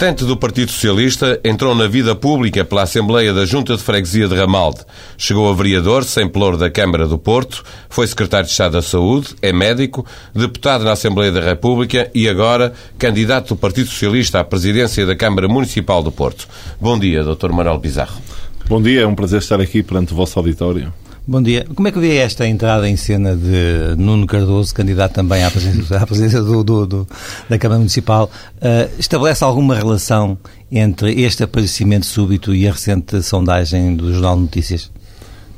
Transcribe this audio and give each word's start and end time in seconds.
Militante 0.00 0.24
do 0.24 0.36
Partido 0.36 0.70
Socialista, 0.70 1.40
entrou 1.42 1.74
na 1.74 1.88
vida 1.88 2.14
pública 2.14 2.64
pela 2.64 2.84
Assembleia 2.84 3.34
da 3.34 3.44
Junta 3.44 3.76
de 3.76 3.82
Freguesia 3.82 4.28
de 4.28 4.36
Ramalde. 4.36 4.82
Chegou 5.16 5.50
a 5.50 5.52
vereador, 5.52 6.04
sem 6.04 6.28
pelour 6.28 6.56
da 6.56 6.70
Câmara 6.70 7.08
do 7.08 7.18
Porto, 7.18 7.64
foi 7.88 8.06
secretário 8.06 8.46
de 8.46 8.52
Estado 8.52 8.74
da 8.74 8.82
Saúde, 8.82 9.34
é 9.42 9.52
médico, 9.52 10.06
deputado 10.32 10.84
na 10.84 10.92
Assembleia 10.92 11.32
da 11.32 11.40
República 11.40 12.08
e 12.14 12.28
agora 12.28 12.72
candidato 12.96 13.48
do 13.48 13.56
Partido 13.56 13.88
Socialista 13.88 14.38
à 14.38 14.44
presidência 14.44 15.04
da 15.04 15.16
Câmara 15.16 15.48
Municipal 15.48 16.00
do 16.00 16.12
Porto. 16.12 16.46
Bom 16.80 16.96
dia, 16.96 17.24
Dr. 17.24 17.50
Manuel 17.50 17.80
Pizarro. 17.80 18.22
Bom 18.68 18.80
dia, 18.80 19.00
é 19.00 19.06
um 19.06 19.16
prazer 19.16 19.40
estar 19.40 19.60
aqui 19.60 19.82
perante 19.82 20.12
o 20.12 20.16
vosso 20.16 20.38
auditório. 20.38 20.92
Bom 21.30 21.42
dia. 21.42 21.66
Como 21.74 21.86
é 21.86 21.92
que 21.92 21.98
vê 21.98 22.16
esta 22.16 22.48
entrada 22.48 22.88
em 22.88 22.96
cena 22.96 23.36
de 23.36 23.94
Nuno 23.98 24.26
Cardoso, 24.26 24.74
candidato 24.74 25.12
também 25.12 25.44
à 25.44 25.50
presidência, 25.50 25.98
à 25.98 26.06
presidência 26.06 26.40
do, 26.40 26.64
do, 26.64 26.86
do, 26.86 27.08
da 27.46 27.58
Câmara 27.58 27.76
Municipal? 27.78 28.30
Uh, 28.56 28.90
estabelece 28.98 29.44
alguma 29.44 29.74
relação 29.74 30.38
entre 30.72 31.20
este 31.20 31.42
aparecimento 31.42 32.06
súbito 32.06 32.54
e 32.54 32.66
a 32.66 32.72
recente 32.72 33.22
sondagem 33.22 33.94
do 33.94 34.10
Jornal 34.10 34.36
de 34.36 34.40
Notícias? 34.40 34.90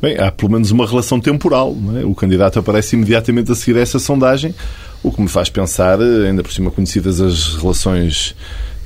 Bem, 0.03 0.19
há 0.19 0.33
pelo 0.33 0.51
menos 0.51 0.73
uma 0.73 0.85
relação 0.85 1.21
temporal. 1.21 1.77
É? 2.01 2.05
O 2.05 2.17
candidato 2.17 2.59
aparece 2.59 2.97
imediatamente 2.97 3.53
a 3.53 3.55
seguir 3.55 3.79
essa 3.79 4.01
sondagem, 4.01 4.53
o 5.05 5.13
que 5.13 5.23
me 5.23 5.29
faz 5.29 5.49
pensar, 5.49 6.01
ainda 6.01 6.43
por 6.43 6.51
cima 6.51 6.73
conhecidas 6.73 7.21
as 7.21 7.55
relações 7.55 8.35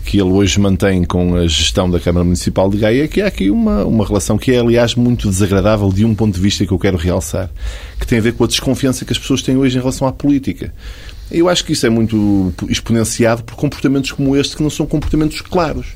que 0.05 0.19
ele 0.19 0.31
hoje 0.31 0.61
mantém 0.61 1.03
com 1.05 1.35
a 1.35 1.47
gestão 1.47 1.91
da 1.91 1.99
Câmara 1.99 2.25
Municipal 2.25 2.69
de 2.69 2.77
Gaia, 2.77 3.09
que 3.09 3.23
há 3.23 3.27
aqui 3.27 3.51
uma, 3.51 3.85
uma 3.85 4.07
relação 4.07 4.37
que 4.37 4.53
é, 4.53 4.59
aliás, 4.59 4.95
muito 4.95 5.29
desagradável 5.29 5.91
de 5.91 6.05
um 6.05 6.15
ponto 6.15 6.35
de 6.35 6.41
vista 6.41 6.67
que 6.67 6.73
eu 6.73 6.79
quero 6.79 6.97
realçar, 6.97 7.51
que 7.99 8.07
tem 8.07 8.19
a 8.19 8.23
ver 8.23 8.35
com 8.35 8.45
a 8.45 8.47
desconfiança 8.47 9.05
que 9.05 9.13
as 9.13 9.19
pessoas 9.19 9.43
têm 9.43 9.57
hoje 9.57 9.77
em 9.77 9.81
relação 9.81 10.07
à 10.07 10.13
política. 10.13 10.73
Eu 11.31 11.49
acho 11.49 11.65
que 11.65 11.73
isso 11.73 11.87
é 11.87 11.91
muito 11.91 12.53
exponenciado 12.69 13.43
por 13.43 13.55
comportamentos 13.57 14.13
como 14.13 14.37
este, 14.37 14.57
que 14.57 14.63
não 14.63 14.71
são 14.71 14.87
comportamentos 14.87 15.41
claros. 15.41 15.87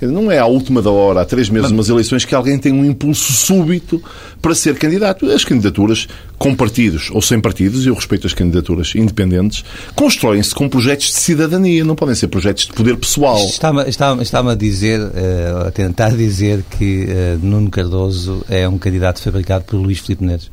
Não 0.00 0.30
é 0.30 0.38
à 0.38 0.46
última 0.46 0.80
da 0.80 0.90
hora, 0.90 1.20
há 1.20 1.24
três 1.24 1.48
meses, 1.48 1.70
umas 1.70 1.88
eleições, 1.88 2.24
que 2.24 2.34
alguém 2.34 2.58
tem 2.58 2.72
um 2.72 2.84
impulso 2.84 3.32
súbito 3.32 4.02
para 4.40 4.54
ser 4.54 4.78
candidato. 4.78 5.26
As 5.30 5.44
candidaturas 5.44 6.08
com 6.38 6.54
partidos 6.54 7.10
ou 7.12 7.20
sem 7.20 7.40
partidos, 7.40 7.84
eu 7.84 7.94
respeito 7.94 8.26
as 8.26 8.32
candidaturas 8.32 8.94
independentes, 8.94 9.64
constroem-se 9.94 10.54
com 10.54 10.68
projetos 10.68 11.08
de 11.08 11.14
cidadania, 11.14 11.84
não 11.84 11.96
podem 11.96 12.14
ser 12.14 12.28
projetos 12.28 12.66
de 12.66 12.72
poder 12.72 12.96
pessoal. 12.96 13.38
Está-me 13.44 13.88
está, 13.88 14.16
está 14.20 14.38
a 14.38 14.54
dizer, 14.54 15.00
uh, 15.00 15.66
a 15.66 15.70
tentar 15.70 16.10
dizer 16.10 16.64
que 16.78 17.04
uh, 17.04 17.44
Nuno 17.44 17.70
Cardoso 17.70 18.44
é 18.48 18.68
um 18.68 18.78
candidato 18.78 19.20
fabricado 19.20 19.64
por 19.64 19.76
Luís 19.76 19.98
Filipe 19.98 20.24
Neves. 20.24 20.50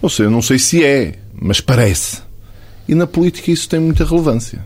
Ou 0.00 0.08
seja, 0.08 0.24
eu 0.24 0.30
não 0.30 0.42
sei 0.42 0.58
se 0.58 0.82
é, 0.82 1.14
mas 1.34 1.60
parece. 1.60 2.23
E 2.88 2.94
na 2.94 3.06
política 3.06 3.50
isso 3.50 3.68
tem 3.68 3.80
muita 3.80 4.04
relevância. 4.04 4.64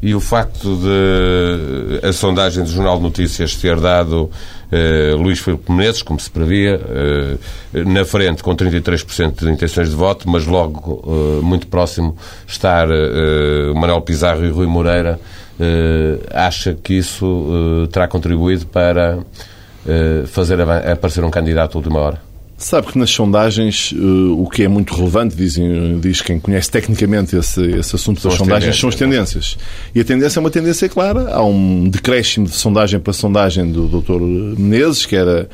E 0.00 0.14
o 0.14 0.20
facto 0.20 0.76
de 0.76 2.06
a 2.06 2.12
sondagem 2.12 2.62
do 2.62 2.70
Jornal 2.70 2.98
de 2.98 3.02
Notícias 3.02 3.56
ter 3.56 3.80
dado 3.80 4.30
eh, 4.70 5.12
Luís 5.18 5.40
Filipe 5.40 5.72
Menezes, 5.72 6.02
como 6.02 6.20
se 6.20 6.30
previa, 6.30 6.80
eh, 6.88 7.84
na 7.84 8.04
frente 8.04 8.42
com 8.42 8.54
33% 8.54 9.44
de 9.44 9.50
intenções 9.50 9.90
de 9.90 9.96
voto, 9.96 10.28
mas 10.28 10.46
logo 10.46 11.02
eh, 11.04 11.42
muito 11.42 11.66
próximo 11.66 12.16
estar 12.46 12.88
eh, 12.90 13.72
Manuel 13.74 14.02
Pizarro 14.02 14.44
e 14.44 14.50
Rui 14.50 14.66
Moreira, 14.66 15.18
eh, 15.58 16.20
acha 16.32 16.74
que 16.74 16.94
isso 16.94 17.84
eh, 17.84 17.88
terá 17.88 18.06
contribuído 18.06 18.66
para 18.66 19.18
fazer 20.26 20.60
aparecer 20.60 21.24
um 21.24 21.30
candidato 21.30 21.76
à 21.76 21.78
última 21.78 21.98
hora? 21.98 22.27
Sabe 22.60 22.88
que 22.88 22.98
nas 22.98 23.10
sondagens 23.10 23.92
uh, 23.92 24.42
o 24.42 24.50
que 24.50 24.64
é 24.64 24.68
muito 24.68 24.92
relevante, 24.92 25.36
dizem, 25.36 26.00
diz 26.00 26.20
quem 26.20 26.40
conhece 26.40 26.68
tecnicamente 26.68 27.36
esse, 27.36 27.64
esse 27.64 27.94
assunto 27.94 28.20
são 28.20 28.32
das 28.32 28.38
sondagens, 28.38 28.76
são 28.76 28.88
as 28.88 28.96
tendências. 28.96 29.56
E 29.94 30.00
a 30.00 30.04
tendência 30.04 30.40
é 30.40 30.40
uma 30.40 30.50
tendência 30.50 30.88
clara. 30.88 31.32
Há 31.32 31.44
um 31.44 31.88
decréscimo 31.88 32.46
de 32.46 32.52
sondagem 32.52 32.98
para 32.98 33.12
sondagem 33.12 33.70
do 33.70 33.86
Dr. 33.86 34.20
Menezes, 34.58 35.06
que 35.06 35.14
era 35.14 35.48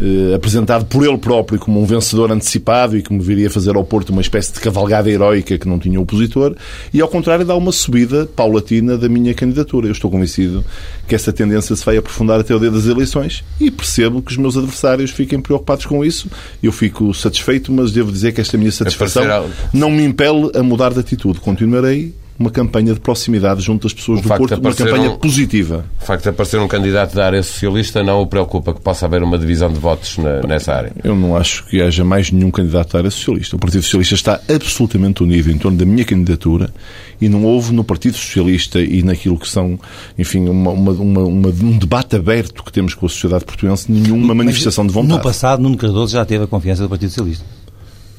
uh, 0.00 0.34
apresentado 0.34 0.84
por 0.86 1.06
ele 1.06 1.18
próprio 1.18 1.58
como 1.58 1.80
um 1.80 1.84
vencedor 1.84 2.30
antecipado 2.32 2.96
e 2.96 3.02
que 3.02 3.12
me 3.12 3.22
viria 3.22 3.50
fazer 3.50 3.76
ao 3.76 3.84
Porto 3.84 4.10
uma 4.10 4.20
espécie 4.20 4.52
de 4.52 4.60
cavalgada 4.60 5.10
heroica 5.10 5.58
que 5.58 5.68
não 5.68 5.78
tinha 5.78 6.00
opositor. 6.00 6.54
E, 6.92 7.00
ao 7.00 7.08
contrário, 7.08 7.44
dá 7.44 7.54
uma 7.54 7.72
subida 7.72 8.26
paulatina 8.26 8.96
da 8.96 9.08
minha 9.08 9.34
candidatura. 9.34 9.86
Eu 9.86 9.92
estou 9.92 10.10
convencido 10.10 10.64
que 11.06 11.14
essa 11.14 11.32
tendência 11.32 11.74
se 11.74 11.84
vai 11.84 11.96
aprofundar 11.96 12.40
até 12.40 12.54
o 12.54 12.58
dia 12.58 12.70
das 12.70 12.86
eleições 12.86 13.44
e 13.60 13.70
percebo 13.70 14.22
que 14.22 14.32
os 14.32 14.36
meus 14.36 14.56
adversários 14.56 15.10
fiquem 15.10 15.40
preocupados 15.40 15.86
com 15.86 16.04
isso 16.04 16.28
eu 16.62 16.72
fico 16.72 17.12
satisfeito, 17.14 17.72
mas 17.72 17.92
devo 17.92 18.10
dizer 18.10 18.32
que 18.32 18.40
esta 18.40 18.56
minha 18.56 18.72
satisfação 18.72 19.24
não 19.72 19.90
me 19.90 20.04
impele 20.04 20.50
a 20.54 20.62
mudar 20.62 20.92
de 20.92 21.00
atitude. 21.00 21.40
Continuarei 21.40 22.14
uma 22.38 22.50
campanha 22.50 22.94
de 22.94 23.00
proximidade 23.00 23.60
junto 23.60 23.86
às 23.86 23.92
pessoas 23.92 24.20
o 24.20 24.22
do 24.22 24.28
Porto, 24.28 24.54
uma 24.60 24.72
campanha 24.72 25.10
um, 25.10 25.18
positiva. 25.18 25.84
O 26.00 26.04
facto 26.04 26.22
de 26.22 26.28
aparecer 26.28 26.60
um 26.60 26.68
candidato 26.68 27.14
da 27.14 27.26
área 27.26 27.42
socialista 27.42 28.02
não 28.02 28.22
o 28.22 28.26
preocupa 28.26 28.72
que 28.72 28.80
possa 28.80 29.06
haver 29.06 29.22
uma 29.22 29.36
divisão 29.36 29.72
de 29.72 29.80
votos 29.80 30.18
na, 30.18 30.40
nessa 30.42 30.72
área? 30.72 30.92
Eu 31.02 31.16
não 31.16 31.36
acho 31.36 31.66
que 31.66 31.82
haja 31.82 32.04
mais 32.04 32.30
nenhum 32.30 32.50
candidato 32.50 32.92
da 32.92 33.00
área 33.00 33.10
socialista. 33.10 33.56
O 33.56 33.58
Partido 33.58 33.82
Socialista 33.82 34.14
está 34.14 34.40
absolutamente 34.48 35.22
unido 35.22 35.50
em 35.50 35.58
torno 35.58 35.76
da 35.76 35.84
minha 35.84 36.04
candidatura 36.04 36.72
e 37.20 37.28
não 37.28 37.44
houve 37.44 37.72
no 37.72 37.82
Partido 37.82 38.16
Socialista 38.16 38.80
e 38.80 39.02
naquilo 39.02 39.36
que 39.36 39.48
são, 39.48 39.78
enfim, 40.16 40.48
uma, 40.48 40.70
uma, 40.70 40.92
uma, 40.92 41.48
um 41.48 41.76
debate 41.76 42.14
aberto 42.14 42.62
que 42.62 42.72
temos 42.72 42.94
com 42.94 43.06
a 43.06 43.08
sociedade 43.08 43.44
portuguesa 43.44 43.86
nenhuma 43.88 44.34
manifestação 44.34 44.84
Mas, 44.84 44.92
de 44.92 44.94
vontade. 44.94 45.18
No 45.18 45.22
passado, 45.22 45.60
Nuno 45.60 45.76
Cardoso 45.76 46.12
já 46.12 46.24
teve 46.24 46.44
a 46.44 46.46
confiança 46.46 46.84
do 46.84 46.88
Partido 46.88 47.08
Socialista. 47.10 47.57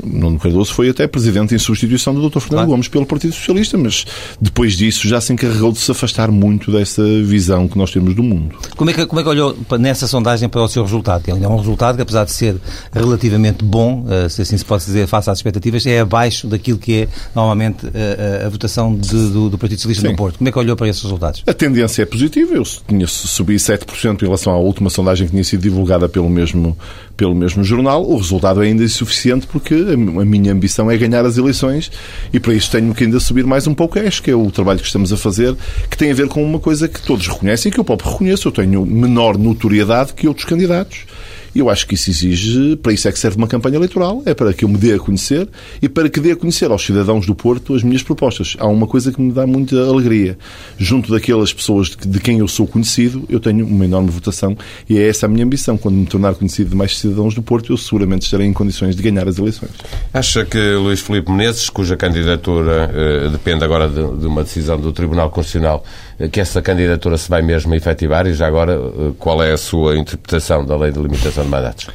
Nuno 0.03 0.39
Cardoso 0.39 0.73
foi 0.73 0.89
até 0.89 1.07
presidente 1.07 1.53
em 1.53 1.57
substituição 1.57 2.13
do 2.13 2.21
Dr. 2.21 2.39
Fernando 2.39 2.49
claro. 2.49 2.71
Gomes 2.71 2.87
pelo 2.87 3.05
Partido 3.05 3.33
Socialista, 3.33 3.77
mas 3.77 4.05
depois 4.39 4.73
disso 4.73 5.07
já 5.07 5.19
se 5.19 5.33
encarregou 5.33 5.71
de 5.71 5.79
se 5.79 5.91
afastar 5.91 6.31
muito 6.31 6.71
dessa 6.71 7.03
visão 7.23 7.67
que 7.67 7.77
nós 7.77 7.91
temos 7.91 8.15
do 8.15 8.23
mundo. 8.23 8.55
Como 8.75 8.89
é 8.89 8.93
que, 8.93 9.05
como 9.05 9.19
é 9.19 9.23
que 9.23 9.29
olhou 9.29 9.57
nessa 9.79 10.07
sondagem 10.07 10.47
para 10.49 10.61
o 10.61 10.67
seu 10.67 10.83
resultado? 10.83 11.29
É 11.29 11.47
um 11.47 11.57
resultado 11.57 11.95
que, 11.95 12.01
apesar 12.01 12.25
de 12.25 12.31
ser 12.31 12.55
relativamente 12.91 13.63
bom, 13.63 14.05
eh, 14.09 14.29
se 14.29 14.41
assim 14.41 14.57
se 14.57 14.65
pode 14.65 14.85
dizer, 14.85 15.07
face 15.07 15.29
às 15.29 15.37
expectativas, 15.37 15.85
é 15.85 15.99
abaixo 15.99 16.47
daquilo 16.47 16.77
que 16.77 17.01
é 17.01 17.07
normalmente 17.35 17.85
a, 17.87 17.89
eh, 17.93 18.41
a, 18.43 18.47
a 18.47 18.49
votação 18.49 18.95
de, 18.95 19.29
do, 19.29 19.49
do, 19.49 19.57
Partido 19.57 19.79
Socialista 19.79 20.07
Sim. 20.07 20.11
no 20.11 20.17
Porto. 20.17 20.37
Como 20.37 20.47
é 20.47 20.51
que 20.51 20.59
olhou 20.59 20.75
para 20.75 20.87
esses 20.87 21.01
resultados? 21.01 21.43
A 21.45 21.53
tendência 21.53 22.03
é 22.03 22.05
positiva. 22.05 22.53
Eu 22.53 22.63
tinha 22.87 23.07
subi 23.07 23.55
7% 23.55 24.21
em 24.21 24.25
relação 24.25 24.53
à 24.53 24.57
última 24.57 24.89
sondagem 24.89 25.27
que 25.27 25.31
tinha 25.31 25.43
sido 25.43 25.61
divulgada 25.61 26.07
pelo 26.07 26.29
mesmo, 26.29 26.77
pelo 27.19 27.35
mesmo 27.35 27.65
jornal. 27.65 28.09
O 28.09 28.15
resultado 28.15 28.63
é 28.63 28.67
ainda 28.67 28.81
insuficiente 28.81 29.45
porque 29.45 29.73
a 29.73 30.25
minha 30.25 30.53
ambição 30.53 30.89
é 30.89 30.95
ganhar 30.95 31.25
as 31.25 31.37
eleições 31.37 31.91
e 32.31 32.39
para 32.39 32.53
isso 32.53 32.71
tenho 32.71 32.95
que 32.95 33.03
ainda 33.03 33.19
subir 33.19 33.45
mais 33.45 33.67
um 33.67 33.73
pouco. 33.73 33.99
Acho 33.99 34.23
que 34.23 34.31
é 34.31 34.35
o 34.35 34.49
trabalho 34.49 34.79
que 34.79 34.85
estamos 34.85 35.11
a 35.11 35.17
fazer, 35.17 35.53
que 35.89 35.97
tem 35.97 36.11
a 36.11 36.13
ver 36.13 36.29
com 36.29 36.41
uma 36.41 36.59
coisa 36.59 36.87
que 36.87 37.01
todos 37.01 37.27
reconhecem 37.27 37.69
e 37.69 37.73
que 37.73 37.79
eu 37.79 37.83
próprio 37.83 38.09
reconheço. 38.09 38.47
Eu 38.47 38.53
tenho 38.53 38.85
menor 38.85 39.37
notoriedade 39.37 40.13
que 40.13 40.29
outros 40.29 40.45
candidatos. 40.45 41.05
E 41.53 41.59
eu 41.59 41.69
acho 41.69 41.87
que 41.87 41.95
isso 41.95 42.09
exige, 42.09 42.75
para 42.75 42.93
isso 42.93 43.07
é 43.07 43.11
que 43.11 43.19
serve 43.19 43.37
uma 43.37 43.47
campanha 43.47 43.75
eleitoral, 43.75 44.21
é 44.25 44.33
para 44.33 44.53
que 44.53 44.65
eu 44.65 44.69
me 44.69 44.77
dê 44.77 44.93
a 44.93 44.99
conhecer 44.99 45.47
e 45.81 45.89
para 45.89 46.09
que 46.09 46.19
dê 46.19 46.31
a 46.31 46.35
conhecer 46.35 46.71
aos 46.71 46.85
cidadãos 46.85 47.25
do 47.25 47.35
Porto 47.35 47.75
as 47.75 47.83
minhas 47.83 48.03
propostas. 48.03 48.55
Há 48.59 48.67
uma 48.67 48.87
coisa 48.87 49.11
que 49.11 49.21
me 49.21 49.31
dá 49.31 49.45
muita 49.45 49.75
alegria. 49.87 50.37
Junto 50.77 51.11
daquelas 51.11 51.53
pessoas 51.53 51.89
de 51.89 52.19
quem 52.19 52.39
eu 52.39 52.47
sou 52.47 52.67
conhecido, 52.67 53.23
eu 53.29 53.39
tenho 53.39 53.65
uma 53.65 53.85
enorme 53.85 54.09
votação 54.09 54.57
e 54.89 54.97
é 54.97 55.07
essa 55.07 55.25
a 55.25 55.29
minha 55.29 55.45
ambição. 55.45 55.77
Quando 55.77 55.95
me 55.95 56.05
tornar 56.05 56.35
conhecido 56.35 56.69
de 56.69 56.75
mais 56.75 56.97
cidadãos 56.97 57.33
do 57.33 57.41
Porto, 57.41 57.71
eu 57.73 57.77
seguramente 57.77 58.25
estarei 58.25 58.47
em 58.47 58.53
condições 58.53 58.95
de 58.95 59.01
ganhar 59.01 59.27
as 59.27 59.37
eleições. 59.37 59.71
Acha 60.13 60.45
que 60.45 60.57
Luís 60.75 60.99
Filipe 60.99 61.31
Menezes, 61.31 61.69
cuja 61.69 61.95
candidatura 61.95 62.91
eh, 62.93 63.29
depende 63.29 63.63
agora 63.63 63.87
de, 63.87 64.19
de, 64.19 64.27
uma 64.27 64.43
decisão 64.43 64.79
do 64.79 64.91
Tribunal 64.91 65.29
Constitucional, 65.29 65.83
que 66.27 66.39
essa 66.39 66.61
candidatura 66.61 67.17
se 67.17 67.29
vai 67.29 67.41
mesmo 67.41 67.73
efetivar 67.73 68.27
e 68.27 68.33
já 68.33 68.47
agora 68.47 68.73
eh, 68.73 69.11
qual 69.17 69.41
é 69.41 69.53
a 69.53 69.57
sua 69.57 69.97
interpretação 69.97 70.65
da 70.65 70.75
lei 70.75 70.91
de 70.91 70.99
limitação 70.99 71.43
de 71.43 71.49
mandatos? 71.49 71.87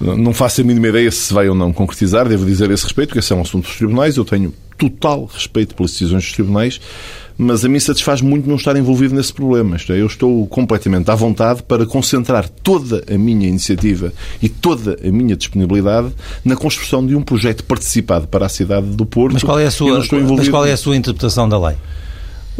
Não 0.00 0.32
faço 0.32 0.60
a 0.60 0.64
mínima 0.64 0.88
ideia 0.88 1.10
se 1.10 1.34
vai 1.34 1.48
ou 1.48 1.54
não 1.54 1.72
concretizar, 1.72 2.28
devo 2.28 2.46
dizer 2.46 2.70
a 2.70 2.74
esse 2.74 2.84
respeito, 2.84 3.12
que 3.12 3.18
esse 3.18 3.32
é 3.32 3.36
um 3.36 3.42
assunto 3.42 3.64
dos 3.64 3.76
tribunais. 3.76 4.16
Eu 4.16 4.24
tenho 4.24 4.54
total 4.78 5.24
respeito 5.26 5.74
pelas 5.74 5.90
decisões 5.90 6.22
dos 6.22 6.32
tribunais, 6.32 6.80
mas 7.36 7.64
a 7.64 7.68
mim 7.68 7.80
satisfaz 7.80 8.20
muito 8.20 8.48
não 8.48 8.54
estar 8.54 8.76
envolvido 8.76 9.12
nesse 9.14 9.32
problema. 9.32 9.74
Isto 9.74 9.92
é, 9.92 10.00
eu 10.00 10.06
estou 10.06 10.46
completamente 10.46 11.10
à 11.10 11.16
vontade 11.16 11.64
para 11.64 11.84
concentrar 11.84 12.48
toda 12.48 13.04
a 13.12 13.18
minha 13.18 13.48
iniciativa 13.48 14.12
e 14.40 14.48
toda 14.48 14.96
a 15.04 15.10
minha 15.10 15.34
disponibilidade 15.34 16.12
na 16.44 16.54
construção 16.54 17.04
de 17.04 17.16
um 17.16 17.22
projeto 17.22 17.64
participado 17.64 18.28
para 18.28 18.46
a 18.46 18.48
cidade 18.48 18.86
do 18.86 19.04
Porto. 19.04 19.32
Mas 19.32 19.42
qual 19.42 19.58
é 19.58 19.66
a 19.66 19.70
sua, 19.70 19.98
mas 19.98 20.48
qual 20.48 20.64
é 20.64 20.72
a 20.72 20.76
sua 20.76 20.96
interpretação 20.96 21.48
da 21.48 21.58
lei? 21.58 21.76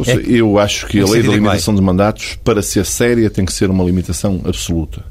É 0.07 0.23
eu 0.27 0.59
acho 0.59 0.87
que 0.87 1.01
a 1.01 1.05
lei 1.05 1.23
da 1.23 1.33
limitação 1.33 1.75
de 1.75 1.81
mandatos, 1.81 2.39
para 2.45 2.63
ser 2.63 2.85
séria, 2.87 3.29
tem 3.29 3.45
que 3.45 3.53
ser 3.53 3.71
uma 3.71 3.85
limitação 3.85 4.41
absoluta. 4.45 5.03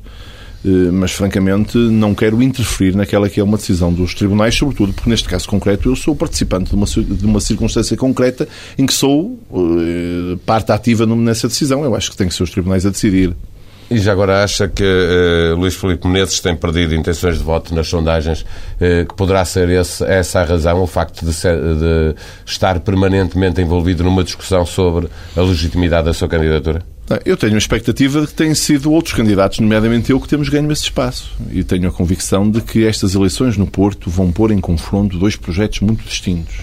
Eh, 0.66 0.92
mas 0.92 1.12
francamente 1.12 1.78
não 1.78 2.14
quero 2.16 2.42
interferir 2.42 2.96
naquela 2.96 3.30
que 3.30 3.40
é 3.40 3.44
uma 3.44 3.58
decisão 3.58 3.94
dos 3.94 4.14
tribunais, 4.14 4.56
sobretudo 4.56 4.94
porque 4.94 5.10
neste 5.10 5.30
caso 5.30 5.48
concreto 5.48 5.90
eu 5.90 5.96
sou 5.96 6.16
participante 6.16 6.70
de 6.70 6.76
uma, 6.76 6.86
de 6.86 7.26
uma 7.26 7.40
circunstância 7.40 7.96
concreta 7.96 8.48
em 8.78 8.86
que 8.86 8.94
sou 8.94 9.40
uh, 9.50 10.38
parte 10.46 10.72
ativa 10.72 11.06
nessa 11.06 11.48
decisão. 11.48 11.84
Eu 11.84 11.96
acho 11.96 12.12
que 12.12 12.18
tem 12.18 12.28
que 12.28 12.34
ser 12.34 12.44
os 12.44 12.50
tribunais 12.50 12.86
a 12.86 12.90
decidir. 12.90 13.34
E 13.90 13.98
já 14.00 14.12
agora 14.12 14.44
acha 14.44 14.68
que 14.68 14.84
uh, 14.84 15.56
Luís 15.56 15.76
Filipe 15.76 16.06
Menezes 16.08 16.42
tem 16.42 16.56
perdido 16.56 16.94
intenções 16.94 17.38
de 17.38 17.44
voto 17.44 17.74
nas 17.74 17.88
sondagens, 17.88 18.42
uh, 18.42 19.06
que 19.08 19.16
poderá 19.16 19.46
ser 19.46 19.70
esse, 19.70 20.04
essa 20.04 20.42
a 20.42 20.44
razão, 20.44 20.82
o 20.82 20.88
facto 20.88 21.26
de, 21.26 21.34
ser, 21.34 21.56
de 21.56 22.16
estar 22.46 22.82
permanentemente 22.82 23.62
envolvido 23.62 24.04
numa 24.04 24.24
discussão 24.24 24.66
sobre 24.66 25.08
a 25.36 25.42
legitimidade 25.42 26.06
da 26.06 26.14
sua 26.14 26.28
candidatura? 26.28 26.84
Eu 27.24 27.38
tenho 27.38 27.56
a 27.56 27.58
expectativa 27.58 28.20
de 28.20 28.28
que 28.28 28.34
tenham 28.34 28.54
sido 28.54 28.92
outros 28.92 29.14
candidatos, 29.14 29.60
nomeadamente 29.60 30.12
eu, 30.12 30.20
que 30.20 30.28
temos 30.28 30.50
ganho 30.50 30.70
esse 30.74 30.84
espaço. 30.84 31.32
E 31.52 31.64
tenho 31.64 31.88
a 31.88 31.92
convicção 31.92 32.50
de 32.50 32.60
que 32.60 32.86
estas 32.86 33.16
eleições 33.16 33.56
no 33.56 33.66
Porto 33.66 34.10
vão 34.10 34.30
pôr 34.30 34.52
em 34.52 34.60
confronto 34.60 35.18
dois 35.18 35.38
projetos 35.38 35.80
muito 35.80 36.04
distintos. 36.04 36.58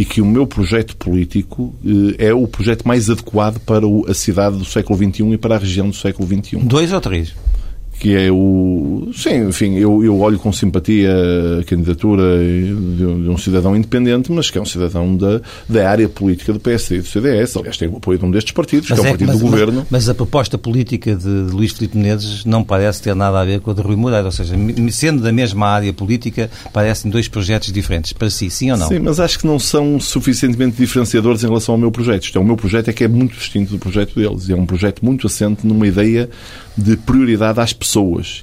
E 0.00 0.04
que 0.06 0.22
o 0.22 0.24
meu 0.24 0.46
projeto 0.46 0.96
político 0.96 1.74
eh, 1.84 2.28
é 2.28 2.32
o 2.32 2.48
projeto 2.48 2.88
mais 2.88 3.10
adequado 3.10 3.58
para 3.58 3.84
a 4.08 4.14
cidade 4.14 4.56
do 4.56 4.64
século 4.64 4.98
XXI 4.98 5.34
e 5.34 5.36
para 5.36 5.56
a 5.56 5.58
região 5.58 5.90
do 5.90 5.94
século 5.94 6.26
XXI. 6.26 6.56
Dois 6.56 6.90
ou 6.90 7.00
três? 7.02 7.34
Que 8.00 8.16
é 8.16 8.32
o. 8.32 9.10
Sim, 9.14 9.48
enfim, 9.48 9.76
eu, 9.76 10.02
eu 10.02 10.18
olho 10.20 10.38
com 10.38 10.50
simpatia 10.50 11.12
a 11.60 11.64
candidatura 11.64 12.38
de, 12.38 12.74
de, 12.96 13.04
um 13.04 13.36
cidadão 13.36 13.76
independente, 13.76 14.32
mas 14.32 14.50
que 14.50 14.56
é 14.56 14.60
um 14.60 14.64
cidadão 14.64 15.14
da, 15.14 15.42
da 15.68 15.88
área 15.88 16.08
política 16.08 16.50
do 16.50 16.58
PSD 16.58 16.96
e 16.96 17.00
do 17.02 17.06
CDS. 17.06 17.58
Aliás, 17.58 17.76
tem 17.76 17.88
o 17.88 17.98
apoio 17.98 18.18
de 18.18 18.24
um 18.24 18.30
destes 18.30 18.52
partidos, 18.52 18.88
mas 18.88 18.98
que 18.98 19.04
é, 19.04 19.08
é 19.08 19.12
o 19.12 19.12
partido 19.12 19.28
mas, 19.28 19.38
do 19.38 19.44
mas, 19.44 19.50
governo. 19.50 19.86
Mas 19.90 20.08
a 20.08 20.14
proposta 20.14 20.56
política 20.56 21.14
de, 21.14 21.24
de 21.24 21.52
Luís 21.52 21.72
Filipe 21.72 21.98
Menezes 21.98 22.46
não 22.46 22.64
parece 22.64 23.02
ter 23.02 23.14
nada 23.14 23.38
a 23.38 23.44
ver 23.44 23.60
com 23.60 23.70
a 23.70 23.74
de 23.74 23.82
Rui 23.82 23.96
Moreira, 23.96 24.24
ou 24.24 24.32
seja, 24.32 24.54
sendo 24.90 25.22
da 25.22 25.30
mesma 25.30 25.68
área 25.68 25.92
política, 25.92 26.50
parecem 26.72 27.10
dois 27.10 27.28
projetos 27.28 27.70
diferentes. 27.70 28.14
Para 28.14 28.30
si, 28.30 28.48
sim 28.48 28.70
ou 28.70 28.78
não? 28.78 28.88
Sim, 28.88 29.00
mas 29.00 29.20
acho 29.20 29.38
que 29.38 29.46
não 29.46 29.58
são 29.58 30.00
suficientemente 30.00 30.74
diferenciadores 30.78 31.44
em 31.44 31.48
relação 31.48 31.74
ao 31.74 31.78
meu 31.78 31.92
projeto. 31.92 32.24
Isto 32.24 32.38
é, 32.38 32.40
o 32.40 32.44
meu 32.44 32.56
projeto 32.56 32.88
é 32.88 32.94
que 32.94 33.04
é 33.04 33.08
muito 33.08 33.36
distinto 33.36 33.72
do 33.72 33.78
projeto 33.78 34.14
deles. 34.14 34.48
É 34.48 34.54
um 34.54 34.64
projeto 34.64 35.04
muito 35.04 35.26
assente 35.26 35.66
numa 35.66 35.86
ideia 35.86 36.30
de 36.78 36.96
prioridade 36.96 37.60
às 37.60 37.74
pessoas. 37.74 37.89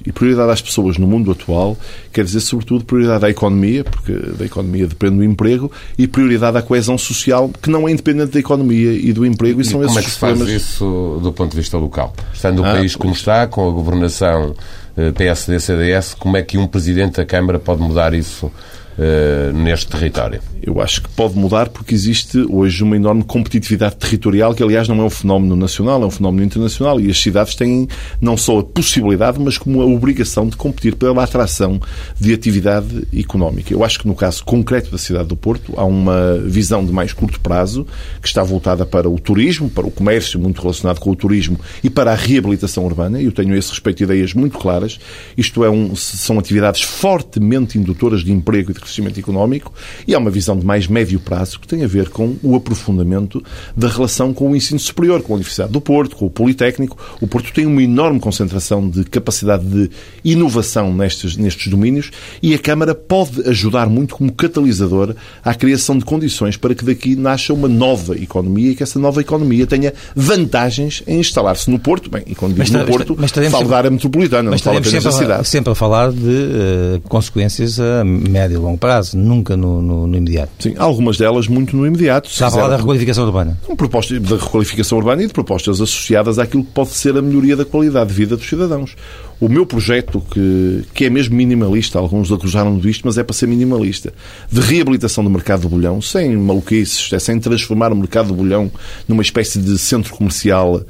E 0.04 0.12
prioridade 0.12 0.50
às 0.50 0.60
pessoas 0.60 0.98
no 0.98 1.06
mundo 1.06 1.30
atual 1.30 1.76
quer 2.12 2.24
dizer, 2.24 2.40
sobretudo, 2.40 2.84
prioridade 2.84 3.24
à 3.24 3.30
economia, 3.30 3.84
porque 3.84 4.12
da 4.12 4.44
economia 4.44 4.86
depende 4.86 5.16
do 5.16 5.24
emprego, 5.24 5.70
e 5.96 6.06
prioridade 6.06 6.56
à 6.56 6.62
coesão 6.62 6.98
social, 6.98 7.50
que 7.62 7.70
não 7.70 7.88
é 7.88 7.92
independente 7.92 8.32
da 8.32 8.40
economia 8.40 8.92
e 8.92 9.12
do 9.12 9.24
emprego. 9.24 9.60
E, 9.60 9.64
são 9.64 9.82
e 9.82 9.86
como 9.86 9.98
esses 9.98 9.98
é 9.98 10.08
que 10.08 10.14
se 10.14 10.18
faz 10.18 10.36
problemas... 10.36 10.62
isso 10.62 11.20
do 11.22 11.32
ponto 11.32 11.50
de 11.50 11.56
vista 11.56 11.76
local? 11.78 12.12
Estando 12.32 12.62
o 12.62 12.64
ah, 12.64 12.72
país 12.72 12.94
como 12.96 13.12
está, 13.12 13.46
com 13.46 13.68
a 13.68 13.72
governação 13.72 14.54
eh, 14.98 15.12
PSD-CDS, 15.12 16.14
como 16.14 16.36
é 16.36 16.42
que 16.42 16.58
um 16.58 16.66
Presidente 16.66 17.18
da 17.18 17.24
Câmara 17.24 17.60
pode 17.60 17.80
mudar 17.80 18.12
isso 18.12 18.46
uh, 18.46 19.52
neste 19.52 19.86
território? 19.86 20.40
Eu 20.62 20.80
acho 20.80 21.02
que 21.02 21.08
pode 21.10 21.36
mudar 21.36 21.68
porque 21.68 21.94
existe 21.94 22.38
hoje 22.48 22.82
uma 22.82 22.96
enorme 22.96 23.22
competitividade 23.22 23.96
territorial, 23.96 24.54
que 24.54 24.62
aliás 24.62 24.88
não 24.88 25.00
é 25.00 25.04
um 25.04 25.10
fenómeno 25.10 25.56
nacional, 25.56 26.02
é 26.02 26.06
um 26.06 26.10
fenómeno 26.10 26.44
internacional. 26.44 27.00
E 27.00 27.10
as 27.10 27.18
cidades 27.18 27.54
têm 27.54 27.88
não 28.20 28.36
só 28.36 28.58
a 28.58 28.64
possibilidade, 28.64 29.38
mas 29.40 29.58
como 29.58 29.82
a 29.82 29.86
obrigação 29.86 30.48
de 30.48 30.56
competir 30.56 30.96
pela 30.96 31.22
atração 31.22 31.80
de 32.18 32.32
atividade 32.32 33.06
económica. 33.16 33.72
Eu 33.72 33.84
acho 33.84 34.00
que 34.00 34.08
no 34.08 34.14
caso 34.14 34.44
concreto 34.44 34.90
da 34.90 34.98
cidade 34.98 35.28
do 35.28 35.36
Porto 35.36 35.74
há 35.76 35.84
uma 35.84 36.38
visão 36.38 36.84
de 36.84 36.92
mais 36.92 37.12
curto 37.12 37.40
prazo 37.40 37.86
que 38.20 38.28
está 38.28 38.42
voltada 38.42 38.84
para 38.84 39.08
o 39.08 39.18
turismo, 39.18 39.70
para 39.70 39.86
o 39.86 39.90
comércio 39.90 40.38
muito 40.38 40.60
relacionado 40.60 40.98
com 40.98 41.10
o 41.10 41.16
turismo 41.16 41.58
e 41.82 41.90
para 41.90 42.12
a 42.12 42.14
reabilitação 42.14 42.84
urbana. 42.84 43.20
Eu 43.20 43.32
tenho 43.32 43.54
esse 43.54 43.70
respeito 43.70 44.02
ideias 44.02 44.34
muito 44.34 44.58
claras. 44.58 44.98
Isto 45.36 45.64
é 45.64 45.70
um, 45.70 45.94
são 45.94 46.38
atividades 46.38 46.82
fortemente 46.82 47.78
indutoras 47.78 48.22
de 48.22 48.32
emprego 48.32 48.70
e 48.70 48.74
de 48.74 48.80
crescimento 48.80 49.18
económico 49.18 49.72
e 50.06 50.14
há 50.14 50.18
uma 50.18 50.30
visão 50.30 50.47
de 50.56 50.64
mais 50.64 50.86
médio 50.86 51.18
prazo 51.20 51.58
que 51.60 51.66
tem 51.66 51.84
a 51.84 51.86
ver 51.86 52.08
com 52.08 52.36
o 52.42 52.54
aprofundamento 52.54 53.42
da 53.76 53.88
relação 53.88 54.32
com 54.32 54.50
o 54.50 54.56
ensino 54.56 54.78
superior, 54.78 55.22
com 55.22 55.32
a 55.32 55.36
Universidade 55.36 55.72
do 55.72 55.80
Porto, 55.80 56.16
com 56.16 56.26
o 56.26 56.30
Politécnico. 56.30 56.96
O 57.20 57.26
Porto 57.26 57.52
tem 57.52 57.66
uma 57.66 57.82
enorme 57.82 58.20
concentração 58.20 58.88
de 58.88 59.04
capacidade 59.04 59.64
de 59.64 59.90
inovação 60.24 60.92
nestes, 60.92 61.36
nestes 61.36 61.68
domínios 61.68 62.10
e 62.42 62.54
a 62.54 62.58
Câmara 62.58 62.94
pode 62.94 63.48
ajudar 63.48 63.88
muito 63.88 64.14
como 64.16 64.32
catalisador 64.32 65.14
à 65.44 65.54
criação 65.54 65.98
de 65.98 66.04
condições 66.04 66.56
para 66.56 66.74
que 66.74 66.84
daqui 66.84 67.16
nasça 67.16 67.52
uma 67.52 67.68
nova 67.68 68.16
economia 68.16 68.72
e 68.72 68.74
que 68.74 68.82
essa 68.82 68.98
nova 68.98 69.20
economia 69.20 69.66
tenha 69.66 69.92
vantagens 70.14 71.02
em 71.06 71.20
instalar-se 71.20 71.70
no 71.70 71.78
Porto. 71.78 72.10
Bem, 72.10 72.22
e 72.26 72.34
quando 72.34 72.54
digo 72.54 72.78
no 72.78 72.84
Porto, 72.84 73.16
mas 73.18 73.30
falo 73.30 73.50
sempre, 73.50 73.68
da 73.68 73.76
área 73.76 73.90
metropolitana, 73.90 74.50
não 74.50 74.58
falo 74.58 74.78
apenas 74.78 75.04
da 75.04 75.12
cidade. 75.12 75.48
Sempre 75.48 75.72
a 75.72 75.74
falar 75.74 76.12
de 76.12 76.18
uh, 76.18 77.00
consequências 77.08 77.78
a 77.80 78.04
médio 78.04 78.56
e 78.56 78.58
longo 78.58 78.78
prazo, 78.78 79.16
nunca 79.16 79.56
no, 79.56 79.82
no, 79.82 80.06
no 80.06 80.16
imediato. 80.16 80.37
Sim, 80.58 80.74
algumas 80.78 81.16
delas 81.16 81.48
muito 81.48 81.76
no 81.76 81.86
imediato. 81.86 82.28
Está 82.28 82.48
a 82.48 82.50
falar 82.50 82.68
da 82.68 82.76
requalificação 82.76 83.24
urbana? 83.24 83.58
Um 83.68 83.74
proposta 83.74 84.18
da 84.20 84.36
requalificação 84.36 84.98
urbana 84.98 85.22
e 85.22 85.26
de 85.26 85.32
propostas 85.32 85.80
associadas 85.80 86.38
àquilo 86.38 86.64
que 86.64 86.72
pode 86.72 86.90
ser 86.90 87.16
a 87.16 87.22
melhoria 87.22 87.56
da 87.56 87.64
qualidade 87.64 88.10
de 88.10 88.14
vida 88.14 88.36
dos 88.36 88.48
cidadãos. 88.48 88.94
O 89.40 89.48
meu 89.48 89.64
projeto, 89.64 90.20
que, 90.30 90.84
que 90.92 91.04
é 91.04 91.10
mesmo 91.10 91.36
minimalista, 91.36 91.98
alguns 91.98 92.30
acusaram 92.32 92.76
disto, 92.78 93.02
mas 93.04 93.16
é 93.18 93.22
para 93.22 93.34
ser 93.34 93.46
minimalista, 93.46 94.12
de 94.50 94.60
reabilitação 94.60 95.22
do 95.22 95.30
mercado 95.30 95.62
do 95.62 95.68
bolhão, 95.68 96.02
sem 96.02 96.36
maluquices, 96.36 97.12
é 97.12 97.18
sem 97.18 97.38
transformar 97.38 97.92
o 97.92 97.96
mercado 97.96 98.28
do 98.28 98.34
bolhão 98.34 98.70
numa 99.06 99.22
espécie 99.22 99.60
de 99.60 99.78
centro 99.78 100.12
comercial 100.12 100.82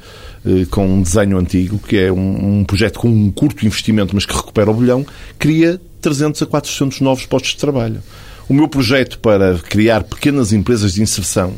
eh, 0.45 0.65
com 0.71 0.87
um 0.87 1.01
desenho 1.01 1.37
antigo, 1.37 1.77
que 1.77 1.97
é 1.97 2.11
um, 2.11 2.59
um, 2.59 2.63
projeto 2.63 2.99
com 2.99 3.07
um 3.07 3.29
curto 3.29 3.65
investimento, 3.65 4.15
mas 4.15 4.25
que 4.25 4.35
recupera 4.35 4.71
o 4.71 4.73
bolhão, 4.73 5.05
cria 5.37 5.79
300 6.01 6.41
a 6.41 6.45
400 6.45 7.01
novos 7.01 7.25
postos 7.25 7.51
de 7.51 7.57
trabalho. 7.57 8.01
O 8.49 8.53
meu 8.53 8.67
projeto 8.67 9.19
para 9.19 9.59
criar 9.59 10.01
pequenas 10.03 10.51
empresas 10.51 10.93
de 10.93 11.03
inserção 11.03 11.53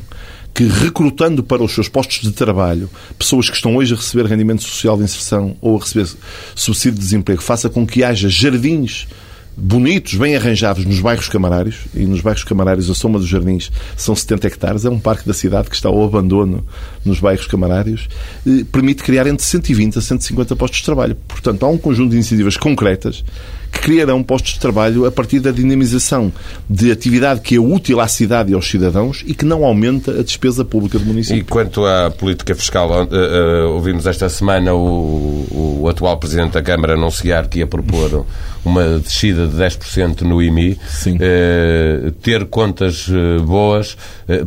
que, 0.53 0.65
recrutando 0.65 1.41
para 1.41 1.63
os 1.63 1.71
seus 1.71 1.87
postos 1.87 2.19
de 2.19 2.31
trabalho 2.33 2.89
pessoas 3.17 3.49
que 3.49 3.55
estão 3.55 3.77
hoje 3.77 3.93
a 3.93 3.95
receber 3.95 4.25
rendimento 4.25 4.61
social 4.61 4.97
de 4.97 5.03
inserção 5.03 5.55
ou 5.61 5.77
a 5.77 5.79
receber 5.79 6.09
subsídio 6.53 6.99
de 6.99 7.05
desemprego, 7.05 7.41
faça 7.41 7.69
com 7.69 7.87
que 7.87 8.03
haja 8.03 8.27
jardins 8.27 9.07
bonitos, 9.55 10.15
bem 10.15 10.35
arranjados 10.35 10.83
nos 10.83 10.99
bairros 10.99 11.29
camarários, 11.29 11.77
e 11.95 12.05
nos 12.05 12.19
bairros 12.19 12.43
camarários 12.43 12.89
a 12.89 12.93
soma 12.93 13.19
dos 13.19 13.27
jardins 13.29 13.71
são 13.95 14.13
70 14.13 14.47
hectares, 14.47 14.83
é 14.83 14.89
um 14.89 14.99
parque 14.99 15.25
da 15.25 15.33
cidade 15.33 15.69
que 15.69 15.75
está 15.75 15.87
ao 15.87 16.03
abandono 16.03 16.65
nos 17.05 17.21
bairros 17.21 17.47
camarários, 17.47 18.09
permite 18.69 19.01
criar 19.01 19.27
entre 19.27 19.45
120 19.45 19.97
a 19.97 20.01
150 20.01 20.57
postos 20.57 20.79
de 20.79 20.85
trabalho. 20.85 21.15
Portanto, 21.25 21.65
há 21.65 21.69
um 21.69 21.77
conjunto 21.77 22.09
de 22.09 22.15
iniciativas 22.17 22.57
concretas 22.57 23.23
que 23.71 23.79
criarão 23.79 24.21
postos 24.21 24.53
de 24.53 24.59
trabalho 24.59 25.05
a 25.05 25.11
partir 25.11 25.39
da 25.39 25.51
dinamização 25.51 26.31
de 26.69 26.91
atividade 26.91 27.41
que 27.41 27.55
é 27.55 27.59
útil 27.59 27.99
à 27.99 28.07
cidade 28.07 28.51
e 28.51 28.55
aos 28.55 28.69
cidadãos 28.69 29.23
e 29.25 29.33
que 29.33 29.45
não 29.45 29.63
aumenta 29.63 30.11
a 30.11 30.23
despesa 30.23 30.65
pública 30.65 30.99
do 30.99 31.05
município. 31.05 31.39
E 31.39 31.43
quanto 31.43 31.85
à 31.85 32.11
política 32.11 32.53
fiscal, 32.53 32.89
uh, 32.89 33.05
uh, 33.05 33.73
ouvimos 33.73 34.05
esta 34.05 34.27
semana 34.29 34.73
o, 34.73 35.79
o, 35.81 35.87
atual 35.87 36.17
Presidente 36.17 36.53
da 36.53 36.61
Câmara 36.61 36.93
anunciar 36.93 37.47
que 37.47 37.59
ia 37.59 37.67
propor 37.67 38.25
uma 38.63 38.99
descida 38.99 39.47
de 39.47 39.55
10% 39.55 40.21
no 40.21 40.41
IMI. 40.41 40.77
Uh, 41.07 42.11
ter 42.21 42.45
contas 42.45 43.09
boas 43.45 43.97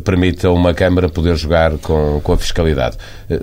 permite 0.03 0.45
a 0.45 0.51
uma 0.51 0.73
Câmara 0.73 1.07
poder 1.09 1.35
jogar 1.35 1.77
com, 1.77 2.19
com 2.21 2.33
a 2.33 2.37
fiscalidade. 2.37 2.97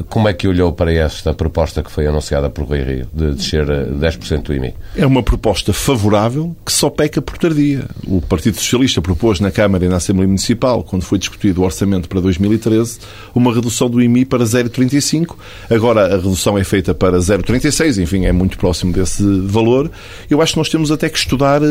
como 0.08 0.28
é 0.28 0.32
que 0.32 0.46
olhou 0.46 0.72
para 0.72 0.92
esta 0.92 1.32
proposta 1.32 1.82
que 1.82 1.90
foi 1.90 2.06
anunciada 2.06 2.50
por 2.50 2.64
Rui 2.64 2.82
Rio, 2.82 3.06
de 3.12 3.32
descer 3.32 3.64
10% 3.66 4.42
do 4.42 4.54
IMI? 4.54 4.74
É 4.96 5.06
uma 5.06 5.22
proposta 5.22 5.42
proposta 5.52 5.72
favorável 5.72 6.56
que 6.64 6.72
só 6.72 6.88
peca 6.88 7.20
por 7.20 7.36
tardia. 7.36 7.84
O 8.06 8.20
Partido 8.20 8.56
Socialista 8.56 9.02
propôs 9.02 9.40
na 9.40 9.50
Câmara 9.50 9.84
e 9.84 9.88
na 9.88 9.96
Assembleia 9.96 10.26
Municipal, 10.26 10.82
quando 10.82 11.02
foi 11.02 11.18
discutido 11.18 11.60
o 11.60 11.64
orçamento 11.64 12.08
para 12.08 12.20
2013, 12.20 12.98
uma 13.34 13.52
redução 13.52 13.90
do 13.90 14.00
IMI 14.00 14.24
para 14.24 14.44
0,35. 14.44 15.36
Agora 15.70 16.06
a 16.06 16.16
redução 16.16 16.56
é 16.56 16.64
feita 16.64 16.94
para 16.94 17.18
0,36, 17.18 18.02
enfim, 18.02 18.24
é 18.24 18.32
muito 18.32 18.56
próximo 18.56 18.92
desse 18.92 19.22
valor. 19.42 19.90
Eu 20.30 20.40
acho 20.40 20.54
que 20.54 20.58
nós 20.62 20.68
temos 20.68 20.92
até 20.92 21.08
que 21.08 21.18
estudar 21.18 21.60
uh, 21.60 21.66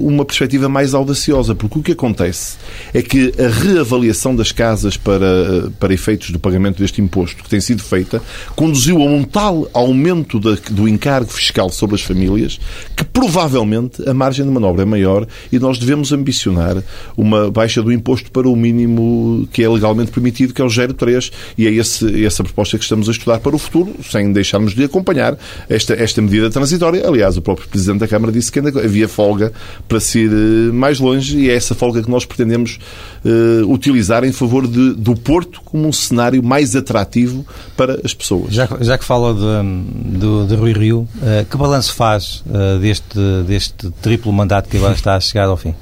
uma 0.00 0.24
perspectiva 0.24 0.66
mais 0.66 0.94
audaciosa, 0.94 1.54
porque 1.54 1.78
o 1.78 1.82
que 1.82 1.92
acontece 1.92 2.56
é 2.94 3.02
que 3.02 3.34
a 3.38 3.48
reavaliação 3.48 4.34
das 4.34 4.50
casas 4.50 4.96
para, 4.96 5.70
para 5.78 5.92
efeitos 5.92 6.30
do 6.30 6.38
pagamento 6.38 6.78
deste 6.78 7.02
imposto 7.02 7.42
que 7.42 7.50
tem 7.50 7.60
sido 7.60 7.82
feita 7.82 8.22
conduziu 8.56 9.02
a 9.02 9.04
um 9.04 9.22
tal 9.22 9.68
aumento 9.74 10.40
da, 10.40 10.56
do 10.70 10.88
encargo 10.88 11.30
fiscal 11.30 11.68
sobre 11.68 11.96
as 11.96 12.00
famílias 12.00 12.58
que 12.96 13.04
provavelmente 13.04 14.08
a 14.08 14.14
margem 14.14 14.46
de 14.46 14.50
manobra 14.50 14.84
é 14.84 14.86
maior 14.86 15.26
e 15.52 15.58
nós 15.58 15.78
devemos 15.78 16.10
ambicionar 16.10 16.82
uma 17.14 17.50
baixa 17.50 17.82
do 17.82 17.92
imposto 17.92 18.30
para 18.30 18.48
o 18.48 18.56
mínimo 18.56 19.46
que 19.52 19.62
é 19.62 19.68
legalmente 19.68 20.10
permitido, 20.10 20.54
que 20.54 20.62
é 20.62 20.64
o 20.64 20.68
0,3, 20.68 21.30
e 21.58 21.66
é 21.66 21.70
esse, 21.70 22.24
essa 22.24 22.42
proposta 22.42 22.78
que 22.78 22.84
estamos 22.84 23.06
a 23.06 23.12
estudar 23.12 23.40
para 23.40 23.54
o 23.54 23.58
futuro, 23.58 23.94
sem 24.10 24.32
deixarmos 24.32 24.74
de 24.74 24.84
acompanhar 24.84 25.36
esta, 25.68 25.92
esta 25.92 26.22
medida 26.22 26.48
transitória. 26.48 27.06
Aliás, 27.06 27.36
o 27.36 27.42
próprio 27.42 27.68
Presidente 27.68 27.97
da 27.98 28.08
Câmara 28.08 28.32
disse 28.32 28.50
que 28.50 28.58
ainda 28.58 28.70
havia 28.80 29.08
folga 29.08 29.52
para 29.86 30.00
se 30.00 30.20
ir 30.20 30.30
eh, 30.30 30.72
mais 30.72 30.98
longe 30.98 31.38
e 31.38 31.50
é 31.50 31.54
essa 31.54 31.74
folga 31.74 32.02
que 32.02 32.10
nós 32.10 32.24
pretendemos 32.24 32.78
uh, 33.24 33.70
utilizar 33.72 34.24
em 34.24 34.32
favor 34.32 34.66
de, 34.66 34.94
do 34.94 35.14
Porto 35.14 35.60
como 35.64 35.86
um 35.86 35.92
cenário 35.92 36.42
mais 36.42 36.74
atrativo 36.76 37.46
para 37.76 38.00
as 38.04 38.14
pessoas. 38.14 38.52
Já, 38.52 38.68
já 38.80 38.96
que 38.96 39.04
fala 39.04 39.34
de, 39.34 40.18
de, 40.18 40.46
de 40.48 40.54
Rui 40.54 40.72
Rio, 40.72 41.00
uh, 41.00 41.44
que 41.48 41.56
balanço 41.56 41.94
faz 41.94 42.42
uh, 42.46 42.78
deste, 42.78 43.18
deste 43.46 43.90
triplo 44.02 44.32
mandato 44.32 44.68
que 44.68 44.76
agora 44.76 44.94
está 44.94 45.16
a 45.16 45.20
chegar 45.20 45.46
ao 45.46 45.56
fim? 45.56 45.74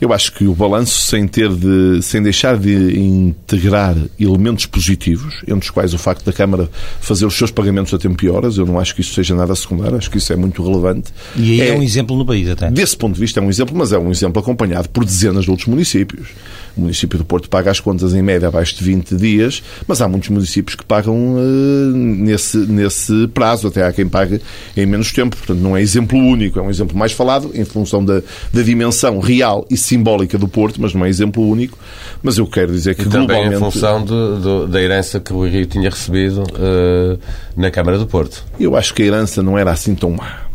Eu 0.00 0.12
acho 0.12 0.32
que 0.32 0.46
o 0.46 0.54
balanço, 0.54 1.00
sem 1.02 1.26
ter 1.26 1.48
de, 1.48 2.02
sem 2.02 2.22
deixar 2.22 2.56
de 2.56 2.98
integrar 2.98 3.96
elementos 4.18 4.66
positivos, 4.66 5.42
entre 5.42 5.64
os 5.64 5.70
quais 5.70 5.92
o 5.92 5.98
facto 5.98 6.24
da 6.24 6.32
Câmara 6.32 6.70
fazer 7.00 7.26
os 7.26 7.34
seus 7.34 7.50
pagamentos 7.50 7.92
a 7.92 7.98
tempo 7.98 8.24
e 8.24 8.30
horas, 8.30 8.56
eu 8.56 8.64
não 8.64 8.78
acho 8.78 8.94
que 8.94 9.00
isso 9.00 9.12
seja 9.14 9.34
nada 9.34 9.54
secundário, 9.54 9.96
acho 9.96 10.10
que 10.10 10.18
isso 10.18 10.32
é 10.32 10.36
muito 10.36 10.62
relevante. 10.62 11.12
E 11.36 11.60
aí 11.60 11.68
é, 11.68 11.68
é 11.68 11.78
um 11.78 11.82
exemplo 11.82 12.16
no 12.16 12.24
país 12.24 12.48
até. 12.48 12.70
Desse 12.70 12.96
ponto 12.96 13.14
de 13.14 13.20
vista 13.20 13.40
é 13.40 13.42
um 13.42 13.50
exemplo, 13.50 13.76
mas 13.76 13.92
é 13.92 13.98
um 13.98 14.10
exemplo 14.10 14.40
acompanhado 14.40 14.88
por 14.88 15.04
dezenas 15.04 15.44
de 15.44 15.50
outros 15.50 15.68
municípios. 15.68 16.28
O 16.76 16.82
município 16.82 17.18
do 17.18 17.24
Porto 17.24 17.48
paga 17.48 17.70
as 17.70 17.80
contas 17.80 18.14
em 18.14 18.22
média 18.22 18.48
abaixo 18.48 18.76
de 18.76 18.84
20 18.84 19.16
dias, 19.16 19.62
mas 19.86 20.00
há 20.00 20.08
muitos 20.08 20.28
municípios 20.28 20.74
que 20.74 20.84
pagam 20.84 21.14
uh, 21.14 21.92
nesse, 21.92 22.58
nesse 22.58 23.28
prazo, 23.28 23.68
até 23.68 23.84
há 23.84 23.92
quem 23.92 24.08
pague 24.08 24.40
em 24.76 24.86
menos 24.86 25.12
tempo. 25.12 25.36
Portanto, 25.36 25.58
não 25.58 25.76
é 25.76 25.82
exemplo 25.82 26.18
único, 26.18 26.58
é 26.58 26.62
um 26.62 26.70
exemplo 26.70 26.96
mais 26.96 27.12
falado 27.12 27.50
em 27.54 27.64
função 27.64 28.04
da, 28.04 28.22
da 28.52 28.62
dimensão 28.62 29.18
real 29.18 29.66
e 29.70 29.76
simbólica 29.76 30.38
do 30.38 30.48
Porto, 30.48 30.80
mas 30.80 30.94
não 30.94 31.04
é 31.04 31.08
exemplo 31.08 31.46
único. 31.46 31.78
Mas 32.22 32.38
eu 32.38 32.46
quero 32.46 32.72
dizer 32.72 32.94
que 32.94 33.02
e 33.02 33.04
globalmente... 33.04 33.44
também 33.44 33.56
em 33.56 33.60
função 33.60 34.04
de, 34.04 34.66
de, 34.66 34.72
da 34.72 34.80
herança 34.80 35.20
que 35.20 35.32
o 35.32 35.46
Rio 35.46 35.66
tinha 35.66 35.90
recebido 35.90 36.42
uh, 36.42 37.18
na 37.56 37.70
Câmara 37.70 37.98
do 37.98 38.06
Porto. 38.06 38.44
Eu 38.58 38.76
acho 38.76 38.94
que 38.94 39.02
a 39.02 39.06
herança 39.06 39.42
não 39.42 39.58
era 39.58 39.70
assim 39.70 39.94
tão 39.94 40.10
má. 40.10 40.49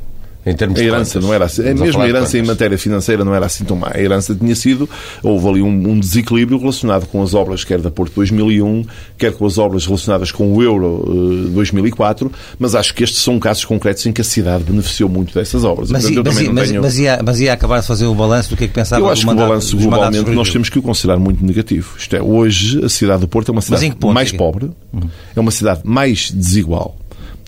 Em 0.45 0.53
termos 0.53 0.79
a 0.79 0.83
herança 0.83 1.19
não 1.19 1.33
era 1.33 1.45
assim. 1.45 1.63
Mesmo 1.73 2.01
a 2.01 2.07
herança 2.07 2.37
em 2.37 2.43
matéria 2.43 2.77
financeira 2.77 3.25
não 3.25 3.33
era 3.33 3.47
assim 3.47 3.63
tão 3.63 3.75
má. 3.75 3.89
A 3.91 3.99
herança 3.99 4.35
tinha 4.35 4.55
sido, 4.55 4.87
houve 5.23 5.47
ali 5.47 5.61
um, 5.61 5.69
um, 5.69 5.99
desequilíbrio 5.99 6.59
relacionado 6.59 7.07
com 7.07 7.23
as 7.23 7.33
obras, 7.33 7.63
quer 7.63 7.79
da 7.79 7.89
Porto 7.89 8.13
2001, 8.15 8.85
quer 9.17 9.33
com 9.33 9.45
as 9.45 9.57
obras 9.57 9.85
relacionadas 9.87 10.31
com 10.31 10.53
o 10.53 10.61
Euro 10.61 11.03
uh, 11.07 11.49
2004, 11.49 12.31
mas 12.59 12.75
acho 12.75 12.93
que 12.93 13.03
estes 13.03 13.21
são 13.23 13.39
casos 13.39 13.65
concretos 13.65 14.05
em 14.05 14.11
que 14.11 14.21
a 14.21 14.23
cidade 14.23 14.65
beneficiou 14.65 15.09
muito 15.09 15.33
dessas 15.33 15.63
obras. 15.63 15.89
Mas, 15.89 16.03
Portanto, 16.03 16.25
mas, 16.27 16.47
mas, 16.49 16.69
tenho... 16.69 16.81
mas, 16.81 16.99
ia, 16.99 17.19
mas 17.23 17.39
ia 17.39 17.53
acabar 17.53 17.79
de 17.79 17.87
fazer 17.87 18.05
o 18.05 18.13
balanço 18.13 18.51
do 18.51 18.57
que 18.57 18.65
é 18.65 18.67
que 18.67 18.73
pensava 18.73 19.01
Eu 19.01 19.09
acho 19.09 19.25
que 19.25 19.31
o 19.31 19.35
balanço 19.35 19.77
globalmente 19.77 20.29
nós 20.31 20.51
temos 20.51 20.69
que 20.69 20.77
o 20.77 20.81
considerar 20.81 21.17
muito 21.17 21.43
negativo. 21.43 21.95
Isto 21.97 22.15
é, 22.15 22.21
hoje 22.21 22.85
a 22.85 22.89
cidade 22.89 23.21
do 23.21 23.27
Porto 23.27 23.49
é 23.49 23.51
uma 23.51 23.61
cidade 23.61 23.95
mais 24.13 24.31
pobre, 24.31 24.69
uhum. 24.93 25.09
é 25.35 25.39
uma 25.39 25.51
cidade 25.51 25.81
mais 25.83 26.29
desigual 26.29 26.95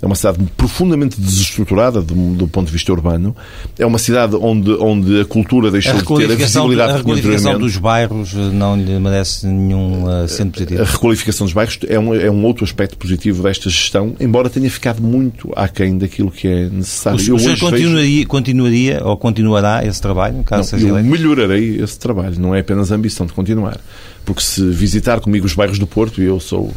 é 0.02 0.06
uma 0.06 0.16
cidade 0.16 0.38
profundamente 0.56 1.20
desestruturada 1.20 2.02
do, 2.02 2.36
do, 2.36 2.48
ponto 2.48 2.68
de 2.68 2.74
vista 2.74 2.92
urbano. 2.92 3.36
É 3.80 3.86
uma 3.86 3.98
cidade 3.98 4.36
onde, 4.36 4.72
onde 4.74 5.22
a 5.22 5.26
cultura 5.26 5.72
deixou 5.72 5.94
a 5.94 6.02
de 6.02 6.06
ter 6.06 6.32
a 6.32 6.36
visibilidade 6.36 6.94
A 6.94 6.98
requalificação 6.98 7.58
dos 7.58 7.78
bairros 7.78 8.34
eh, 8.34 8.38
não 8.54 8.76
lhe 8.76 9.00
merece 9.00 9.48
nenhum 9.48 10.06
uh, 10.06 10.28
centro 10.28 10.54
positivo? 10.54 10.82
A 10.82 10.86
requalificação 10.86 11.46
dos 11.46 11.54
bairros 11.54 11.80
é 11.88 12.00
um, 12.00 12.14
é 12.14 12.30
um 12.30 12.46
outro 12.46 12.64
aspecto 12.64 12.96
positivo 12.98 13.42
desta 13.42 13.70
gestão, 13.70 14.16
embora 14.20 14.50
tenha 14.50 14.70
ficado 14.70 15.02
muito 15.02 15.52
aquém 15.56 15.98
daquilo 15.98 16.30
que 16.30 16.48
é 16.48 16.70
necessário. 16.70 17.18
O, 17.18 17.40
senhor 17.40 17.58
continuaria, 17.58 18.18
vejo... 18.18 18.28
continuaria 18.28 19.02
ou 19.04 19.18
continuará 19.18 19.84
esse 19.84 20.02
trabalho, 20.02 20.44
caso 20.44 20.76
não, 20.76 20.80
seja 20.80 20.88
eu 20.88 21.04
melhorarei 21.04 21.82
esse 21.82 21.98
trabalho, 21.98 22.40
não 22.40 22.54
é 22.54 22.60
apenas 22.60 22.92
a 22.92 22.96
ambição 22.96 23.26
de 23.26 23.34
continuar. 23.34 23.80
Porque 24.24 24.42
se 24.42 24.62
visitar 24.70 25.20
comigo 25.22 25.46
os 25.46 25.54
bairros 25.54 25.80
do 25.80 25.88
Porto, 25.88 26.22
e 26.22 26.26
eu 26.26 26.40
sou 26.40 26.72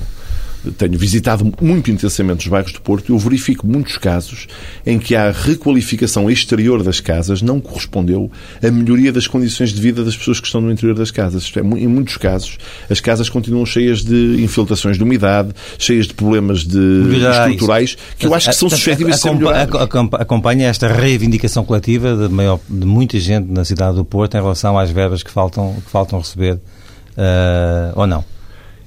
tenho 0.76 0.98
visitado 0.98 1.52
muito 1.60 1.90
intensamente 1.90 2.44
os 2.44 2.46
bairros 2.46 2.72
do 2.72 2.80
Porto, 2.80 3.12
eu 3.12 3.18
verifico 3.18 3.66
muitos 3.66 3.96
casos 3.96 4.46
em 4.86 4.98
que 4.98 5.14
a 5.14 5.30
requalificação 5.30 6.30
exterior 6.30 6.82
das 6.82 7.00
casas 7.00 7.42
não 7.42 7.60
correspondeu 7.60 8.30
à 8.62 8.70
melhoria 8.70 9.12
das 9.12 9.26
condições 9.26 9.72
de 9.72 9.80
vida 9.80 10.04
das 10.04 10.16
pessoas 10.16 10.40
que 10.40 10.46
estão 10.46 10.60
no 10.60 10.70
interior 10.70 10.94
das 10.94 11.10
casas. 11.10 11.44
Isto 11.44 11.58
é, 11.58 11.62
em 11.62 11.86
muitos 11.86 12.16
casos, 12.16 12.58
as 12.88 13.00
casas 13.00 13.28
continuam 13.28 13.64
cheias 13.64 14.02
de 14.02 14.42
infiltrações 14.42 14.96
de 14.96 15.02
umidade, 15.02 15.50
cheias 15.78 16.06
de 16.06 16.14
problemas 16.14 16.64
de 16.64 17.02
estruturais, 17.30 17.96
que 18.18 18.26
eu 18.26 18.34
acho 18.34 18.50
que 18.50 18.56
são 18.56 18.68
suscetíveis 18.68 19.16
de 19.16 19.22
ser 19.22 19.34
melhorados. 19.34 19.80
Acompanha 20.12 20.68
esta 20.68 20.88
reivindicação 20.88 21.64
coletiva 21.64 22.16
de, 22.16 22.32
maior, 22.32 22.60
de 22.68 22.86
muita 22.86 23.18
gente 23.18 23.50
na 23.50 23.64
cidade 23.64 23.96
do 23.96 24.04
Porto 24.04 24.36
em 24.36 24.40
relação 24.40 24.78
às 24.78 24.90
verbas 24.90 25.22
que 25.22 25.30
faltam, 25.30 25.76
que 25.84 25.90
faltam 25.90 26.18
receber, 26.18 26.54
uh, 26.54 27.92
ou 27.94 28.06
não? 28.06 28.24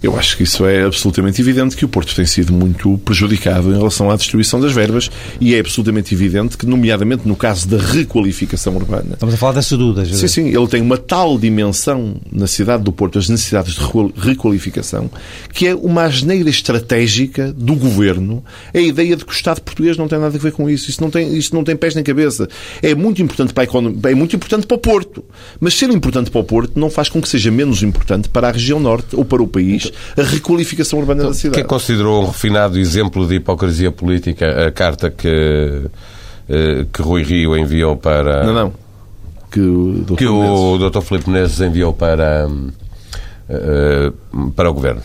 Eu 0.03 0.17
acho 0.17 0.35
que 0.35 0.43
isso 0.43 0.65
é 0.65 0.83
absolutamente 0.83 1.39
evidente 1.39 1.77
que 1.77 1.85
o 1.85 1.87
Porto 1.87 2.13
tem 2.13 2.25
sido 2.25 2.51
muito 2.51 2.97
prejudicado 3.05 3.73
em 3.73 3.77
relação 3.77 4.11
à 4.11 4.17
distribuição 4.17 4.59
das 4.59 4.73
verbas 4.73 5.09
e 5.39 5.55
é 5.55 5.59
absolutamente 5.61 6.13
evidente 6.13 6.57
que, 6.57 6.65
nomeadamente 6.65 7.25
no 7.25 7.37
caso 7.37 7.69
da 7.69 7.77
requalificação 7.77 8.75
urbana. 8.75 9.13
Estamos 9.13 9.33
a 9.33 9.37
falar 9.37 9.53
das 9.53 9.65
sedudas. 9.65 10.09
Sim, 10.09 10.27
sim. 10.27 10.47
Ele 10.49 10.67
tem 10.67 10.81
uma 10.81 10.97
tal 10.97 11.39
dimensão 11.39 12.17
na 12.29 12.47
cidade 12.47 12.83
do 12.83 12.91
Porto, 12.91 13.17
as 13.17 13.29
necessidades 13.29 13.75
de 13.75 13.81
requalificação, 14.17 15.09
que 15.53 15.67
é 15.67 15.73
uma 15.73 16.03
asneira 16.03 16.49
estratégica 16.49 17.53
do 17.53 17.73
governo. 17.73 18.43
A 18.73 18.79
ideia 18.79 19.15
de 19.15 19.23
que 19.23 19.31
o 19.31 19.33
Estado 19.33 19.61
português 19.61 19.95
não 19.95 20.09
tem 20.09 20.19
nada 20.19 20.35
a 20.35 20.39
ver 20.39 20.51
com 20.51 20.69
isso. 20.69 20.89
Isso 20.89 21.01
não 21.01 21.09
tem, 21.09 21.33
isso 21.37 21.55
não 21.55 21.63
tem 21.63 21.77
pés 21.77 21.95
nem 21.95 22.03
cabeça. 22.03 22.49
É 22.81 22.93
muito 22.93 23.21
importante 23.21 23.53
para 23.53 23.63
a 23.63 23.65
economia, 23.65 23.99
é 24.11 24.15
muito 24.15 24.35
importante 24.35 24.67
para 24.67 24.75
o 24.75 24.79
Porto. 24.79 25.23
Mas 25.61 25.75
ser 25.75 25.89
importante 25.91 26.29
para 26.29 26.41
o 26.41 26.43
Porto 26.43 26.77
não 26.77 26.89
faz 26.89 27.07
com 27.07 27.21
que 27.21 27.29
seja 27.29 27.49
menos 27.49 27.81
importante 27.83 28.27
para 28.27 28.49
a 28.49 28.51
região 28.51 28.81
norte 28.81 29.15
ou 29.15 29.23
para 29.23 29.41
o 29.41 29.47
país 29.47 29.92
a 30.17 30.23
requalificação 30.23 30.99
urbana 30.99 31.21
então, 31.21 31.31
da 31.31 31.37
cidade. 31.37 31.55
Quem 31.55 31.65
considerou 31.65 32.23
um 32.23 32.27
refinado 32.27 32.77
exemplo 32.79 33.27
de 33.27 33.35
hipocrisia 33.35 33.91
política 33.91 34.67
a 34.67 34.71
carta 34.71 35.09
que, 35.09 35.83
eh, 36.49 36.85
que 36.91 37.01
Rui 37.01 37.23
Rio 37.23 37.57
enviou 37.57 37.95
para... 37.95 38.43
Não, 38.43 38.53
não. 38.53 38.73
Que 39.51 39.59
o 39.59 40.03
Dr. 40.05 40.15
Que 40.15 40.27
o 40.27 40.77
Dr. 40.77 41.01
Filipe 41.01 41.29
Menezes 41.29 41.61
enviou 41.61 41.93
para, 41.93 42.47
eh, 43.49 44.11
para 44.55 44.69
o 44.69 44.73
Governo. 44.73 45.01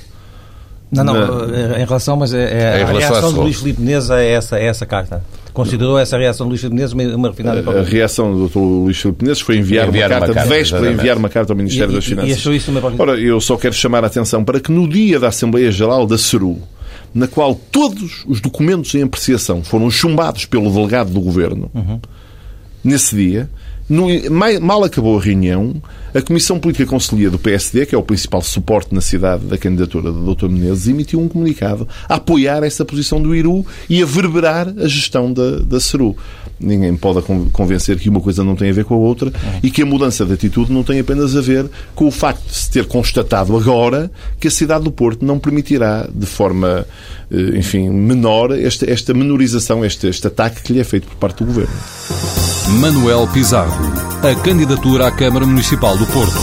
Não, 0.91 1.05
não, 1.05 1.47
Na... 1.47 1.79
em 1.79 1.85
relação, 1.85 2.17
mas 2.17 2.33
é, 2.33 2.79
é, 2.79 2.83
a 2.83 2.87
reação 2.87 3.33
do 3.33 3.43
Luís 3.43 3.59
Filipe 3.59 3.81
Menezes 3.81 4.11
a 4.11 4.23
essa, 4.23 4.57
a 4.57 4.61
essa 4.61 4.87
carta. 4.87 5.23
Considerou 5.59 5.99
essa 5.99 6.17
reação 6.17 6.47
do 6.47 6.51
Luís 6.51 6.61
Filipe 6.61 6.77
Menezes 6.77 6.93
uma, 7.17 7.31
refinada 7.31 7.69
A 7.69 7.83
reação 7.83 8.33
do 8.33 8.49
Dr. 8.49 8.59
Luís 8.59 8.97
Filipe 8.97 9.25
Menezes 9.25 9.43
foi 9.43 9.57
enviar, 9.57 9.89
enviar 9.89 10.09
uma, 10.09 10.19
carta, 10.21 10.27
uma 10.27 10.35
carta, 10.35 10.49
de 10.49 10.57
véspera, 10.57 10.93
enviar 10.93 11.17
uma 11.17 11.29
carta 11.29 11.53
ao 11.53 11.57
Ministério 11.57 11.91
e, 11.91 11.95
das 11.97 12.05
Finanças. 12.05 12.31
E 12.31 12.33
achou 12.35 12.55
isso 12.55 12.71
uma 12.71 12.81
Ora, 12.97 13.19
eu 13.19 13.41
só 13.41 13.57
quero 13.57 13.75
chamar 13.75 14.05
a 14.05 14.07
atenção 14.07 14.45
para 14.45 14.61
que 14.61 14.71
no 14.71 14.89
dia 14.89 15.19
da 15.19 15.27
Assembleia 15.27 15.73
Geral 15.73 16.07
da 16.07 16.17
CERU, 16.17 16.59
na 17.13 17.27
qual 17.27 17.57
todos 17.57 18.25
os 18.29 18.41
documentos 18.41 18.95
em 18.95 19.03
apreciação 19.03 19.65
foram 19.65 19.91
chumbados 19.91 20.45
pelo 20.45 20.71
delegado 20.71 21.11
do 21.11 21.21
Governo, 21.21 21.69
uhum. 21.75 21.99
nesse 22.85 23.17
dia, 23.17 23.51
no, 23.89 24.07
mal 24.61 24.85
acabou 24.85 25.19
a 25.19 25.21
reunião, 25.21 25.75
a 26.19 26.23
Comissão 26.23 26.59
Política 26.59 26.85
Conselhia 26.85 27.31
do 27.31 27.39
PSD, 27.39 27.87
que 27.87 27.95
é 27.95 27.99
o 27.99 28.03
principal 28.03 28.43
suporte 28.43 28.93
na 28.93 29.01
cidade 29.01 29.45
da 29.45 29.57
candidatura 29.57 30.11
do 30.11 30.35
Dr. 30.35 30.49
Menezes, 30.49 30.89
emitiu 30.89 31.21
um 31.21 31.29
comunicado 31.29 31.87
a 32.09 32.17
apoiar 32.17 32.65
essa 32.65 32.85
posição 32.85 33.23
do 33.23 33.37
Iru 33.37 33.65
e 33.89 34.03
a 34.03 34.07
verberar 34.07 34.69
a 34.69 34.89
gestão 34.89 35.33
da, 35.33 35.61
da 35.61 35.79
CERU. 35.79 36.17
Ninguém 36.59 36.97
pode 36.97 37.23
convencer 37.53 38.01
que 38.01 38.09
uma 38.09 38.21
coisa 38.21 38.43
não 38.43 38.57
tem 38.57 38.71
a 38.71 38.73
ver 38.73 38.85
com 38.85 38.95
a 38.95 38.99
outra 38.99 39.33
e 39.63 39.71
que 39.71 39.83
a 39.83 39.87
mudança 39.87 40.27
de 40.27 40.33
atitude 40.33 40.73
não 40.73 40.83
tem 40.83 40.99
apenas 40.99 41.37
a 41.37 41.41
ver 41.41 41.71
com 41.95 42.09
o 42.09 42.11
facto 42.11 42.45
de 42.49 42.55
se 42.57 42.69
ter 42.69 42.87
constatado 42.87 43.57
agora 43.57 44.11
que 44.41 44.49
a 44.49 44.51
cidade 44.51 44.83
do 44.83 44.91
Porto 44.91 45.25
não 45.25 45.39
permitirá 45.39 46.09
de 46.13 46.27
forma, 46.27 46.85
eh, 47.31 47.59
enfim, 47.59 47.91
menor 47.91 48.51
esta, 48.51 48.91
esta 48.91 49.15
menorização, 49.15 49.85
este, 49.85 50.09
este 50.09 50.27
ataque 50.27 50.65
que 50.65 50.73
lhe 50.73 50.81
é 50.81 50.85
feito 50.85 51.07
por 51.07 51.15
parte 51.15 51.45
do 51.45 51.47
Governo. 51.47 51.75
Manuel 52.81 53.27
Pizarro, 53.29 53.93
a 54.23 54.35
candidatura 54.43 55.07
à 55.07 55.11
Câmara 55.11 55.47
Municipal 55.47 55.97
do 55.97 56.07
Porto. 56.13 56.41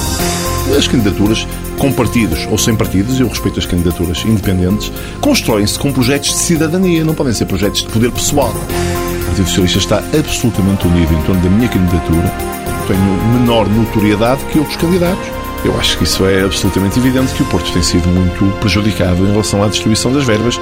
As 0.77 0.87
candidaturas 0.87 1.47
com 1.77 1.91
partidos 1.91 2.47
ou 2.49 2.57
sem 2.57 2.75
partidos, 2.75 3.19
eu 3.19 3.27
respeito 3.27 3.59
as 3.59 3.65
candidaturas 3.65 4.23
independentes, 4.25 4.91
constroem-se 5.21 5.77
com 5.77 5.91
projetos 5.91 6.29
de 6.29 6.37
cidadania, 6.37 7.03
não 7.03 7.13
podem 7.13 7.33
ser 7.33 7.45
projetos 7.45 7.81
de 7.81 7.89
poder 7.89 8.11
pessoal. 8.11 8.49
O 8.49 9.25
Partido 9.25 9.47
Socialista 9.47 9.77
está 9.79 9.97
absolutamente 10.17 10.87
unido 10.87 11.13
em 11.13 11.21
torno 11.23 11.41
da 11.41 11.49
minha 11.49 11.67
candidatura. 11.67 12.31
Tenho 12.87 13.39
menor 13.39 13.67
notoriedade 13.67 14.43
que 14.45 14.59
outros 14.59 14.77
candidatos. 14.77 15.27
Eu 15.63 15.77
acho 15.79 15.97
que 15.97 16.03
isso 16.03 16.25
é 16.25 16.43
absolutamente 16.43 16.99
evidente 16.99 17.33
que 17.33 17.41
o 17.41 17.45
Porto 17.47 17.71
tem 17.73 17.81
sido 17.81 18.07
muito 18.07 18.45
prejudicado 18.59 19.23
em 19.25 19.31
relação 19.31 19.63
à 19.63 19.67
distribuição 19.67 20.13
das 20.13 20.23
verbas. 20.23 20.59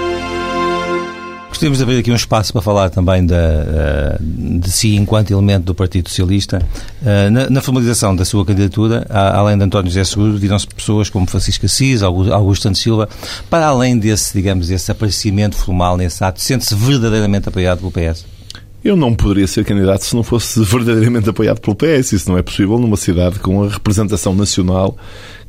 De 1.64 1.82
abrir 1.82 2.00
aqui 2.00 2.12
um 2.12 2.16
espaço 2.16 2.52
para 2.52 2.62
falar 2.62 2.90
também 2.90 3.26
da, 3.26 3.38
eh, 3.38 4.18
de 4.20 4.70
si 4.70 4.98
enquanto 4.98 5.32
elemento 5.32 5.64
do 5.64 5.74
Partido 5.74 6.10
Socialista. 6.10 6.62
Eh, 7.06 7.30
na, 7.30 7.50
na 7.50 7.62
formalização 7.62 8.14
da 8.14 8.26
sua 8.26 8.46
candidatura, 8.46 9.08
além 9.10 9.58
de 9.58 9.64
António 9.64 9.90
José 9.90 10.04
Seguro, 10.04 10.38
viram-se 10.38 10.68
pessoas 10.68 11.10
como 11.10 11.26
Francisco 11.26 11.66
Assis, 11.66 12.04
Augusto 12.04 12.64
Santos 12.64 12.82
Silva. 12.82 13.08
Para 13.50 13.68
além 13.68 13.98
desse, 13.98 14.34
digamos, 14.34 14.70
esse 14.70 14.92
aparecimento 14.92 15.56
formal 15.56 15.96
nesse 15.96 16.22
ato, 16.22 16.42
sente-se 16.42 16.76
verdadeiramente 16.76 17.48
apoiado 17.48 17.80
pelo 17.80 17.92
PS? 17.92 18.26
Eu 18.84 18.98
não 18.98 19.16
poderia 19.16 19.48
ser 19.48 19.64
candidato 19.64 20.04
se 20.04 20.14
não 20.14 20.24
fosse 20.24 20.60
verdadeiramente 20.62 21.30
apoiado 21.30 21.62
pelo 21.62 21.74
PS. 21.74 22.12
Isso 22.12 22.30
não 22.30 22.38
é 22.38 22.42
possível 22.42 22.78
numa 22.78 22.98
cidade 22.98 23.40
com 23.40 23.64
a 23.64 23.70
representação 23.70 24.36
nacional 24.36 24.98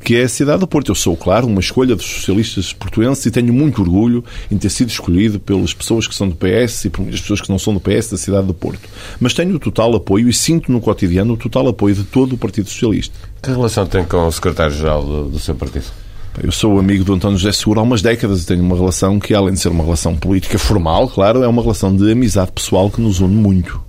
que 0.01 0.15
é 0.15 0.23
a 0.23 0.29
cidade 0.29 0.59
do 0.59 0.67
Porto. 0.67 0.89
Eu 0.91 0.95
sou, 0.95 1.17
claro, 1.17 1.45
uma 1.45 1.59
escolha 1.59 1.97
dos 1.97 2.05
socialistas 2.05 2.71
portuenses 2.71 3.25
e 3.25 3.31
tenho 3.31 3.51
muito 3.51 3.81
orgulho 3.81 4.23
em 4.49 4.57
ter 4.57 4.69
sido 4.69 4.89
escolhido 4.89 5.37
pelas 5.37 5.73
pessoas 5.73 6.07
que 6.07 6.15
são 6.15 6.29
do 6.29 6.35
PS 6.35 6.85
e 6.85 6.89
pelas 6.89 7.19
pessoas 7.19 7.41
que 7.41 7.49
não 7.49 7.59
são 7.59 7.73
do 7.73 7.79
PS 7.81 8.11
da 8.11 8.17
cidade 8.17 8.47
do 8.47 8.53
Porto. 8.53 8.87
Mas 9.19 9.33
tenho 9.33 9.53
o 9.53 9.59
total 9.59 9.93
apoio 9.95 10.29
e 10.29 10.33
sinto 10.33 10.71
no 10.71 10.79
cotidiano 10.79 11.33
o 11.33 11.37
total 11.37 11.67
apoio 11.67 11.93
de 11.93 12.05
todo 12.05 12.35
o 12.35 12.37
Partido 12.37 12.69
Socialista. 12.69 13.17
Que 13.41 13.49
relação 13.49 13.85
tem 13.85 14.05
com 14.05 14.25
o 14.25 14.31
secretário-geral 14.31 15.03
do, 15.03 15.29
do 15.29 15.39
seu 15.39 15.55
partido? 15.55 16.04
Eu 16.41 16.51
sou 16.51 16.77
amigo 16.77 17.03
do 17.03 17.13
António 17.13 17.37
José 17.37 17.51
Seguro 17.53 17.79
há 17.79 17.83
umas 17.83 18.01
décadas 18.01 18.43
e 18.43 18.45
tenho 18.45 18.61
uma 18.61 18.75
relação 18.75 19.19
que, 19.19 19.33
além 19.33 19.53
de 19.53 19.59
ser 19.59 19.69
uma 19.69 19.83
relação 19.83 20.15
política 20.15 20.59
formal, 20.59 21.07
claro, 21.07 21.43
é 21.43 21.47
uma 21.47 21.61
relação 21.61 21.95
de 21.95 22.11
amizade 22.11 22.51
pessoal 22.51 22.89
que 22.91 22.99
nos 22.99 23.21
une 23.21 23.35
muito. 23.35 23.81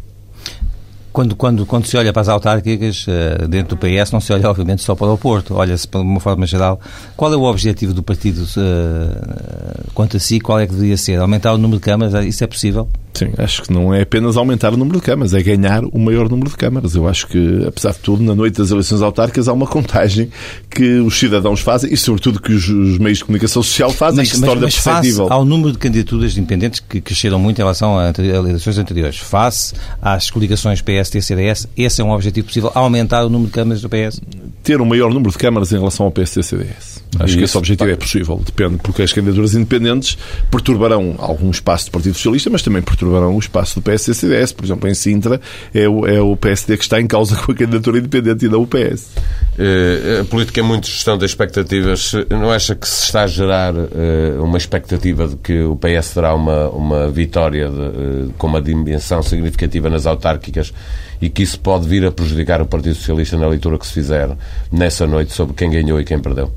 Quando, 1.13 1.35
quando, 1.35 1.67
quando 1.67 1.87
se 1.87 1.97
olha 1.97 2.13
para 2.13 2.23
as 2.23 2.29
autárquicas 2.29 3.07
uh, 3.09 3.49
dentro 3.49 3.75
do 3.75 3.79
PS, 3.79 4.13
não 4.13 4.21
se 4.21 4.33
olha, 4.33 4.49
obviamente, 4.49 4.83
só 4.83 4.95
para 4.95 5.09
o 5.09 5.19
Porto. 5.19 5.55
Olha-se, 5.55 5.89
de 5.89 5.97
uma 5.97 6.21
forma 6.21 6.47
geral, 6.47 6.79
qual 7.17 7.33
é 7.33 7.37
o 7.37 7.43
objetivo 7.43 7.93
do 7.93 8.03
partido 8.03 8.43
uh, 8.43 9.91
quanto 9.95 10.17
a 10.17 10.21
si? 10.21 10.39
Qual 10.39 10.61
é 10.61 10.67
que 10.67 10.73
deveria 10.73 10.97
ser? 10.97 11.19
Aumentar 11.19 11.53
o 11.53 11.59
número 11.59 11.81
de 11.81 11.85
câmaras? 11.85 12.25
Isso 12.27 12.45
é 12.45 12.47
possível? 12.47 12.89
Sim, 13.17 13.33
acho 13.39 13.63
que 13.63 13.73
não 13.73 13.95
é 13.95 14.03
apenas 14.03 14.37
aumentar 14.37 14.75
o 14.75 14.77
número 14.77 14.99
de 14.99 15.07
câmaras, 15.07 15.33
é 15.33 15.43
ganhar 15.43 15.83
o 15.85 15.99
maior 15.99 16.29
número 16.29 16.51
de 16.51 16.57
câmaras. 16.57 16.95
Eu 16.95 17.09
acho 17.09 17.27
que, 17.27 17.65
apesar 17.67 17.93
de 17.93 18.01
tudo, 18.01 18.23
na 18.23 18.35
noite 18.35 18.59
das 18.59 18.71
eleições 18.71 19.01
autárquicas 19.01 19.49
há 19.49 19.55
uma 19.55 19.67
contagem 19.67 20.29
que 20.71 20.99
os 20.99 21.19
cidadãos 21.19 21.61
fazem 21.61 21.91
e, 21.91 21.97
sobretudo, 21.97 22.43
que 22.43 22.53
os, 22.53 22.69
os 22.69 22.99
meios 22.99 23.19
de 23.19 23.25
comunicação 23.25 23.63
social 23.63 23.91
fazem 23.91 24.19
mas, 24.19 24.29
que 24.29 24.35
se 24.35 24.41
mas, 24.43 24.51
torna 24.51 24.63
mas 24.67 24.75
perceptível. 24.75 25.29
Face 25.29 25.33
ao 25.33 25.47
número 25.47 25.73
de 25.73 25.79
candidaturas 25.79 26.37
independentes 26.37 26.81
que 26.81 27.01
cresceram 27.01 27.39
muito 27.39 27.59
em 27.59 27.63
relação 27.63 27.99
a, 27.99 28.13
eleições 28.19 28.77
anteriores, 28.77 29.17
face 29.17 29.73
às 30.03 30.31
coligações 30.31 30.83
PSD-CDS, 30.83 31.69
esse 31.75 32.03
é 32.03 32.05
um 32.05 32.11
objetivo 32.11 32.49
possível, 32.49 32.71
aumentar 32.75 33.25
o 33.25 33.31
número 33.31 33.47
de 33.47 33.55
câmaras 33.55 33.81
do 33.81 33.89
PS? 33.89 34.21
Ter 34.63 34.79
o 34.79 34.85
um 34.85 34.87
maior 34.87 35.09
número 35.09 35.31
de 35.31 35.39
câmaras 35.39 35.73
em 35.73 35.79
relação 35.79 36.05
ao 36.05 36.13
PSD-CDS. 36.13 36.96
Acho 37.19 37.35
e 37.35 37.39
que 37.39 37.45
esse 37.45 37.57
objetivo 37.57 37.91
é 37.91 37.97
possível, 37.97 38.41
depende, 38.45 38.79
porque 38.83 39.03
as 39.03 39.13
candidaturas 39.13 39.55
independentes 39.55 40.19
perturbarão 40.51 41.15
algum 41.19 41.51
espaço 41.51 41.87
do 41.87 41.93
Partido 41.93 42.15
Socialista, 42.15 42.51
mas 42.51 42.63
também 42.63 42.83
perturbarão 42.83 43.35
o 43.35 43.39
espaço 43.39 43.77
do 43.77 43.83
PSD-CDS. 43.83 44.53
Por 44.53 44.65
exemplo, 44.65 44.89
em 44.89 44.95
Sintra 44.95 45.41
é 45.75 45.89
o, 45.89 46.07
é 46.07 46.21
o 46.21 46.37
PSD 46.37 46.77
que 46.77 46.83
está 46.83 47.01
em 47.01 47.07
causa 47.07 47.37
com 47.43 47.53
a 47.53 47.55
candidatura 47.55 47.99
independente 47.99 48.47
e 48.47 48.49
não 48.49 48.63
o 48.63 48.67
PS. 48.67 49.11
Uh, 49.59 50.21
a 50.21 50.25
política 50.25 50.61
é 50.61 50.63
muito 50.63 50.87
gestão 50.87 51.17
das 51.17 51.31
expectativas. 51.31 52.13
Não 52.29 52.51
acha 52.51 52.75
que 52.75 52.87
se 52.87 53.05
está 53.05 53.23
a 53.23 53.27
gerar 53.27 53.75
uh, 53.75 54.43
uma 54.43 54.59
expectativa 54.59 55.29
de 55.29 55.37
que 55.37 55.63
o 55.63 55.77
PS 55.77 56.15
terá 56.15 56.35
uma, 56.35 56.69
uma 56.69 57.09
vitória 57.09 57.69
de, 57.69 57.81
uh, 57.81 58.35
com 58.37 58.47
uma 58.47 58.61
dimensão 58.61 59.23
significativa 59.23 59.89
nas 59.89 60.07
autárquicas 60.07 60.73
e 61.21 61.31
que 61.31 61.43
isso 61.43 61.59
pode 61.59 61.89
vir 61.89 62.05
a 62.05 62.13
prejudicar 62.13 62.61
o 62.61 62.67
Partido 62.67 62.95
Socialista 62.95 63.37
na 63.37 63.47
leitura 63.47 63.79
que 63.79 63.87
se 63.87 63.93
fizer 63.93 64.37
nessa 64.71 65.07
noite 65.07 65.33
sobre 65.33 65.55
quem 65.55 65.71
ganhou 65.71 66.01
e 66.01 66.05
quem 66.05 66.19
perdeu? 66.19 66.53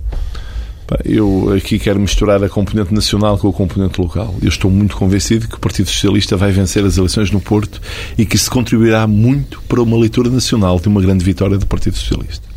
Eu 1.06 1.54
aqui 1.56 1.78
quero 1.78 2.00
misturar 2.00 2.44
a 2.44 2.50
componente 2.50 2.94
nacional 2.94 3.38
com 3.38 3.50
a 3.50 3.54
componente 3.54 4.00
local. 4.00 4.36
Eu 4.42 4.50
estou 4.50 4.72
muito 4.72 4.96
convencido 4.96 5.48
que 5.48 5.56
o 5.56 5.60
Partido 5.60 5.90
Socialista 5.90 6.36
vai 6.36 6.52
vencer 6.52 6.84
as 6.84 6.98
eleições 6.98 7.32
no 7.32 7.40
Porto 7.40 7.82
e 8.18 8.26
que 8.26 8.36
isso 8.36 8.50
contribuirá 8.50 9.06
muito 9.06 9.62
para 9.64 9.82
uma 9.82 9.98
leitura 9.98 10.30
nacional 10.30 10.80
de 10.80 10.88
uma 10.88 11.02
grande 11.02 11.24
vitória 11.24 11.58
do 11.58 11.66
Partido 11.66 11.98
Socialista. 11.98 12.48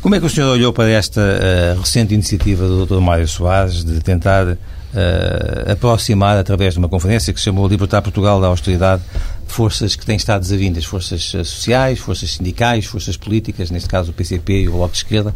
Como 0.00 0.16
é 0.16 0.20
que 0.20 0.26
o 0.26 0.30
senhor 0.30 0.50
olhou 0.50 0.72
para 0.72 0.90
esta 0.90 1.20
uh, 1.20 1.80
recente 1.80 2.12
iniciativa 2.12 2.66
do 2.66 2.84
Dr. 2.84 3.00
Mário 3.00 3.28
Soares 3.28 3.84
de 3.84 4.00
tentar 4.00 4.58
uh, 4.94 5.72
aproximar, 5.72 6.36
através 6.36 6.74
de 6.74 6.78
uma 6.78 6.88
conferência 6.88 7.32
que 7.32 7.40
se 7.40 7.44
chamou 7.44 7.66
Libertar 7.68 8.02
Portugal 8.02 8.40
da 8.40 8.46
Austeridade, 8.48 9.02
forças 9.46 9.94
que 9.94 10.06
têm 10.06 10.16
estado 10.16 10.40
desavindas, 10.40 10.84
forças 10.84 11.32
eh, 11.34 11.44
sociais, 11.44 11.98
forças 11.98 12.32
sindicais, 12.32 12.86
forças 12.86 13.18
políticas, 13.18 13.70
neste 13.70 13.88
caso 13.88 14.10
o 14.10 14.14
PCP 14.14 14.62
e 14.62 14.68
o 14.68 14.72
Bloco 14.72 14.92
de 14.92 14.98
Esquerda. 14.98 15.34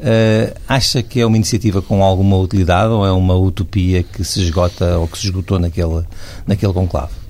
Uh, 0.00 0.58
acha 0.66 1.02
que 1.02 1.20
é 1.20 1.26
uma 1.26 1.36
iniciativa 1.36 1.82
com 1.82 2.02
alguma 2.02 2.38
utilidade 2.38 2.92
ou 2.92 3.04
é 3.04 3.12
uma 3.12 3.36
utopia 3.36 4.02
que 4.02 4.24
se 4.24 4.40
esgota 4.40 4.96
ou 4.98 5.06
que 5.06 5.18
se 5.18 5.26
esgotou 5.26 5.58
naquele, 5.58 6.02
naquele 6.46 6.72
conclave? 6.72 7.27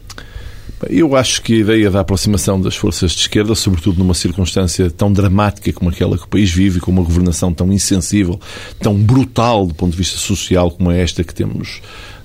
Eu 0.89 1.17
acho 1.17 1.43
que 1.43 1.55
a 1.55 1.57
ideia 1.57 1.91
da 1.91 2.01
aproximação 2.01 2.61
das 2.61 2.77
forças 2.77 3.13
de 3.13 3.21
esquerda, 3.21 3.55
sobretudo 3.55 3.99
numa 3.99 4.15
circunstância 4.15 4.91
tão 4.91 5.13
dramática 5.13 5.73
como 5.73 5.91
aquela 5.91 6.17
que 6.17 6.25
o 6.25 6.29
país 6.29 6.51
vive, 6.51 6.79
com 6.79 6.91
uma 6.91 7.03
governação 7.03 7.53
tão 7.53 7.73
insensível, 7.73 8.39
tão 8.81 8.95
brutal 8.95 9.67
do 9.67 9.75
ponto 9.75 9.91
de 9.91 9.99
vista 9.99 10.19
social 10.19 10.71
como 10.71 10.93
é 10.93 11.03
esta 11.03 11.25
que 11.25 11.35
temos 11.35 11.81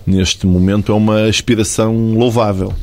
neste 0.06 0.46
momento, 0.46 0.92
é 0.92 0.96
uma 0.96 1.24
aspiração 1.24 2.14
louvável. 2.14 2.74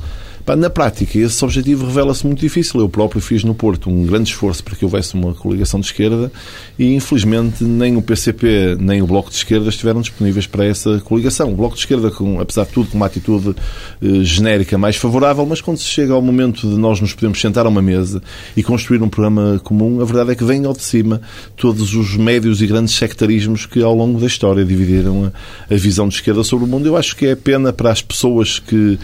Na 0.47 0.69
prática, 0.69 1.19
esse 1.19 1.45
objetivo 1.45 1.87
revela-se 1.87 2.27
muito 2.27 2.41
difícil. 2.41 2.81
Eu 2.81 2.89
próprio 2.89 3.21
fiz 3.21 3.45
no 3.45 3.55
Porto 3.55 3.89
um 3.89 4.05
grande 4.05 4.31
esforço 4.31 4.65
para 4.65 4.75
que 4.75 4.85
houvesse 4.85 5.15
uma 5.15 5.33
coligação 5.33 5.79
de 5.79 5.87
esquerda 5.87 6.31
e, 6.79 6.95
infelizmente, 6.95 7.63
nem 7.63 7.97
o 7.97 8.03
PCP 8.03 8.77
nem 8.81 9.01
o 9.01 9.07
Bloco 9.07 9.31
de 9.31 9.37
Esquerda 9.37 9.69
estiveram 9.69 10.01
disponíveis 10.01 10.47
para 10.47 10.65
essa 10.65 10.99
coligação. 11.01 11.53
O 11.53 11.55
Bloco 11.55 11.75
de 11.75 11.81
Esquerda, 11.81 12.11
com, 12.11 12.41
apesar 12.41 12.65
de 12.65 12.73
tudo, 12.73 12.91
com 12.91 12.97
uma 12.97 13.07
atitude 13.07 13.55
eh, 14.03 14.25
genérica 14.25 14.77
mais 14.77 14.97
favorável, 14.97 15.47
mas 15.47 15.61
quando 15.61 15.79
se 15.79 15.85
chega 15.85 16.13
ao 16.13 16.23
momento 16.23 16.69
de 16.69 16.77
nós 16.77 17.01
nos 17.01 17.15
podemos 17.15 17.41
sentar 17.41 17.67
a 17.67 17.69
uma 17.69 17.83
mesa 17.83 18.23
e 18.57 18.63
construir 18.63 19.03
um 19.03 19.09
programa 19.09 19.61
comum, 19.63 20.01
a 20.01 20.05
verdade 20.05 20.33
é 20.33 20.35
que 20.35 20.45
vem 20.45 20.65
ao 20.65 20.73
de 20.73 20.83
cima 20.83 21.21
todos 21.57 21.95
os 21.95 22.17
médios 22.17 22.61
e 22.61 22.67
grandes 22.67 22.95
sectarismos 22.95 23.67
que, 23.67 23.83
ao 23.83 23.95
longo 23.95 24.19
da 24.19 24.27
história, 24.27 24.65
dividiram 24.65 25.27
a, 25.27 25.75
a 25.75 25.77
visão 25.77 26.09
de 26.09 26.15
esquerda 26.15 26.43
sobre 26.43 26.65
o 26.65 26.69
mundo. 26.69 26.87
Eu 26.87 26.97
acho 26.97 27.15
que 27.15 27.27
é 27.27 27.35
pena 27.35 27.73
para 27.73 27.91
as 27.91 28.03
pessoas 28.03 28.59
que 28.59 28.99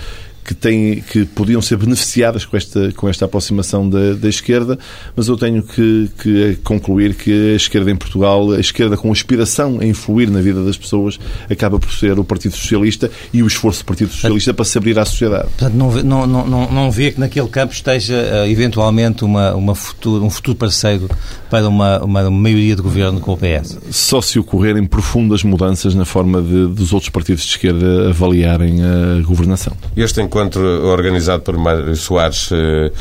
que, 0.47 0.55
têm, 0.55 1.01
que 1.01 1.25
podiam 1.25 1.61
ser 1.61 1.77
beneficiadas 1.77 2.45
com 2.45 2.57
esta, 2.57 2.93
com 2.93 3.09
esta 3.09 3.25
aproximação 3.25 3.89
da, 3.89 4.15
da 4.15 4.29
esquerda, 4.29 4.79
mas 5.17 5.27
eu 5.27 5.37
tenho 5.37 5.63
que, 5.63 6.09
que, 6.23 6.59
concluir 6.63 7.15
que 7.15 7.53
a 7.53 7.57
esquerda 7.57 7.91
em 7.91 7.97
Portugal, 7.97 8.53
a 8.53 8.61
esquerda 8.61 8.97
com 8.97 9.11
aspiração 9.11 9.79
a 9.81 9.85
influir 9.85 10.31
na 10.31 10.41
vida 10.41 10.63
das 10.63 10.77
pessoas, 10.77 11.19
acaba 11.51 11.81
por 11.81 11.93
ser 11.93 12.17
o 12.19 12.25
Partido 12.25 12.55
Socialista 12.55 13.11
e 13.33 13.43
o 13.43 13.47
esforço 13.47 13.83
do 13.83 13.87
Partido 13.87 14.13
Socialista 14.13 14.55
para 14.55 14.65
se 14.65 14.79
abrir 14.79 14.97
à 14.99 15.05
sociedade. 15.05 15.49
Portanto, 15.49 15.75
não 15.75 15.91
vê, 15.91 16.03
não, 16.05 16.27
não, 16.27 16.47
não 16.47 16.91
vê 16.93 17.11
que 17.11 17.19
naquele 17.19 17.49
campo 17.49 17.73
esteja 17.73 18.15
uh, 18.15 18.47
eventualmente 18.49 19.25
uma, 19.25 19.53
uma 19.55 19.75
futuro, 19.75 20.25
um 20.25 20.31
futuro 20.31 20.57
parceiro 20.57 21.11
para 21.51 21.69
uma, 21.69 21.99
uma 22.05 22.31
maioria 22.31 22.77
de 22.77 22.83
governo 22.83 23.19
com 23.21 23.33
o 23.33 23.37
PS? 23.37 23.79
Só 23.91 24.21
se 24.21 24.39
ocorrerem 24.39 24.87
profundas 24.87 25.43
mudanças 25.43 25.95
na 25.95 26.05
forma 26.05 26.41
de, 26.41 26.69
dos 26.69 26.93
outros 26.93 27.11
partidos 27.11 27.43
de 27.43 27.51
esquerda 27.51 28.11
avaliarem 28.11 28.79
a 28.83 29.23
governação. 29.23 29.77
Este 29.97 30.21
encontro 30.21 30.36
encontro 30.37 30.87
organizado 30.89 31.43
por 31.43 31.57
Mário 31.57 31.97
Soares 31.97 32.51
eh, 32.53 32.93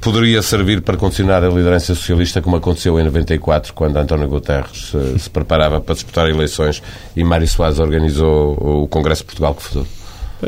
poderia 0.00 0.40
servir 0.40 0.82
para 0.82 0.96
condicionar 0.96 1.42
a 1.42 1.48
liderança 1.48 1.94
socialista, 1.94 2.40
como 2.40 2.56
aconteceu 2.56 3.00
em 3.00 3.04
94, 3.04 3.72
quando 3.74 3.96
António 3.96 4.28
Guterres 4.28 4.92
eh, 4.94 5.18
se 5.18 5.28
preparava 5.28 5.80
para 5.80 5.94
disputar 5.94 6.28
eleições 6.28 6.80
e 7.16 7.24
Mário 7.24 7.48
Soares 7.48 7.80
organizou 7.80 8.84
o 8.84 8.86
Congresso 8.86 9.22
de 9.22 9.26
Portugal 9.26 9.54
que 9.54 9.62
fudou. 9.62 9.86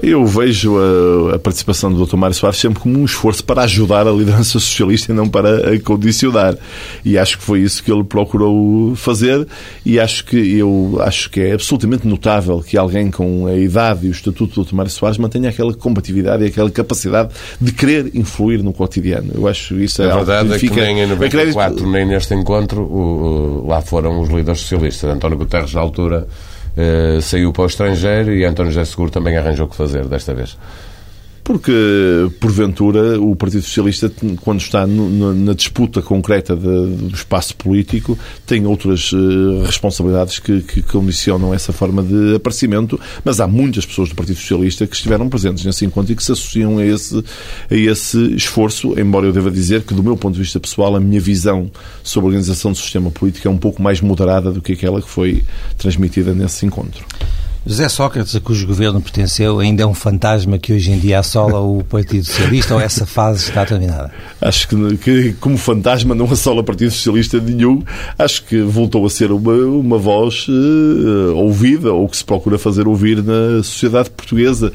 Eu 0.03 0.27
vejo 0.27 0.77
a, 0.79 1.37
a, 1.37 1.39
participação 1.39 1.93
do 1.93 2.05
Dr. 2.05 2.17
Mário 2.17 2.35
Soares 2.35 2.59
sempre 2.59 2.81
como 2.81 2.99
um 2.99 3.05
esforço 3.05 3.45
para 3.45 3.63
ajudar 3.63 4.07
a 4.07 4.11
liderança 4.11 4.45
socialista 4.59 5.13
e 5.13 5.15
não 5.15 5.29
para 5.29 5.73
a 5.73 5.81
condicionar. 5.81 6.57
E 7.05 7.17
acho 7.17 7.39
que 7.39 7.45
foi 7.45 7.61
isso 7.61 7.83
que 7.83 7.91
ele 7.91 8.05
procurou 8.05 8.95
fazer 8.97 9.47
e 9.85 9.99
acho 9.99 10.25
que 10.25 10.37
eu 10.57 10.99
acho 11.01 11.31
que 11.31 11.41
é 11.41 11.53
absolutamente 11.53 12.07
notável 12.07 12.61
que 12.61 12.77
alguém 12.77 13.11
com 13.11 13.47
a 13.47 13.55
idade 13.55 14.07
e 14.07 14.09
o 14.09 14.13
estatuto 14.13 14.55
do 14.55 14.65
Dr. 14.65 14.75
Mário 14.75 14.91
Soares 14.91 15.19
mantenha 15.19 15.51
aquela 15.51 15.73
compatibilidade 15.75 16.45
e 16.45 16.49
aquela 16.49 16.71
capacidade 16.71 17.31
de 17.61 17.73
querer 17.73 18.11
influir 18.15 18.63
no 18.63 18.73
cotidiano. 18.73 19.33
Eu 19.35 19.47
acho 19.49 19.75
isso 19.77 20.03
é 20.03 20.11
A 20.11 20.17
verdade 20.17 20.55
é 20.55 20.59
que 20.59 20.71
nem 20.71 21.01
em 21.01 21.07
94, 21.07 21.91
nem 21.91 22.07
neste 22.07 22.35
encontro, 22.35 22.83
o, 22.83 23.63
o, 23.63 23.67
lá 23.67 23.81
foram 23.81 24.21
os 24.21 24.29
líderes 24.29 24.61
socialistas. 24.61 25.11
António 25.11 25.39
Guterres, 25.39 25.73
na 25.73 25.81
altura, 25.81 26.27
saiu 27.23 27.53
para 27.53 27.63
o 27.63 27.67
estrangeiro 27.67 28.35
e 28.35 28.45
António 28.45 28.73
José 28.73 28.85
Seguro 28.85 29.11
também 29.11 29.37
arranjou 29.37 29.67
o 29.67 29.69
que 29.69 29.77
fazer 29.77 30.07
desta 30.07 30.35
vez. 30.35 30.57
Porque, 31.47 31.73
porventura, 32.41 33.21
o 33.21 33.37
Partido 33.37 33.63
Socialista, 33.63 34.11
quando 34.41 34.59
está 34.59 34.85
no, 34.85 35.33
na 35.33 35.53
disputa 35.53 36.03
concreta 36.03 36.57
de, 36.57 36.97
do 36.97 37.15
espaço 37.15 37.55
político, 37.55 38.19
tem 38.45 38.67
outras 38.67 39.13
uh, 39.13 39.63
responsabilidades 39.65 40.41
que, 40.41 40.61
que, 40.63 40.83
condicionam 40.83 41.55
essa 41.55 41.73
forma 41.73 42.03
de 42.03 42.35
aparecimento, 42.35 42.99
mas 43.25 43.39
há 43.39 43.47
muitas 43.47 43.87
pessoas 43.87 44.09
do 44.09 44.17
Partido 44.17 44.41
Socialista 44.41 44.89
que 44.89 44.97
estiveram 44.97 45.29
presentes 45.29 45.65
nesse 45.65 45.85
encontro 45.85 46.13
e 46.13 46.17
que 46.17 46.25
se 46.25 46.33
associam 46.33 46.79
a 46.79 46.85
esse, 46.85 47.17
a 47.71 47.75
esse 47.77 48.35
esforço, 48.35 48.99
embora 48.99 49.27
eu 49.27 49.33
deva 49.33 49.49
dizer 49.49 49.85
que, 49.85 49.95
do 49.95 50.03
meu 50.03 50.17
ponto 50.17 50.35
de 50.35 50.41
vista 50.41 50.59
pessoal, 50.59 50.97
a 50.97 51.01
minha 51.01 51.21
visão 51.21 51.71
sobre 52.03 52.27
a 52.27 52.29
organização 52.31 52.73
do 52.73 52.77
sistema 52.77 53.09
político 53.13 53.47
é 53.47 53.51
um 53.53 53.59
pouco 53.59 53.81
mais 53.81 54.01
moderada 54.01 54.51
do 54.51 54.61
que 54.61 54.73
aquela 54.73 55.01
que 55.01 55.09
foi 55.09 55.45
transmitida 55.79 56.35
nesse 56.35 56.67
encontro. 56.67 57.05
José 57.67 57.89
Sócrates, 57.89 58.37
a 58.37 58.41
cujo 58.41 58.65
governo 58.65 59.01
pertenceu, 59.01 59.59
ainda 59.59 59.83
é 59.83 59.87
um 59.87 59.93
fantasma 59.93 60.57
que 60.57 60.73
hoje 60.73 60.93
em 60.93 61.01
dia 61.01 61.19
assola 61.19 61.59
o 61.59 61.83
Partido 61.83 62.25
Socialista 62.25 62.75
ou 62.75 62.81
essa 62.81 63.05
fase 63.05 63.49
está 63.49 63.67
terminada? 63.67 64.13
Acho 64.41 64.69
que, 64.69 64.97
que 64.99 65.33
como 65.41 65.59
fantasma 65.59 66.15
não 66.15 66.31
assola 66.31 66.61
o 66.61 66.65
Partido 66.65 66.93
Socialista 66.93 67.41
nenhum. 67.41 67.83
Acho 68.17 68.45
que 68.45 68.63
voltou 68.63 69.05
a 69.05 69.11
ser 69.11 69.33
uma, 69.33 69.53
uma 69.53 69.99
voz 69.99 70.47
uh, 70.47 71.35
ouvida 71.35 71.93
ou 71.93 72.09
que 72.09 72.17
se 72.17 72.25
procura 72.25 72.57
fazer 72.57 72.87
ouvir 72.87 73.21
na 73.21 73.61
sociedade 73.65 74.11
portuguesa. 74.11 74.73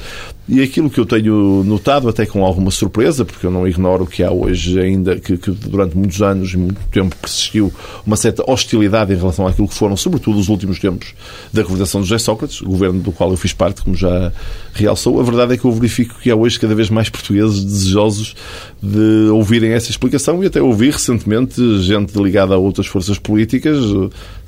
E 0.50 0.62
aquilo 0.62 0.90
que 0.90 1.00
eu 1.00 1.06
tenho 1.06 1.64
notado, 1.64 2.10
até 2.10 2.26
com 2.26 2.44
alguma 2.44 2.72
surpresa, 2.72 3.24
porque 3.24 3.46
eu 3.46 3.52
não 3.52 3.68
ignoro 3.68 4.06
que 4.06 4.24
há 4.24 4.32
hoje 4.32 4.80
ainda, 4.80 5.16
que, 5.16 5.38
que 5.38 5.52
durante 5.52 5.96
muitos 5.96 6.22
anos 6.22 6.54
e 6.54 6.58
muito 6.58 6.80
tempo 6.92 7.16
persistiu 7.16 7.72
uma 8.06 8.18
certa 8.18 8.44
hostilidade 8.50 9.14
em 9.14 9.16
relação 9.16 9.46
àquilo 9.46 9.68
que 9.68 9.76
foram, 9.76 9.96
sobretudo, 9.96 10.40
os 10.40 10.50
últimos 10.50 10.80
tempos 10.80 11.14
da 11.54 11.62
governação 11.62 12.02
de 12.02 12.08
José 12.08 12.18
Sócrates, 12.18 12.60
governo 12.60 13.00
do 13.00 13.12
qual 13.12 13.30
eu 13.30 13.38
fiz 13.38 13.54
parte, 13.54 13.84
como 13.84 13.96
já 13.96 14.32
realçou. 14.74 15.20
A 15.20 15.24
verdade 15.24 15.54
é 15.54 15.58
que 15.58 15.66
eu 15.66 15.72
verifico 15.72 16.16
que 16.20 16.32
há 16.32 16.36
hoje 16.36 16.60
cada 16.60 16.74
vez 16.74 16.90
mais 16.90 17.08
portugueses 17.08 17.64
desejosos 17.64 18.36
de 18.82 19.30
ouvirem 19.32 19.72
essa 19.72 19.92
explicação 19.92 20.44
e 20.44 20.48
até 20.48 20.62
ouvi 20.62 20.90
recentemente 20.90 21.62
gente 21.82 22.18
ligada 22.22 22.56
a 22.56 22.58
outras 22.58 22.88
forças 22.88 23.20
políticas 23.20 23.78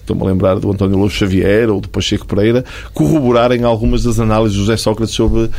estou-me 0.04 0.22
a 0.22 0.26
lembrar 0.26 0.60
do 0.60 0.72
António 0.72 0.98
Lourdes 0.98 1.18
Xavier 1.18 1.70
ou 1.70 1.82
do 1.82 1.90
Pacheco 1.90 2.28
Pereira, 2.28 2.64
corroborarem 2.94 3.64
algumas 3.64 4.04
das 4.04 4.20
análises 4.20 4.58
do 4.58 4.62
José 4.62 4.78
Sócrates 4.78 5.16
sobre 5.16 5.44
uh, 5.44 5.50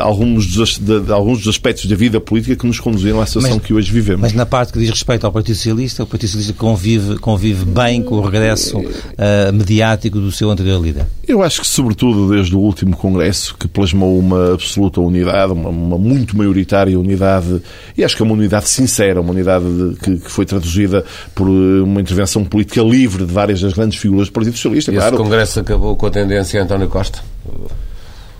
alguns, 0.00 0.46
dos, 0.48 0.78
de, 0.78 1.00
de, 1.00 1.12
alguns 1.12 1.38
dos 1.38 1.48
aspectos 1.48 1.86
da 1.86 1.96
vida 1.96 2.20
política 2.20 2.56
que 2.56 2.66
nos 2.66 2.78
conduziram 2.78 3.20
à 3.20 3.26
situação 3.26 3.54
mas, 3.54 3.62
que 3.64 3.72
hoje 3.72 3.90
vivemos. 3.90 4.20
Mas 4.20 4.32
na 4.32 4.44
parte 4.44 4.72
que 4.72 4.78
diz 4.78 4.90
respeito 4.90 5.24
ao 5.24 5.32
Partido 5.32 5.54
Socialista, 5.54 6.02
o 6.02 6.06
Partido 6.06 6.28
Socialista 6.28 6.54
convive, 6.54 7.18
convive 7.18 7.64
bem 7.64 8.02
com 8.02 8.16
o 8.16 8.20
regresso 8.20 8.78
uh, 8.78 9.52
mediático 9.52 10.20
do 10.20 10.32
seu 10.32 10.50
anterior 10.50 10.82
líder? 10.82 11.06
Eu 11.26 11.42
acho 11.42 11.60
que, 11.60 11.66
sobretudo, 11.66 12.28
desde 12.28 12.54
o 12.56 12.58
último 12.58 12.96
Congresso, 12.96 13.54
que 13.56 13.68
plasmou 13.68 14.18
uma 14.18 14.54
absoluta 14.54 15.00
unidade, 15.00 15.52
uma, 15.52 15.68
uma 15.68 15.96
muito 15.96 16.36
maioritária 16.36 16.98
unidade, 16.98 17.62
e 17.96 18.02
acho 18.02 18.16
que 18.16 18.22
é 18.22 18.24
uma 18.24 18.34
unidade 18.34 18.68
sincera, 18.68 19.20
uma 19.20 19.30
unidade 19.30 19.64
de, 19.64 19.96
que, 20.00 20.16
que 20.18 20.30
foi 20.30 20.44
traduzida 20.44 21.04
por 21.34 21.48
uma 21.48 22.00
intervenção 22.00 22.44
política 22.44 22.82
livre 22.82 23.24
de 23.24 23.32
várias 23.32 23.59
das 23.60 23.72
grandes 23.72 23.98
figuras 23.98 24.28
do 24.28 24.32
Partido 24.32 24.54
Socialista. 24.54 24.90
E 24.90 24.94
claro. 24.94 25.14
esse 25.14 25.22
Congresso 25.22 25.60
acabou 25.60 25.96
com 25.96 26.06
a 26.06 26.10
tendência 26.10 26.62
António 26.62 26.88
Costa? 26.88 27.20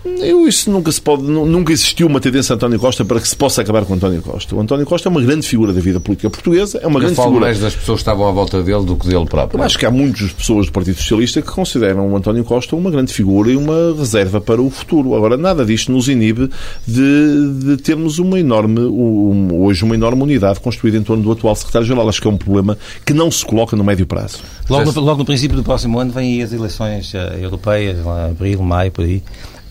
Eu, 0.03 0.47
isso 0.47 0.71
nunca 0.71 0.91
se 0.91 0.99
pode, 0.99 1.21
nunca 1.23 1.71
existiu 1.71 2.07
uma 2.07 2.19
tendência 2.19 2.53
a 2.53 2.55
António 2.55 2.79
Costa 2.79 3.05
para 3.05 3.19
que 3.19 3.27
se 3.27 3.35
possa 3.35 3.61
acabar 3.61 3.85
com 3.85 3.93
António 3.93 4.21
Costa. 4.21 4.55
O 4.55 4.59
António 4.59 4.85
Costa 4.85 5.07
é 5.07 5.11
uma 5.11 5.21
grande 5.21 5.47
figura 5.47 5.71
da 5.71 5.79
vida 5.79 5.99
política 5.99 6.29
portuguesa, 6.29 6.79
é 6.81 6.87
uma 6.87 6.97
Eu 6.97 7.01
grande 7.01 7.15
falo 7.15 7.27
figura. 7.29 7.45
mais 7.45 7.59
das 7.59 7.75
pessoas 7.75 7.97
que 7.97 8.01
estavam 8.01 8.27
à 8.27 8.31
volta 8.31 8.63
dele 8.63 8.83
do 8.83 8.95
que 8.95 9.07
dele 9.07 9.25
próprio. 9.25 9.59
Eu 9.59 9.63
acho 9.63 9.77
que 9.77 9.85
há 9.85 9.91
muitas 9.91 10.31
pessoas 10.31 10.65
do 10.65 10.71
Partido 10.71 10.97
Socialista 10.97 11.41
que 11.41 11.51
consideram 11.51 12.11
o 12.11 12.15
António 12.15 12.43
Costa 12.43 12.75
uma 12.75 12.89
grande 12.89 13.13
figura 13.13 13.51
e 13.51 13.55
uma 13.55 13.95
reserva 13.95 14.41
para 14.41 14.61
o 14.61 14.69
futuro. 14.71 15.13
Agora, 15.13 15.37
nada 15.37 15.63
disto 15.63 15.91
nos 15.91 16.07
inibe 16.09 16.49
de, 16.87 17.53
de 17.63 17.77
termos 17.77 18.17
uma 18.17 18.39
enorme, 18.39 18.79
um, 18.79 19.61
hoje 19.61 19.83
uma 19.83 19.93
enorme 19.93 20.23
unidade 20.23 20.59
construída 20.59 20.97
em 20.97 21.03
torno 21.03 21.21
do 21.21 21.31
atual 21.31 21.55
secretário-geral. 21.55 22.09
Acho 22.09 22.21
que 22.21 22.27
é 22.27 22.31
um 22.31 22.37
problema 22.37 22.75
que 23.05 23.13
não 23.13 23.29
se 23.29 23.45
coloca 23.45 23.75
no 23.75 23.83
médio 23.83 24.07
prazo. 24.07 24.39
Logo 24.67 24.91
no, 24.91 25.01
logo 25.01 25.19
no 25.19 25.25
princípio 25.25 25.55
do 25.55 25.63
próximo 25.63 25.99
ano 25.99 26.11
vêm 26.11 26.33
aí 26.33 26.41
as 26.41 26.53
eleições 26.53 27.13
uh, 27.13 27.17
europeias, 27.39 28.03
lá, 28.03 28.25
abril, 28.27 28.63
maio, 28.63 28.91
por 28.91 29.05
aí. 29.05 29.21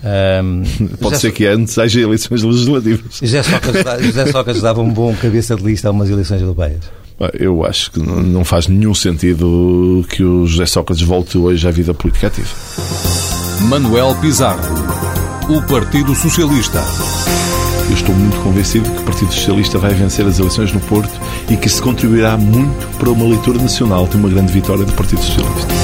Um, 0.02 0.62
Pode 1.00 1.18
ser 1.18 1.32
que 1.32 1.46
antes 1.46 1.78
haja 1.78 2.00
eleições 2.00 2.42
legislativas. 2.42 3.18
José 3.20 3.42
Sócrates, 3.42 3.84
José 4.06 4.26
Sócrates 4.26 4.62
dava 4.62 4.80
um 4.80 4.90
bom 4.90 5.14
cabeça 5.14 5.56
de 5.56 5.62
lista 5.62 5.88
a 5.88 5.90
umas 5.90 6.10
eleições 6.10 6.40
europeias. 6.40 6.80
Eu 7.38 7.66
acho 7.66 7.92
que 7.92 8.00
não 8.00 8.44
faz 8.44 8.66
nenhum 8.66 8.94
sentido 8.94 10.06
que 10.08 10.24
o 10.24 10.46
José 10.46 10.64
Sócrates 10.64 11.02
volte 11.02 11.36
hoje 11.36 11.68
à 11.68 11.70
vida 11.70 11.92
política 11.92 12.28
ativa. 12.28 12.48
Manuel 13.68 14.16
Pizarro, 14.22 14.62
o 15.50 15.60
Partido 15.62 16.14
Socialista. 16.14 16.82
Eu 17.90 17.94
estou 17.94 18.14
muito 18.14 18.40
convencido 18.42 18.88
que 18.88 19.00
o 19.00 19.04
Partido 19.04 19.34
Socialista 19.34 19.76
vai 19.76 19.92
vencer 19.92 20.24
as 20.24 20.38
eleições 20.38 20.72
no 20.72 20.80
Porto 20.80 21.12
e 21.50 21.56
que 21.56 21.68
se 21.68 21.82
contribuirá 21.82 22.38
muito 22.38 22.86
para 22.96 23.10
uma 23.10 23.26
leitura 23.26 23.58
nacional 23.58 24.06
de 24.06 24.16
uma 24.16 24.28
grande 24.28 24.52
vitória 24.52 24.84
do 24.84 24.92
Partido 24.92 25.20
Socialista. 25.20 25.79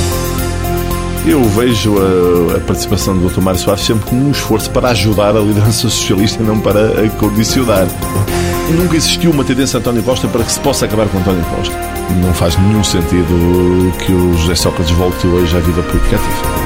Eu 1.26 1.42
vejo 1.42 1.96
a, 1.98 2.56
a, 2.56 2.60
participação 2.60 3.18
do 3.18 3.28
Dr. 3.28 3.40
Mário 3.40 3.58
Soares 3.58 3.82
sempre 3.84 4.08
como 4.08 4.28
um 4.28 4.30
esforço 4.30 4.70
para 4.70 4.90
ajudar 4.90 5.36
a 5.36 5.40
liderança 5.40 5.90
socialista 5.90 6.40
e 6.40 6.46
não 6.46 6.60
para 6.60 7.04
a 7.04 7.10
condicionar. 7.10 7.88
Nunca 8.70 8.96
existiu 8.96 9.32
uma 9.32 9.42
tendência 9.42 9.76
a 9.76 9.80
António 9.80 10.04
Costa 10.04 10.28
para 10.28 10.44
que 10.44 10.52
se 10.52 10.60
possa 10.60 10.84
acabar 10.86 11.08
com 11.08 11.18
António 11.18 11.44
Costa. 11.46 11.74
Não 12.22 12.32
faz 12.32 12.56
nenhum 12.56 12.84
sentido 12.84 13.92
que 14.06 14.12
o 14.12 14.36
José 14.36 14.54
Sócrates 14.54 14.92
volte 14.92 15.26
hoje 15.26 15.56
à 15.56 15.60
vida 15.60 15.82
política 15.82 16.14
ativa. 16.14 16.56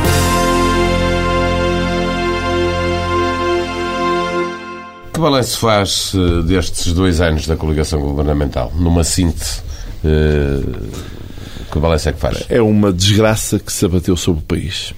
Que 5.15 5.21
balanço 5.21 5.59
faz 5.59 6.13
uh, 6.13 6.43
destes 6.43 6.93
dois 6.93 7.23
anos 7.23 7.47
da 7.47 7.57
coligação 7.57 7.99
governamental? 8.01 8.71
Numa 8.77 9.05
síntese, 9.05 9.63
uh, 10.05 11.11
que 11.71 11.79
balanço 11.79 12.09
é 12.09 12.13
que 12.13 12.21
faz? 12.21 12.45
É 12.49 12.61
uma 12.61 12.93
desgraça 12.93 13.59
que 13.59 13.73
se 13.73 13.85
abateu 13.85 14.17
sobre 14.17 14.41
o 14.41 14.45
país. 14.45 14.93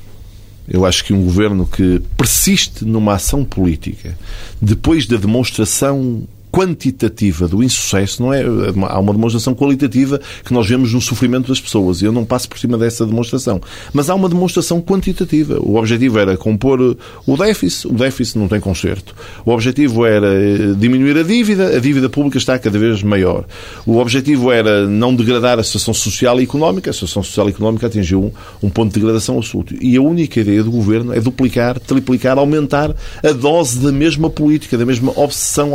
Eu 0.69 0.87
acho 0.87 1.05
que 1.05 1.13
um 1.13 1.25
governo 1.25 1.67
que 1.67 2.01
persiste 2.17 2.85
numa 2.85 3.15
ação 3.15 3.45
política 3.45 4.17
depois 4.61 5.07
da 5.07 5.17
demonstração 5.17 6.27
quantitativa 6.53 7.49
do 7.49 7.63
insucesso, 7.63 8.23
não 8.23 8.33
é? 8.33 8.43
Há 8.89 8.99
uma 8.99 9.15
demonstração 9.15 9.55
qualitativa 9.55 10.21
que 10.45 10.53
nós 10.53 10.69
vemos 10.69 10.93
no 10.93 11.01
sofrimento 11.01 11.49
das 11.49 11.59
pessoas 11.59 12.03
e 12.03 12.05
eu 12.05 12.13
não 12.13 12.27
passo 12.27 12.47
por 12.47 12.59
cima 12.59 12.77
dessa 12.77 13.07
demonstração. 13.07 13.61
Mas 13.93 14.11
há 14.11 14.15
uma 14.15 14.29
demonstração 14.29 14.81
quantitativa. 14.81 15.59
O 15.61 15.77
objetivo 15.77 16.19
era 16.19 16.37
compor 16.37 16.97
o 17.27 17.37
déficit, 17.39 17.89
o 17.89 17.95
déficit 17.95 18.39
não 18.39 18.49
tem 18.49 18.61
conserto. 18.61 19.15
O 19.47 19.51
objetivo 19.51 20.05
era 20.05 20.27
eh, 20.27 20.75
diminuir 20.77 21.17
a 21.17 21.23
dívida, 21.23 21.75
a 21.75 21.81
dívida 21.81 22.11
pública 22.11 22.37
está 22.37 22.59
cada 22.59 22.79
vez 22.79 23.03
maior. 23.03 23.47
O 23.87 23.97
objetivo 23.97 24.53
era 24.53 24.87
não 24.87 25.15
degradar 25.15 25.59
a 25.59 25.63
situação 25.63 25.95
social 25.95 26.39
e 26.39 26.45
económica, 26.45 26.91
a 26.91 26.93
situação 26.93 27.23
social 27.23 27.49
e 27.49 27.51
económica 27.51 27.87
atingiu 27.87 28.25
um, 28.25 28.67
um 28.67 28.71
ponto 28.71 28.93
de 28.93 29.01
degradação 29.01 29.39
absoluto. 29.39 29.75
E 29.81 29.97
a 29.97 30.03
única 30.03 30.41
ideia 30.41 30.63
do 30.63 30.71
governo 30.71 31.15
é 31.15 31.21
duplicar, 31.21 31.81
triplicar, 31.81 32.37
aumentar 32.37 32.95
a 33.25 33.33
dose 33.33 33.79
da 33.79 33.91
mesma 33.91 34.29
política, 34.29 34.77
da 34.77 34.85
mesma 34.85 35.13
obsessão 35.17 35.75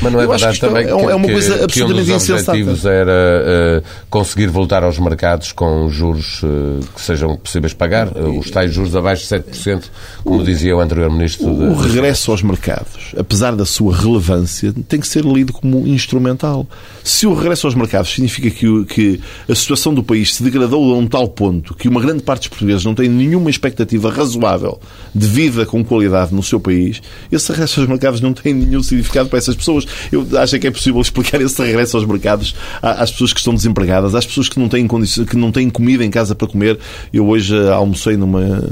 mas 0.00 0.12
não 0.12 0.20
é 0.20 0.26
verdade 0.26 0.60
também 0.60 0.84
é, 0.84 0.86
que, 0.86 0.92
é 0.92 1.14
uma 1.14 1.28
coisa 1.28 1.64
absolutamente 1.64 1.72
que 1.72 2.12
um 2.12 2.18
dos 2.18 2.30
objetivos 2.30 2.84
era 2.84 3.82
uh, 3.82 3.84
conseguir 4.10 4.46
voltar 4.48 4.82
aos 4.82 4.98
mercados 4.98 5.52
com 5.52 5.88
juros 5.88 6.42
uh, 6.42 6.80
que 6.94 7.00
sejam 7.00 7.36
possíveis 7.36 7.72
de 7.72 7.76
pagar, 7.76 8.08
uh, 8.08 8.38
os 8.38 8.50
tais 8.50 8.72
juros 8.72 8.94
abaixo 8.96 9.22
de 9.22 9.42
7%, 9.42 9.84
como 10.22 10.40
o, 10.40 10.44
dizia 10.44 10.76
o 10.76 10.80
anterior 10.80 11.10
Ministro. 11.10 11.46
O, 11.46 11.72
o 11.72 11.74
regresso 11.74 12.30
aos 12.30 12.42
mercados, 12.42 13.14
apesar 13.16 13.54
da 13.54 13.64
sua 13.64 13.94
relevância, 13.94 14.74
tem 14.88 15.00
que 15.00 15.08
ser 15.08 15.24
lido 15.24 15.52
como 15.52 15.86
instrumental. 15.86 16.66
Se 17.02 17.26
o 17.26 17.34
regresso 17.34 17.66
aos 17.66 17.74
mercados 17.74 18.12
significa 18.12 18.50
que, 18.50 18.84
que 18.86 19.20
a 19.48 19.54
situação 19.54 19.94
do 19.94 20.02
país 20.02 20.34
se 20.34 20.42
degradou 20.42 20.94
a 20.94 20.96
um 20.96 21.06
tal 21.06 21.28
ponto 21.28 21.74
que 21.74 21.88
uma 21.88 22.00
grande 22.00 22.22
parte 22.22 22.42
dos 22.42 22.48
portugueses 22.48 22.84
não 22.84 22.94
tem 22.94 23.08
nenhuma 23.08 23.50
expectativa 23.50 24.10
razoável 24.10 24.80
de 25.14 25.26
vida 25.26 25.66
com 25.66 25.84
qualidade 25.84 26.34
no 26.34 26.42
seu 26.42 26.58
país, 26.60 27.00
esse 27.30 27.50
regresso 27.50 27.80
aos 27.80 27.88
mercados 27.88 28.20
não 28.20 28.32
tem 28.32 28.54
nenhum 28.54 28.82
significado 28.82 29.28
para 29.28 29.38
essas 29.44 29.56
pessoas. 29.56 29.86
Eu 30.10 30.26
acho 30.38 30.58
que 30.58 30.66
é 30.66 30.70
possível 30.70 31.00
explicar 31.00 31.40
esse 31.40 31.62
regresso 31.62 31.96
aos 31.96 32.06
mercados 32.06 32.54
às 32.82 33.10
pessoas 33.10 33.32
que 33.32 33.40
estão 33.40 33.54
desempregadas, 33.54 34.14
às 34.14 34.26
pessoas 34.26 34.48
que 34.48 34.58
não 34.58 34.68
têm, 34.68 34.86
que 34.86 35.36
não 35.36 35.52
têm 35.52 35.70
comida 35.70 36.04
em 36.04 36.10
casa 36.10 36.34
para 36.34 36.48
comer. 36.48 36.78
Eu 37.12 37.26
hoje 37.26 37.54
almocei 37.68 38.16
numa, 38.16 38.68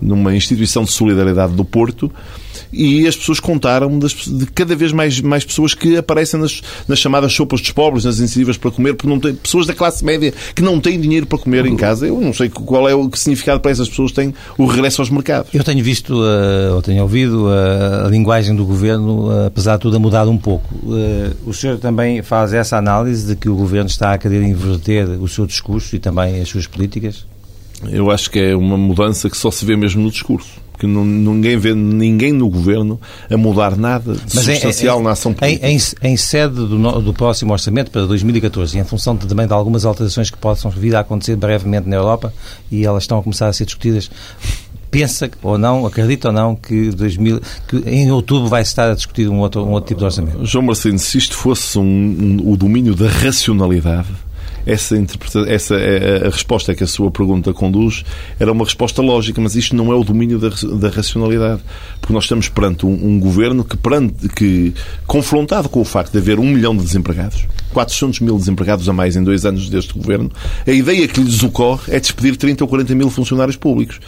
numa 0.00 0.34
instituição 0.34 0.84
de 0.84 0.92
solidariedade 0.92 1.54
do 1.54 1.64
Porto 1.64 2.10
e 2.72 3.06
as 3.06 3.16
pessoas 3.16 3.40
contaram 3.40 3.98
de 3.98 4.46
cada 4.54 4.74
vez 4.74 4.92
mais, 4.92 5.20
mais 5.20 5.44
pessoas 5.44 5.74
que 5.74 5.96
aparecem 5.96 6.40
nas, 6.40 6.62
nas 6.86 6.98
chamadas 6.98 7.32
sopas 7.32 7.60
dos 7.60 7.70
pobres, 7.72 8.04
nas 8.04 8.18
iniciativas 8.18 8.56
para 8.56 8.70
comer, 8.70 8.94
porque 8.94 9.08
não 9.08 9.20
tem, 9.20 9.34
pessoas 9.34 9.66
da 9.66 9.74
classe 9.74 10.04
média 10.04 10.32
que 10.54 10.62
não 10.62 10.80
têm 10.80 11.00
dinheiro 11.00 11.26
para 11.26 11.38
comer 11.38 11.66
em 11.66 11.76
casa. 11.76 12.06
Eu 12.06 12.20
não 12.20 12.32
sei 12.32 12.48
qual 12.48 12.88
é 12.88 12.94
o 12.94 13.08
que 13.08 13.18
significado 13.18 13.60
para 13.60 13.70
essas 13.70 13.88
pessoas 13.88 14.12
tem 14.12 14.34
o 14.58 14.66
regresso 14.66 15.00
aos 15.02 15.10
mercados. 15.10 15.52
Eu 15.52 15.64
tenho 15.64 15.82
visto, 15.82 16.14
uh, 16.14 16.74
ou 16.74 16.82
tenho 16.82 17.02
ouvido, 17.02 17.46
uh, 17.46 18.06
a 18.06 18.08
linguagem 18.08 18.54
do 18.54 18.64
governo, 18.64 19.28
uh, 19.28 19.46
apesar 19.46 19.76
de 19.76 19.82
tudo, 19.82 19.96
a 19.96 20.00
mudar 20.00 20.26
um 20.28 20.38
pouco. 20.38 20.74
o 21.46 21.52
senhor 21.52 21.78
também 21.78 22.22
faz 22.22 22.52
essa 22.52 22.76
análise 22.76 23.26
de 23.26 23.36
que 23.36 23.48
o 23.48 23.54
governo 23.54 23.88
está 23.88 24.12
a 24.12 24.18
querer 24.18 24.42
inverter 24.42 25.08
o 25.20 25.28
seu 25.28 25.46
discurso 25.46 25.96
e 25.96 25.98
também 25.98 26.40
as 26.40 26.48
suas 26.48 26.66
políticas? 26.66 27.24
Eu 27.90 28.10
acho 28.10 28.30
que 28.30 28.38
é 28.38 28.56
uma 28.56 28.76
mudança 28.76 29.28
que 29.28 29.36
só 29.36 29.50
se 29.50 29.64
vê 29.64 29.76
mesmo 29.76 30.02
no 30.02 30.10
discurso 30.10 30.66
porque 30.76 30.86
não, 30.86 31.04
ninguém 31.06 31.56
vê 31.56 31.74
ninguém 31.74 32.32
no 32.32 32.50
governo 32.50 33.00
a 33.30 33.36
mudar 33.36 33.76
nada 33.76 34.12
de 34.12 34.34
Mas 34.34 34.44
substancial 34.44 35.00
em, 35.00 35.02
na 35.02 35.10
ação 35.12 35.32
política. 35.32 35.66
Em, 35.66 35.78
em 36.02 36.16
sede 36.18 36.54
do, 36.54 37.00
do, 37.00 37.14
próximo 37.14 37.52
orçamento 37.54 37.90
para 37.90 38.04
2014, 38.04 38.78
em 38.78 38.84
função 38.84 39.16
de, 39.16 39.26
também 39.26 39.46
de 39.46 39.54
algumas 39.54 39.86
alterações 39.86 40.30
que 40.30 40.36
possam 40.36 40.70
vir 40.70 40.94
a 40.94 41.00
acontecer 41.00 41.34
brevemente 41.34 41.88
na 41.88 41.96
Europa 41.96 42.32
e 42.70 42.84
elas 42.84 43.04
estão 43.04 43.18
a 43.18 43.22
começar 43.22 43.48
a 43.48 43.54
ser 43.54 43.64
discutidas, 43.64 44.10
pensa 44.90 45.30
ou 45.42 45.56
não, 45.56 45.86
acredita 45.86 46.28
ou 46.28 46.34
não 46.34 46.54
que, 46.54 46.90
2000, 46.90 47.40
que 47.66 47.76
em 47.88 48.10
outubro 48.10 48.48
vai 48.48 48.60
estar 48.60 48.90
a 48.90 48.94
discutir 48.94 49.30
um 49.30 49.38
outro, 49.38 49.64
um 49.64 49.70
outro 49.70 49.88
tipo 49.88 50.00
de 50.00 50.04
orçamento? 50.04 50.44
João 50.44 50.66
Marcelino, 50.66 50.98
se 50.98 51.16
isto 51.16 51.36
fosse 51.36 51.78
um, 51.78 51.82
um, 51.82 52.52
o 52.52 52.54
domínio 52.54 52.94
da 52.94 53.08
racionalidade, 53.08 54.08
essa, 54.66 54.96
essa 55.46 55.76
a, 55.76 56.26
a 56.26 56.30
resposta 56.30 56.74
que 56.74 56.82
a 56.82 56.86
sua 56.86 57.10
pergunta 57.10 57.54
conduz 57.54 58.04
era 58.38 58.50
uma 58.50 58.64
resposta 58.64 59.00
lógica, 59.00 59.40
mas 59.40 59.54
isto 59.54 59.76
não 59.76 59.92
é 59.92 59.94
o 59.94 60.02
domínio 60.02 60.38
da, 60.38 60.48
da 60.48 60.88
racionalidade. 60.88 61.62
Porque 62.00 62.12
nós 62.12 62.24
estamos 62.24 62.48
perante 62.48 62.84
um, 62.84 62.92
um 62.92 63.20
governo 63.20 63.64
que, 63.64 63.76
perante, 63.76 64.28
que, 64.28 64.74
confrontado 65.06 65.68
com 65.68 65.80
o 65.80 65.84
facto 65.84 66.12
de 66.12 66.18
haver 66.18 66.38
um 66.38 66.46
milhão 66.50 66.76
de 66.76 66.82
desempregados, 66.82 67.46
400 67.72 68.20
mil 68.20 68.36
desempregados 68.36 68.88
a 68.88 68.92
mais 68.92 69.16
em 69.16 69.22
dois 69.22 69.46
anos 69.46 69.70
deste 69.70 69.94
governo, 69.94 70.30
a 70.66 70.70
ideia 70.70 71.06
que 71.06 71.20
lhes 71.20 71.42
ocorre 71.42 71.94
é 71.94 72.00
despedir 72.00 72.36
30 72.36 72.64
ou 72.64 72.68
40 72.68 72.94
mil 72.94 73.10
funcionários 73.10 73.56
públicos. 73.56 74.00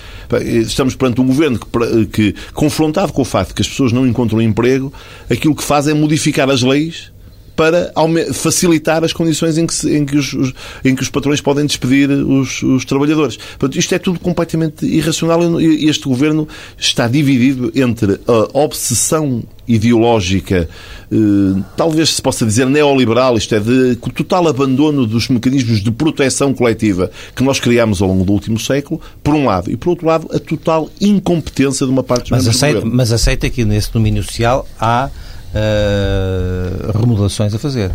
Estamos 0.43 0.97
perante 0.97 1.21
um 1.21 1.27
governo 1.27 1.59
que, 1.59 2.07
que 2.07 2.35
confrontado 2.53 3.13
com 3.13 3.23
o 3.23 3.25
facto 3.25 3.51
de 3.51 3.55
que 3.55 3.63
as 3.63 3.69
pessoas 3.69 3.93
não 3.93 4.07
encontram 4.07 4.43
emprego, 4.43 4.93
aquilo 5.31 5.55
que 5.55 5.63
faz 5.63 5.87
é 5.87 5.95
modificar 5.95 6.51
as 6.51 6.63
leis 6.63 7.13
para 7.59 7.93
facilitar 8.33 9.03
as 9.03 9.13
condições 9.13 9.59
em 9.59 9.67
que, 9.67 9.75
se, 9.75 9.93
em 9.93 10.07
que, 10.07 10.17
os, 10.17 10.33
os, 10.33 10.55
em 10.85 10.95
que 10.95 11.03
os 11.03 11.11
patrões 11.11 11.41
podem 11.41 11.67
despedir 11.67 12.09
os, 12.09 12.63
os 12.63 12.85
trabalhadores. 12.85 13.37
Portanto, 13.59 13.77
isto 13.77 13.93
é 13.93 13.99
tudo 13.99 14.21
completamente 14.21 14.87
irracional 14.87 15.61
e 15.61 15.89
este 15.89 16.05
governo 16.05 16.47
está 16.79 17.09
dividido 17.09 17.73
entre 17.75 18.21
a 18.29 18.59
obsessão 18.61 19.43
ideológica, 19.67 20.69
eh, 21.11 21.61
talvez 21.77 22.15
se 22.15 22.23
possa 22.23 22.47
dizer 22.47 22.67
neoliberal, 22.67 23.37
isto 23.37 23.53
é, 23.57 23.61
de 23.61 23.97
total 23.97 24.47
abandono 24.47 25.05
dos 25.05 25.29
mecanismos 25.29 25.83
de 25.83 25.91
proteção 25.91 26.55
coletiva 26.55 27.11
que 27.35 27.43
nós 27.43 27.59
criámos 27.59 28.01
ao 28.01 28.09
longo 28.09 28.25
do 28.25 28.33
último 28.33 28.59
século, 28.59 29.01
por 29.23 29.35
um 29.35 29.47
lado, 29.47 29.69
e 29.69 29.77
por 29.77 29.91
outro 29.91 30.07
lado, 30.07 30.29
a 30.33 30.39
total 30.39 30.89
incompetência 31.01 31.85
de 31.85 31.93
uma 31.93 32.05
parte 32.05 32.31
dos 32.31 32.31
mas 32.31 32.47
aceita, 32.47 32.81
do. 32.81 32.87
Mas 32.87 33.13
aceita 33.13 33.51
que 33.51 33.65
nesse 33.65 33.93
domínio 33.93 34.23
social 34.23 34.67
há 34.81 35.11
uh, 35.55 36.99
remodelações 36.99 37.55
a 37.55 37.59
fazer. 37.59 37.93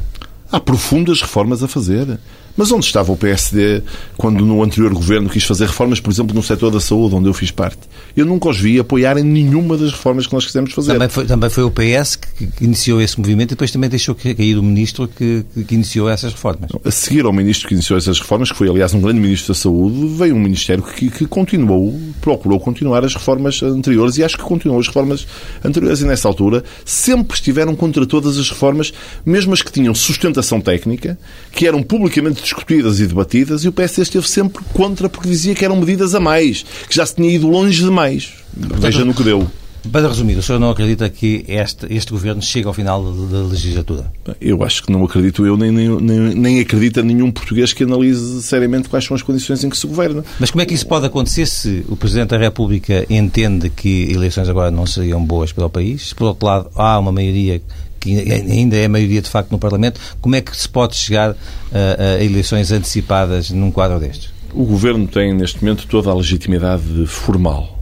Há 0.51 0.59
profundas 0.59 1.21
reformas 1.21 1.63
a 1.63 1.67
fazer. 1.67 2.19
Mas 2.55 2.71
onde 2.71 2.85
estava 2.85 3.11
o 3.11 3.17
PSD 3.17 3.81
quando 4.15 4.45
no 4.45 4.61
anterior 4.61 4.93
governo 4.93 5.29
quis 5.29 5.43
fazer 5.43 5.65
reformas, 5.65 5.99
por 5.99 6.11
exemplo, 6.11 6.35
no 6.35 6.43
setor 6.43 6.69
da 6.69 6.79
saúde, 6.79 7.15
onde 7.15 7.27
eu 7.27 7.33
fiz 7.33 7.49
parte? 7.49 7.79
Eu 8.15 8.25
nunca 8.25 8.49
os 8.49 8.59
vi 8.59 8.79
apoiarem 8.79 9.23
nenhuma 9.23 9.75
das 9.75 9.91
reformas 9.91 10.27
que 10.27 10.33
nós 10.33 10.45
quisemos 10.45 10.71
fazer. 10.71 10.93
Também 10.93 11.09
foi, 11.09 11.25
também 11.25 11.49
foi 11.49 11.63
o 11.63 11.71
PS 11.71 12.15
que, 12.15 12.45
que, 12.45 12.63
iniciou 12.63 13.01
esse 13.01 13.19
movimento 13.19 13.49
e 13.49 13.55
depois 13.55 13.71
também 13.71 13.89
deixou 13.89 14.13
cair 14.13 14.57
o 14.57 14.63
ministro 14.63 15.07
que, 15.07 15.43
que, 15.67 15.73
iniciou 15.73 16.07
essas 16.09 16.33
reformas. 16.33 16.69
A 16.85 16.91
seguir 16.91 17.25
ao 17.25 17.33
ministro 17.33 17.67
que 17.67 17.73
iniciou 17.73 17.97
essas 17.97 18.19
reformas, 18.19 18.51
que 18.51 18.57
foi 18.57 18.69
aliás 18.69 18.93
um 18.93 19.01
grande 19.01 19.19
ministro 19.19 19.53
da 19.53 19.59
saúde, 19.59 20.15
veio 20.15 20.35
um 20.35 20.39
ministério 20.39 20.83
que, 20.83 21.09
que 21.09 21.25
continuou, 21.25 21.99
procurou 22.21 22.59
continuar 22.59 23.03
as 23.03 23.15
reformas 23.15 23.63
anteriores 23.63 24.17
e 24.17 24.23
acho 24.23 24.37
que 24.37 24.43
continuou 24.43 24.79
as 24.79 24.87
reformas 24.87 25.25
anteriores 25.65 26.01
e 26.01 26.05
nessa 26.05 26.27
altura 26.27 26.63
sempre 26.85 27.35
estiveram 27.35 27.75
contra 27.75 28.05
todas 28.05 28.37
as 28.37 28.47
reformas, 28.49 28.93
mesmo 29.25 29.53
as 29.53 29.61
que 29.63 29.71
tinham 29.71 29.95
sustentação 29.95 30.61
técnica, 30.61 31.17
que 31.51 31.65
eram 31.65 31.81
publicamente 31.81 32.42
discutidas 32.43 32.99
e 32.99 33.07
debatidas 33.07 33.63
e 33.63 33.67
o 33.67 33.71
PSD 33.71 34.03
esteve 34.03 34.27
sempre 34.27 34.63
contra 34.73 35.09
porque 35.09 35.27
dizia 35.27 35.55
que 35.55 35.65
eram 35.65 35.75
medidas 35.75 36.13
a 36.13 36.19
mais, 36.19 36.63
que 36.87 36.95
já 36.95 37.05
se 37.05 37.15
tinha 37.15 37.29
ido 37.29 37.47
longe 37.47 37.83
demais. 37.83 38.33
Veja 38.55 39.03
no 39.03 39.13
que 39.13 39.23
deu. 39.23 39.49
Para 39.91 40.07
resumir, 40.07 40.37
o 40.37 40.41
senhor 40.41 40.59
não 40.59 40.69
acredita 40.69 41.09
que 41.09 41.43
este, 41.45 41.93
este 41.93 42.11
governo 42.11 42.41
chegue 42.41 42.65
ao 42.67 42.73
final 42.73 43.03
da 43.03 43.39
legislatura? 43.39 44.09
Eu 44.39 44.63
acho 44.63 44.81
que 44.83 44.91
não 44.91 45.03
acredito 45.03 45.45
eu, 45.45 45.57
nem, 45.57 45.71
nem, 45.71 45.89
nem 46.35 46.59
acredita 46.61 47.03
nenhum 47.03 47.29
português 47.29 47.73
que 47.73 47.83
analise 47.83 48.41
seriamente 48.43 48.87
quais 48.87 49.03
são 49.03 49.13
as 49.13 49.21
condições 49.21 49.61
em 49.61 49.69
que 49.69 49.77
se 49.77 49.85
governa. 49.85 50.23
Mas 50.39 50.51
como 50.51 50.61
é 50.61 50.65
que 50.65 50.73
isso 50.73 50.87
pode 50.87 51.05
acontecer 51.05 51.45
se 51.45 51.85
o 51.89 51.97
Presidente 51.97 52.29
da 52.29 52.37
República 52.37 53.05
entende 53.09 53.69
que 53.69 54.09
eleições 54.09 54.47
agora 54.47 54.71
não 54.71 54.85
seriam 54.85 55.23
boas 55.23 55.51
para 55.51 55.65
o 55.65 55.69
país? 55.69 56.13
Por 56.13 56.27
outro 56.27 56.47
lado, 56.47 56.69
há 56.75 56.97
uma 56.97 57.11
maioria 57.11 57.61
que 58.03 58.31
ainda 58.31 58.75
é 58.75 58.85
a 58.85 58.89
maioria 58.89 59.21
de 59.21 59.29
facto 59.29 59.51
no 59.51 59.57
Parlamento, 59.57 59.99
como 60.19 60.35
é 60.35 60.41
que 60.41 60.55
se 60.55 60.67
pode 60.67 60.95
chegar 60.95 61.31
a, 61.71 62.03
a 62.17 62.23
eleições 62.23 62.69
antecipadas 62.71 63.49
num 63.49 63.71
quadro 63.71 63.97
destes? 63.99 64.29
O 64.53 64.65
Governo 64.65 65.07
tem 65.07 65.33
neste 65.33 65.63
momento 65.63 65.87
toda 65.87 66.09
a 66.09 66.13
legitimidade 66.13 67.07
formal, 67.07 67.81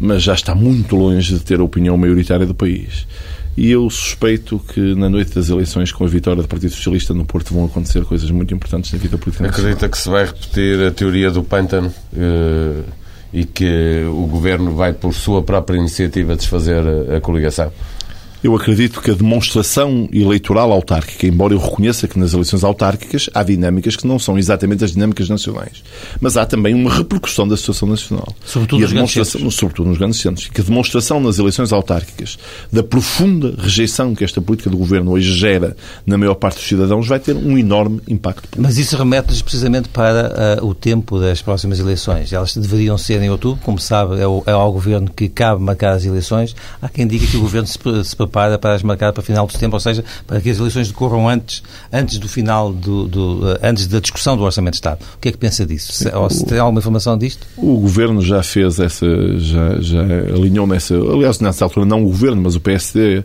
mas 0.00 0.22
já 0.22 0.34
está 0.34 0.54
muito 0.54 0.96
longe 0.96 1.34
de 1.34 1.40
ter 1.40 1.60
a 1.60 1.62
opinião 1.62 1.96
maioritária 1.96 2.44
do 2.44 2.54
país. 2.54 3.06
E 3.56 3.70
eu 3.70 3.88
suspeito 3.88 4.58
que 4.58 4.94
na 4.94 5.08
noite 5.08 5.34
das 5.34 5.48
eleições, 5.48 5.92
com 5.92 6.04
a 6.04 6.08
vitória 6.08 6.42
do 6.42 6.48
Partido 6.48 6.72
Socialista 6.72 7.14
no 7.14 7.24
Porto, 7.24 7.54
vão 7.54 7.66
acontecer 7.66 8.02
coisas 8.04 8.30
muito 8.30 8.52
importantes 8.52 8.92
na 8.92 8.98
vida 8.98 9.16
política 9.16 9.46
Acredita 9.46 9.88
que 9.88 9.98
se 9.98 10.08
vai 10.08 10.24
repetir 10.24 10.82
a 10.82 10.90
teoria 10.90 11.30
do 11.30 11.44
pântano 11.44 11.92
eh, 12.16 12.82
e 13.32 13.44
que 13.44 14.04
o 14.06 14.26
Governo 14.26 14.74
vai, 14.74 14.94
por 14.94 15.14
sua 15.14 15.42
própria 15.42 15.76
iniciativa, 15.76 16.34
desfazer 16.34 16.82
a 17.14 17.20
coligação? 17.20 17.70
Eu 18.42 18.56
acredito 18.56 19.00
que 19.00 19.10
a 19.10 19.14
demonstração 19.14 20.08
eleitoral 20.12 20.72
autárquica, 20.72 21.26
embora 21.26 21.54
eu 21.54 21.58
reconheça 21.58 22.08
que 22.08 22.18
nas 22.18 22.32
eleições 22.32 22.64
autárquicas 22.64 23.30
há 23.32 23.42
dinâmicas 23.42 23.94
que 23.94 24.06
não 24.06 24.18
são 24.18 24.36
exatamente 24.38 24.84
as 24.84 24.92
dinâmicas 24.92 25.28
nacionais, 25.28 25.82
mas 26.20 26.36
há 26.36 26.44
também 26.44 26.74
uma 26.74 26.92
repercussão 26.92 27.46
da 27.46 27.56
situação 27.56 27.88
nacional. 27.88 28.34
Sobretudo, 28.44 28.80
e 28.80 28.84
a 28.84 28.86
nos, 28.86 28.92
grandes 28.92 29.28
centros. 29.28 29.54
sobretudo 29.54 29.88
nos 29.88 29.98
grandes 29.98 30.20
centros. 30.20 30.48
Que 30.48 30.60
a 30.60 30.64
demonstração 30.64 31.20
nas 31.20 31.38
eleições 31.38 31.72
autárquicas 31.72 32.38
da 32.72 32.82
profunda 32.82 33.54
rejeição 33.56 34.14
que 34.14 34.24
esta 34.24 34.40
política 34.40 34.68
do 34.68 34.76
governo 34.76 35.12
hoje 35.12 35.32
gera 35.32 35.76
na 36.04 36.18
maior 36.18 36.34
parte 36.34 36.56
dos 36.56 36.66
cidadãos 36.66 37.06
vai 37.06 37.20
ter 37.20 37.36
um 37.36 37.56
enorme 37.56 38.00
impacto. 38.08 38.42
Político. 38.42 38.62
Mas 38.62 38.78
isso 38.78 38.96
remete-nos 38.96 39.42
precisamente 39.42 39.88
para 39.88 40.60
uh, 40.60 40.66
o 40.66 40.74
tempo 40.74 41.20
das 41.20 41.40
próximas 41.40 41.78
eleições. 41.78 42.32
Elas 42.32 42.56
deveriam 42.56 42.98
ser 42.98 43.22
em 43.22 43.30
outubro, 43.30 43.60
como 43.62 43.78
sabe, 43.78 44.20
é, 44.20 44.26
o, 44.26 44.42
é 44.46 44.50
ao 44.52 44.72
governo 44.72 45.10
que 45.14 45.28
cabe 45.28 45.62
marcar 45.62 45.92
as 45.92 46.04
eleições. 46.04 46.56
Há 46.80 46.88
quem 46.88 47.06
diga 47.06 47.26
que 47.26 47.36
o 47.36 47.40
governo 47.40 47.68
se, 47.68 47.78
se 48.04 48.16
prepara 48.32 48.58
para 48.58 48.74
as 48.74 48.82
marcar 48.82 49.12
para 49.12 49.22
final 49.22 49.46
de 49.46 49.52
setembro, 49.52 49.76
ou 49.76 49.80
seja, 49.80 50.02
para 50.26 50.40
que 50.40 50.48
as 50.48 50.58
eleições 50.58 50.88
decorram 50.88 51.28
antes, 51.28 51.62
antes 51.92 52.18
do 52.18 52.28
final, 52.28 52.72
do, 52.72 53.06
do 53.06 53.44
uh, 53.44 53.58
antes 53.62 53.86
da 53.86 54.00
discussão 54.00 54.36
do 54.36 54.42
Orçamento 54.42 54.72
de 54.72 54.78
Estado. 54.78 55.00
O 55.14 55.18
que 55.20 55.28
é 55.28 55.32
que 55.32 55.38
pensa 55.38 55.66
disso? 55.66 55.92
Se, 55.92 56.08
ou 56.08 56.30
se 56.30 56.44
tem 56.46 56.58
alguma 56.58 56.80
informação 56.80 57.16
disto? 57.18 57.46
O 57.56 57.76
Governo 57.76 58.22
já 58.22 58.42
fez 58.42 58.80
essa, 58.80 59.06
já, 59.38 59.78
já 59.80 60.02
alinhou 60.34 60.66
nessa, 60.66 60.96
aliás, 60.96 61.38
nessa 61.40 61.64
altura 61.64 61.84
não 61.84 62.02
o 62.02 62.06
Governo, 62.06 62.40
mas 62.42 62.56
o 62.56 62.60
PSD 62.60 63.18
eh, 63.18 63.22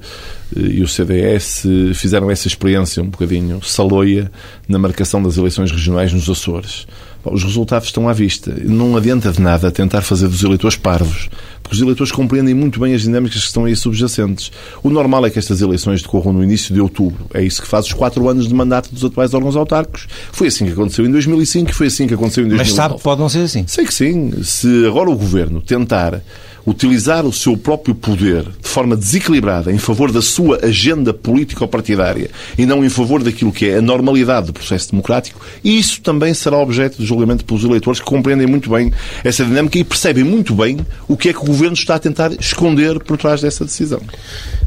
e 0.55 0.81
o 0.81 0.87
CDS 0.87 1.63
fizeram 1.95 2.29
essa 2.29 2.47
experiência 2.47 3.01
um 3.01 3.07
bocadinho 3.09 3.63
saloia 3.63 4.29
na 4.67 4.77
marcação 4.77 5.23
das 5.23 5.37
eleições 5.37 5.71
regionais 5.71 6.11
nos 6.11 6.29
Açores. 6.29 6.85
Os 7.31 7.43
resultados 7.43 7.87
estão 7.87 8.07
à 8.07 8.13
vista. 8.13 8.55
Não 8.63 8.95
adianta 8.95 9.31
de 9.31 9.41
nada 9.41 9.71
tentar 9.71 10.01
fazer 10.01 10.27
dos 10.27 10.43
eleitores 10.43 10.77
parvos, 10.77 11.29
porque 11.61 11.75
os 11.75 11.81
eleitores 11.81 12.11
compreendem 12.11 12.53
muito 12.53 12.79
bem 12.79 12.93
as 12.93 13.01
dinâmicas 13.01 13.41
que 13.41 13.47
estão 13.47 13.65
aí 13.65 13.75
subjacentes. 13.75 14.51
O 14.83 14.89
normal 14.89 15.25
é 15.25 15.29
que 15.29 15.39
estas 15.39 15.61
eleições 15.61 16.01
decorram 16.01 16.33
no 16.33 16.43
início 16.43 16.73
de 16.73 16.81
outubro. 16.81 17.25
É 17.33 17.43
isso 17.43 17.61
que 17.61 17.67
faz 17.67 17.85
os 17.85 17.93
quatro 17.93 18.27
anos 18.29 18.47
de 18.47 18.53
mandato 18.53 18.89
dos 18.91 19.03
atuais 19.03 19.33
órgãos 19.33 19.55
autárquicos. 19.55 20.07
Foi 20.31 20.47
assim 20.47 20.65
que 20.65 20.71
aconteceu 20.71 21.05
em 21.05 21.11
2005 21.11 21.71
e 21.71 21.73
foi 21.73 21.87
assim 21.87 22.07
que 22.07 22.13
aconteceu 22.13 22.43
em 22.43 22.49
2009. 22.49 22.69
Mas 22.69 22.75
sabe 22.75 22.95
que 22.95 23.03
pode 23.03 23.21
não 23.21 23.29
ser 23.29 23.39
assim? 23.39 23.65
Sei 23.67 23.85
que 23.85 23.93
sim. 23.93 24.31
Se 24.43 24.85
agora 24.85 25.09
o 25.09 25.15
Governo 25.15 25.61
tentar 25.61 26.21
utilizar 26.67 27.25
o 27.25 27.31
seu 27.31 27.55
próprio 27.55 27.95
poder 27.95 28.43
de 28.43 28.67
forma 28.67 28.97
desequilibrada 28.97 29.71
em 29.71 29.77
favor 29.77 30.11
da 30.11 30.21
sua 30.21 30.59
agenda 30.65 31.13
político-partidária 31.13 32.29
e 32.57 32.65
não 32.65 32.83
em 32.83 32.89
favor 32.89 33.23
daquilo 33.23 33.53
que 33.53 33.69
é 33.69 33.77
a 33.77 33.81
normalidade 33.81 34.47
do 34.47 34.53
processo 34.53 34.91
democrático, 34.91 35.39
isso 35.63 36.01
também 36.01 36.33
será 36.33 36.57
objeto 36.57 36.97
de 36.97 37.05
julgamento 37.05 37.45
pelos 37.45 37.63
eleitores 37.63 38.01
que 38.01 38.05
compreendem 38.05 38.45
muito 38.45 38.69
bem 38.69 38.91
essa 39.23 39.45
dinâmica 39.45 39.79
e 39.79 39.83
percebem 39.83 40.25
muito 40.25 40.53
bem 40.53 40.77
o 41.07 41.15
que 41.15 41.29
é 41.29 41.33
que 41.33 41.39
o 41.39 41.45
Governo 41.45 41.73
está 41.73 41.95
a 41.95 41.99
tentar 41.99 42.33
esconder 42.33 42.99
por 42.99 43.17
trás 43.17 43.41
dessa 43.41 43.63
decisão. 43.63 44.01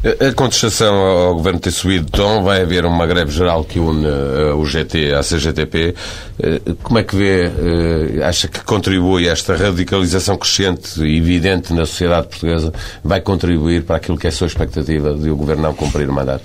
A 0.03 0.33
contestação 0.33 0.95
ao 0.95 1.35
Governo 1.35 1.61
ter 1.61 1.71
subido 1.71 2.07
de 2.07 2.13
tom, 2.13 2.43
vai 2.43 2.63
haver 2.63 2.87
uma 2.87 3.07
greve 3.07 3.31
geral 3.31 3.65
que 3.65 3.79
une 3.79 4.07
eh, 4.07 4.55
o 4.55 4.65
GT 4.65 5.13
à 5.13 5.21
CGTP. 5.21 5.95
Eh, 6.43 6.61
como 6.83 6.99
é 6.99 7.03
que 7.03 7.15
vê, 7.15 7.45
eh, 7.45 8.25
acha 8.25 8.49
que 8.49 8.61
contribui 8.65 9.29
esta 9.29 9.55
radicalização 9.55 10.39
crescente 10.39 11.03
e 11.03 11.19
evidente 11.19 11.75
na 11.75 11.85
sociedade 11.91 12.29
portuguesa, 12.29 12.73
vai 13.05 13.21
contribuir 13.21 13.83
para 13.83 13.97
aquilo 13.97 14.17
que 14.17 14.27
é 14.27 14.31
a 14.31 14.33
sua 14.33 14.47
expectativa 14.47 15.15
de 15.15 15.31
o 15.31 15.37
Governo 15.37 15.63
não 15.63 15.75
cumprir 15.75 16.09
o 16.09 16.13
mandato? 16.13 16.45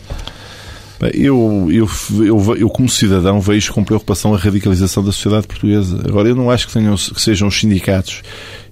Eu, 1.14 1.68
eu, 1.70 1.90
eu, 2.26 2.56
eu, 2.58 2.70
como 2.70 2.88
cidadão, 2.88 3.42
vejo 3.42 3.74
com 3.74 3.84
preocupação 3.84 4.34
a 4.34 4.38
radicalização 4.38 5.04
da 5.04 5.12
sociedade 5.12 5.46
portuguesa. 5.46 6.02
Agora, 6.08 6.30
eu 6.30 6.36
não 6.36 6.50
acho 6.50 6.68
que, 6.68 6.74
tenham, 6.74 6.96
que 6.96 7.22
sejam 7.22 7.48
os 7.50 7.60
sindicatos, 7.60 8.22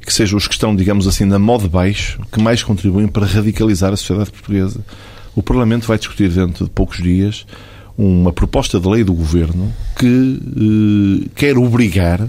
que 0.06 0.14
sejam 0.14 0.38
os 0.38 0.48
que 0.48 0.54
estão, 0.54 0.76
digamos 0.76 1.06
assim, 1.06 1.26
na 1.26 1.38
moda 1.38 1.68
baixo, 1.68 2.20
que 2.32 2.42
mais 2.42 2.64
contribuem 2.64 3.08
para 3.08 3.26
radicalizar 3.26 3.92
a 3.92 3.98
sociedade 3.98 4.32
portuguesa. 4.32 4.80
O 5.36 5.44
Parlamento 5.44 5.86
vai 5.86 5.98
discutir 5.98 6.30
dentro 6.30 6.66
de 6.66 6.72
poucos 6.72 7.02
dias 7.02 7.46
uma 7.98 8.32
proposta 8.32 8.80
de 8.80 8.88
lei 8.88 9.04
do 9.04 9.14
Governo 9.14 9.72
que 9.98 11.26
eh, 11.26 11.30
quer 11.36 11.58
obrigar 11.58 12.28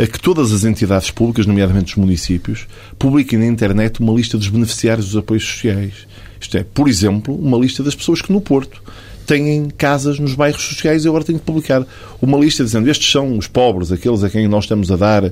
a 0.00 0.06
que 0.06 0.18
todas 0.18 0.50
as 0.50 0.64
entidades 0.64 1.10
públicas, 1.10 1.44
nomeadamente 1.44 1.92
os 1.92 1.96
municípios, 1.98 2.66
publiquem 2.98 3.38
na 3.38 3.44
internet 3.44 4.00
uma 4.00 4.14
lista 4.14 4.38
dos 4.38 4.48
beneficiários 4.48 5.08
dos 5.08 5.16
apoios 5.16 5.44
sociais. 5.44 6.06
Isto 6.40 6.56
é, 6.56 6.64
por 6.64 6.88
exemplo, 6.88 7.34
uma 7.34 7.58
lista 7.58 7.82
das 7.82 7.94
pessoas 7.94 8.22
que 8.22 8.32
no 8.32 8.40
Porto 8.40 8.82
têm 9.26 9.68
casas 9.68 10.18
nos 10.18 10.34
bairros 10.34 10.62
sociais 10.62 11.04
e 11.04 11.08
agora 11.08 11.22
tenho 11.22 11.38
que 11.38 11.44
publicar 11.44 11.86
uma 12.20 12.38
lista 12.38 12.64
dizendo 12.64 12.88
estes 12.88 13.12
são 13.12 13.36
os 13.36 13.46
pobres, 13.46 13.92
aqueles 13.92 14.24
a 14.24 14.30
quem 14.30 14.48
nós 14.48 14.64
estamos 14.64 14.90
a 14.90 14.96
dar 14.96 15.30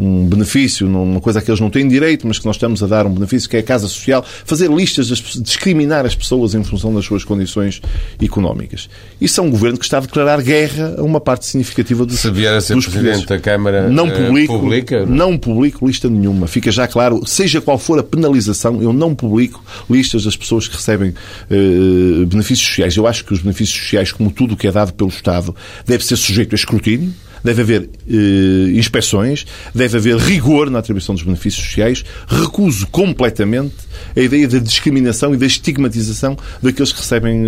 um 0.00 0.26
benefício, 0.26 0.88
uma 0.88 1.20
coisa 1.20 1.42
que 1.42 1.50
eles 1.50 1.60
não 1.60 1.68
têm 1.68 1.86
direito, 1.86 2.26
mas 2.26 2.38
que 2.38 2.46
nós 2.46 2.56
estamos 2.56 2.82
a 2.82 2.86
dar 2.86 3.06
um 3.06 3.12
benefício, 3.12 3.48
que 3.48 3.56
é 3.56 3.60
a 3.60 3.62
casa 3.62 3.86
social, 3.86 4.24
fazer 4.44 4.70
listas, 4.70 5.08
discriminar 5.42 6.06
as 6.06 6.14
pessoas 6.14 6.54
em 6.54 6.64
função 6.64 6.94
das 6.94 7.04
suas 7.04 7.22
condições 7.22 7.82
económicas. 8.20 8.88
Isso 9.20 9.40
é 9.40 9.44
um 9.44 9.50
governo 9.50 9.78
que 9.78 9.84
está 9.84 9.98
a 9.98 10.00
declarar 10.00 10.40
guerra 10.40 10.94
a 10.96 11.02
uma 11.02 11.20
parte 11.20 11.44
significativa 11.44 12.06
dos 12.06 12.18
Se 12.18 12.30
vier 12.30 12.54
a 12.54 12.60
ser 12.60 12.80
Presidente 12.80 13.26
da 13.26 13.38
Câmara, 13.38 13.88
não 13.90 14.08
eh, 14.08 14.26
publico, 14.26 14.58
publica? 14.58 15.06
Não 15.06 15.36
publico 15.36 15.86
lista 15.86 16.08
nenhuma. 16.08 16.46
Fica 16.46 16.70
já 16.70 16.88
claro, 16.88 17.20
seja 17.26 17.60
qual 17.60 17.78
for 17.78 17.98
a 17.98 18.02
penalização, 18.02 18.82
eu 18.82 18.92
não 18.92 19.14
publico 19.14 19.62
listas 19.88 20.24
das 20.24 20.36
pessoas 20.36 20.66
que 20.66 20.76
recebem 20.76 21.12
eh, 21.50 22.24
benefícios 22.26 22.66
sociais. 22.66 22.96
Eu 22.96 23.06
acho 23.06 23.24
que 23.24 23.34
os 23.34 23.40
benefícios 23.40 23.78
sociais, 23.78 24.12
como 24.12 24.30
tudo 24.30 24.54
o 24.54 24.56
que 24.56 24.66
é 24.66 24.72
dado 24.72 24.94
pelo 24.94 25.10
Estado, 25.10 25.54
deve 25.86 26.04
ser 26.04 26.16
sujeito 26.16 26.54
a 26.54 26.56
escrutínio 26.56 27.12
deve 27.42 27.62
haver 27.62 27.90
eh, 28.08 28.78
inspeções, 28.78 29.46
deve 29.74 29.98
haver 29.98 30.16
rigor 30.16 30.70
na 30.70 30.78
atribuição 30.78 31.14
dos 31.14 31.24
benefícios 31.24 31.64
sociais. 31.64 32.04
Recuso 32.26 32.86
completamente 32.88 33.74
a 34.16 34.20
ideia 34.20 34.48
da 34.48 34.58
discriminação 34.58 35.34
e 35.34 35.36
da 35.36 35.46
estigmatização 35.46 36.36
daqueles 36.62 36.92
que 36.92 37.00
recebem 37.00 37.44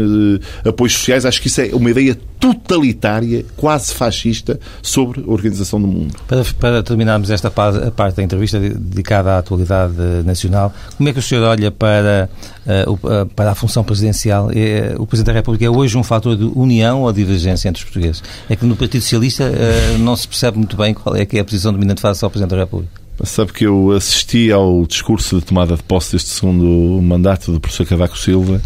eh, 0.64 0.68
apoios 0.68 0.94
sociais. 0.94 1.24
Acho 1.24 1.40
que 1.40 1.48
isso 1.48 1.60
é 1.60 1.70
uma 1.72 1.90
ideia 1.90 2.16
totalitária, 2.38 3.44
quase 3.56 3.94
fascista, 3.94 4.58
sobre 4.82 5.20
a 5.20 5.30
organização 5.30 5.80
do 5.80 5.86
mundo. 5.86 6.14
Para, 6.26 6.44
para 6.58 6.82
terminarmos 6.82 7.30
esta 7.30 7.50
parte 7.50 8.16
da 8.16 8.22
entrevista 8.22 8.58
dedicada 8.58 9.34
à 9.34 9.38
atualidade 9.38 9.94
nacional, 10.24 10.74
como 10.96 11.08
é 11.08 11.12
que 11.12 11.18
o 11.18 11.22
senhor 11.22 11.44
olha 11.44 11.70
para, 11.70 12.28
uh, 12.66 13.26
para 13.34 13.52
a 13.52 13.54
função 13.54 13.82
presidencial? 13.84 14.50
É, 14.54 14.94
o 14.98 15.06
Presidente 15.06 15.32
da 15.32 15.38
República 15.38 15.64
é 15.64 15.70
hoje 15.70 15.96
um 15.96 16.02
fator 16.02 16.36
de 16.36 16.44
união 16.44 17.02
ou 17.02 17.12
divergência 17.12 17.68
entre 17.68 17.80
os 17.80 17.84
portugueses? 17.84 18.22
É 18.48 18.56
que 18.56 18.64
no 18.64 18.76
Partido 18.76 19.02
Socialista 19.02 19.44
uh, 19.44 19.98
não 19.98 20.16
se 20.16 20.26
percebe 20.26 20.58
muito 20.58 20.76
bem 20.76 20.94
qual 20.94 21.16
é 21.16 21.24
que 21.24 21.38
é 21.38 21.40
a 21.40 21.44
posição 21.44 21.72
dominante 21.72 22.00
face 22.00 22.24
ao 22.24 22.30
Presidente 22.30 22.50
da 22.50 22.58
República. 22.58 23.02
Sabe 23.24 23.52
que 23.52 23.64
eu 23.64 23.92
assisti 23.92 24.50
ao 24.50 24.84
discurso 24.86 25.38
de 25.38 25.44
tomada 25.44 25.76
de 25.76 25.82
posse 25.82 26.12
deste 26.12 26.30
segundo 26.30 27.00
mandato 27.02 27.52
do 27.52 27.60
professor 27.60 27.86
Cavaco 27.86 28.18
Silva 28.18 28.60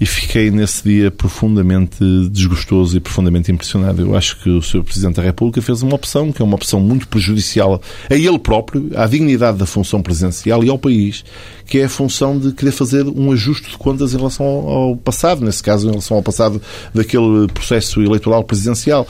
e 0.00 0.06
fiquei 0.06 0.50
nesse 0.50 0.82
dia 0.82 1.10
profundamente 1.10 2.02
desgostoso 2.30 2.96
e 2.96 3.00
profundamente 3.00 3.52
impressionado. 3.52 4.00
Eu 4.00 4.16
acho 4.16 4.40
que 4.40 4.48
o 4.48 4.62
Sr. 4.62 4.82
Presidente 4.82 5.16
da 5.16 5.22
República 5.22 5.60
fez 5.60 5.82
uma 5.82 5.94
opção 5.94 6.32
que 6.32 6.40
é 6.40 6.44
uma 6.44 6.54
opção 6.54 6.80
muito 6.80 7.06
prejudicial 7.06 7.82
a 8.08 8.14
ele 8.14 8.38
próprio, 8.38 8.90
à 8.96 9.06
dignidade 9.06 9.58
da 9.58 9.66
função 9.66 10.00
presidencial 10.00 10.64
e 10.64 10.70
ao 10.70 10.78
país, 10.78 11.22
que 11.66 11.78
é 11.78 11.84
a 11.84 11.88
função 11.88 12.38
de 12.38 12.52
querer 12.52 12.72
fazer 12.72 13.06
um 13.06 13.30
ajuste 13.30 13.70
de 13.70 13.76
contas 13.76 14.14
em 14.14 14.16
relação 14.16 14.46
ao 14.46 14.96
passado, 14.96 15.44
nesse 15.44 15.62
caso, 15.62 15.86
em 15.86 15.90
relação 15.90 16.16
ao 16.16 16.22
passado 16.22 16.62
daquele 16.94 17.46
processo 17.52 18.00
eleitoral 18.02 18.42
presidencial. 18.42 19.06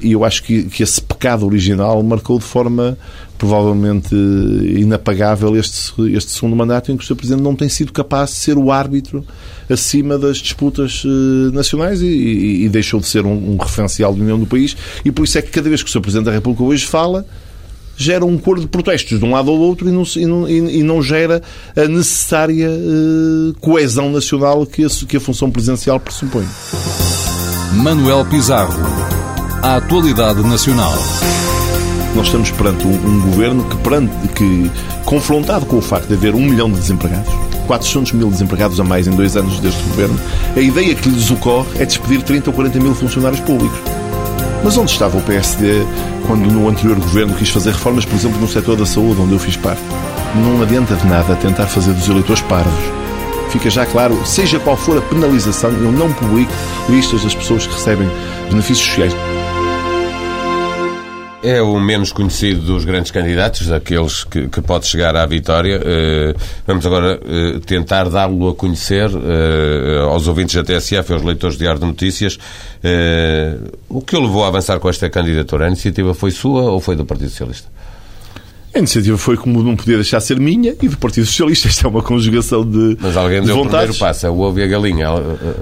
E 0.00 0.12
eu 0.12 0.24
acho 0.24 0.42
que, 0.42 0.64
que 0.64 0.82
esse 0.82 1.02
pecado 1.02 1.44
original 1.44 2.02
marcou 2.02 2.38
de 2.38 2.46
forma 2.46 2.96
provavelmente 3.40 4.14
inapagável 4.14 5.56
este, 5.56 5.94
este 6.14 6.30
segundo 6.30 6.54
mandato 6.54 6.92
em 6.92 6.96
que 6.96 7.02
o 7.02 7.06
Sr. 7.06 7.16
Presidente 7.16 7.42
não 7.42 7.56
tem 7.56 7.70
sido 7.70 7.90
capaz 7.90 8.28
de 8.28 8.36
ser 8.36 8.58
o 8.58 8.70
árbitro 8.70 9.24
acima 9.68 10.18
das 10.18 10.36
disputas 10.36 11.02
uh, 11.04 11.50
nacionais 11.50 12.02
e, 12.02 12.06
e, 12.06 12.64
e, 12.66 12.68
deixou 12.68 13.00
de 13.00 13.06
ser 13.06 13.24
um, 13.24 13.52
um 13.52 13.56
referencial 13.56 14.12
de 14.12 14.20
união 14.20 14.38
do 14.38 14.44
país 14.44 14.76
e 15.02 15.10
por 15.10 15.24
isso 15.24 15.38
é 15.38 15.42
que 15.42 15.50
cada 15.50 15.70
vez 15.70 15.82
que 15.82 15.88
o 15.88 15.92
Sr. 15.92 16.02
Presidente 16.02 16.26
da 16.26 16.32
República 16.32 16.62
hoje 16.62 16.86
fala 16.86 17.24
gera 17.96 18.26
um 18.26 18.36
coro 18.36 18.60
de 18.60 18.66
protestos 18.66 19.18
de 19.18 19.24
um 19.24 19.30
lado 19.30 19.50
ou 19.50 19.58
outro 19.58 19.88
e 19.88 19.92
não, 19.92 20.02
e 20.16 20.26
não, 20.26 20.48
e 20.48 20.82
não 20.82 21.02
gera 21.02 21.40
a 21.74 21.88
necessária 21.88 22.68
uh, 22.68 23.54
coesão 23.58 24.12
nacional 24.12 24.66
que 24.66 24.84
a, 24.84 24.88
que 25.08 25.16
a 25.16 25.20
função 25.20 25.50
presidencial 25.50 25.98
pressupõe. 25.98 26.44
Manuel 27.72 28.26
Pizarro. 28.26 28.74
A 29.62 29.76
atualidade 29.76 30.42
nacional. 30.42 30.94
Nós 32.14 32.26
estamos 32.26 32.50
perante 32.50 32.86
um, 32.86 32.90
um 32.90 33.20
governo 33.20 33.64
que, 33.64 33.76
perante, 33.76 34.12
que, 34.34 34.70
confrontado 35.04 35.64
com 35.64 35.76
o 35.76 35.80
facto 35.80 36.08
de 36.08 36.14
haver 36.14 36.34
um 36.34 36.40
milhão 36.40 36.70
de 36.70 36.78
desempregados, 36.78 37.32
400 37.66 38.12
mil 38.12 38.28
desempregados 38.28 38.80
a 38.80 38.84
mais 38.84 39.06
em 39.06 39.12
dois 39.12 39.36
anos 39.36 39.60
deste 39.60 39.82
governo, 39.84 40.18
a 40.56 40.60
ideia 40.60 40.94
que 40.94 41.08
lhes 41.08 41.30
ocorre 41.30 41.68
é 41.78 41.84
despedir 41.84 42.22
30 42.22 42.50
ou 42.50 42.54
40 42.54 42.80
mil 42.80 42.94
funcionários 42.94 43.40
públicos. 43.40 43.78
Mas 44.64 44.76
onde 44.76 44.90
estava 44.90 45.16
o 45.16 45.22
PSD 45.22 45.84
quando 46.26 46.50
no 46.50 46.68
anterior 46.68 46.98
governo 46.98 47.34
quis 47.34 47.48
fazer 47.48 47.70
reformas, 47.70 48.04
por 48.04 48.16
exemplo, 48.16 48.40
no 48.40 48.48
setor 48.48 48.76
da 48.76 48.84
saúde, 48.84 49.20
onde 49.20 49.32
eu 49.32 49.38
fiz 49.38 49.56
parte? 49.56 49.80
Não 50.34 50.62
adianta 50.62 50.94
de 50.96 51.06
nada 51.06 51.34
tentar 51.36 51.66
fazer 51.66 51.92
dos 51.92 52.08
eleitores 52.08 52.42
parvos. 52.42 53.00
Fica 53.50 53.70
já 53.70 53.86
claro, 53.86 54.20
seja 54.26 54.60
qual 54.60 54.76
for 54.76 54.98
a 54.98 55.00
penalização, 55.00 55.70
eu 55.70 55.90
não 55.90 56.12
publico 56.12 56.52
listas 56.88 57.22
das 57.22 57.34
pessoas 57.34 57.66
que 57.66 57.72
recebem 57.72 58.08
benefícios 58.48 58.86
sociais. 58.86 59.12
É 61.42 61.62
o 61.62 61.80
menos 61.80 62.12
conhecido 62.12 62.60
dos 62.60 62.84
grandes 62.84 63.10
candidatos, 63.10 63.66
daqueles 63.66 64.24
que, 64.24 64.46
que 64.48 64.60
pode 64.60 64.86
chegar 64.86 65.16
à 65.16 65.24
vitória. 65.24 65.80
Uh, 65.80 66.38
vamos 66.66 66.84
agora 66.84 67.18
uh, 67.18 67.60
tentar 67.60 68.10
dá-lo 68.10 68.50
a 68.50 68.54
conhecer 68.54 69.08
uh, 69.08 70.10
aos 70.10 70.28
ouvintes 70.28 70.54
da 70.54 70.62
TSF 70.62 71.10
e 71.10 71.14
aos 71.14 71.22
leitores 71.22 71.56
de 71.56 71.60
Diário 71.60 71.80
de 71.80 71.86
Notícias. 71.86 72.38
o 73.88 74.02
que 74.02 74.14
o 74.14 74.20
levou 74.20 74.44
a 74.44 74.48
avançar 74.48 74.78
com 74.78 74.90
esta 74.90 75.08
candidatura? 75.08 75.64
A 75.64 75.68
iniciativa 75.68 76.12
foi 76.12 76.30
sua 76.30 76.62
ou 76.70 76.78
foi 76.78 76.94
do 76.94 77.06
Partido 77.06 77.30
Socialista? 77.30 77.68
A 78.72 78.78
iniciativa 78.78 79.18
foi 79.18 79.36
como 79.36 79.64
não 79.64 79.74
podia 79.74 79.96
deixar 79.96 80.18
de 80.18 80.24
ser 80.24 80.38
minha 80.38 80.76
e 80.80 80.88
do 80.88 80.96
Partido 80.96 81.26
Socialista. 81.26 81.66
Isto 81.66 81.88
é 81.88 81.90
uma 81.90 82.02
conjugação 82.02 82.64
de. 82.64 82.96
Mas 83.00 83.16
alguém 83.16 83.40
de 83.40 83.48
deu 83.48 83.56
vontades. 83.56 83.74
o 83.74 83.78
primeiro 83.78 83.98
passo, 83.98 84.26
é 84.28 84.30
o 84.30 84.38
ovo 84.38 84.60
e 84.60 84.62
a 84.62 84.66
galinha. 84.68 85.08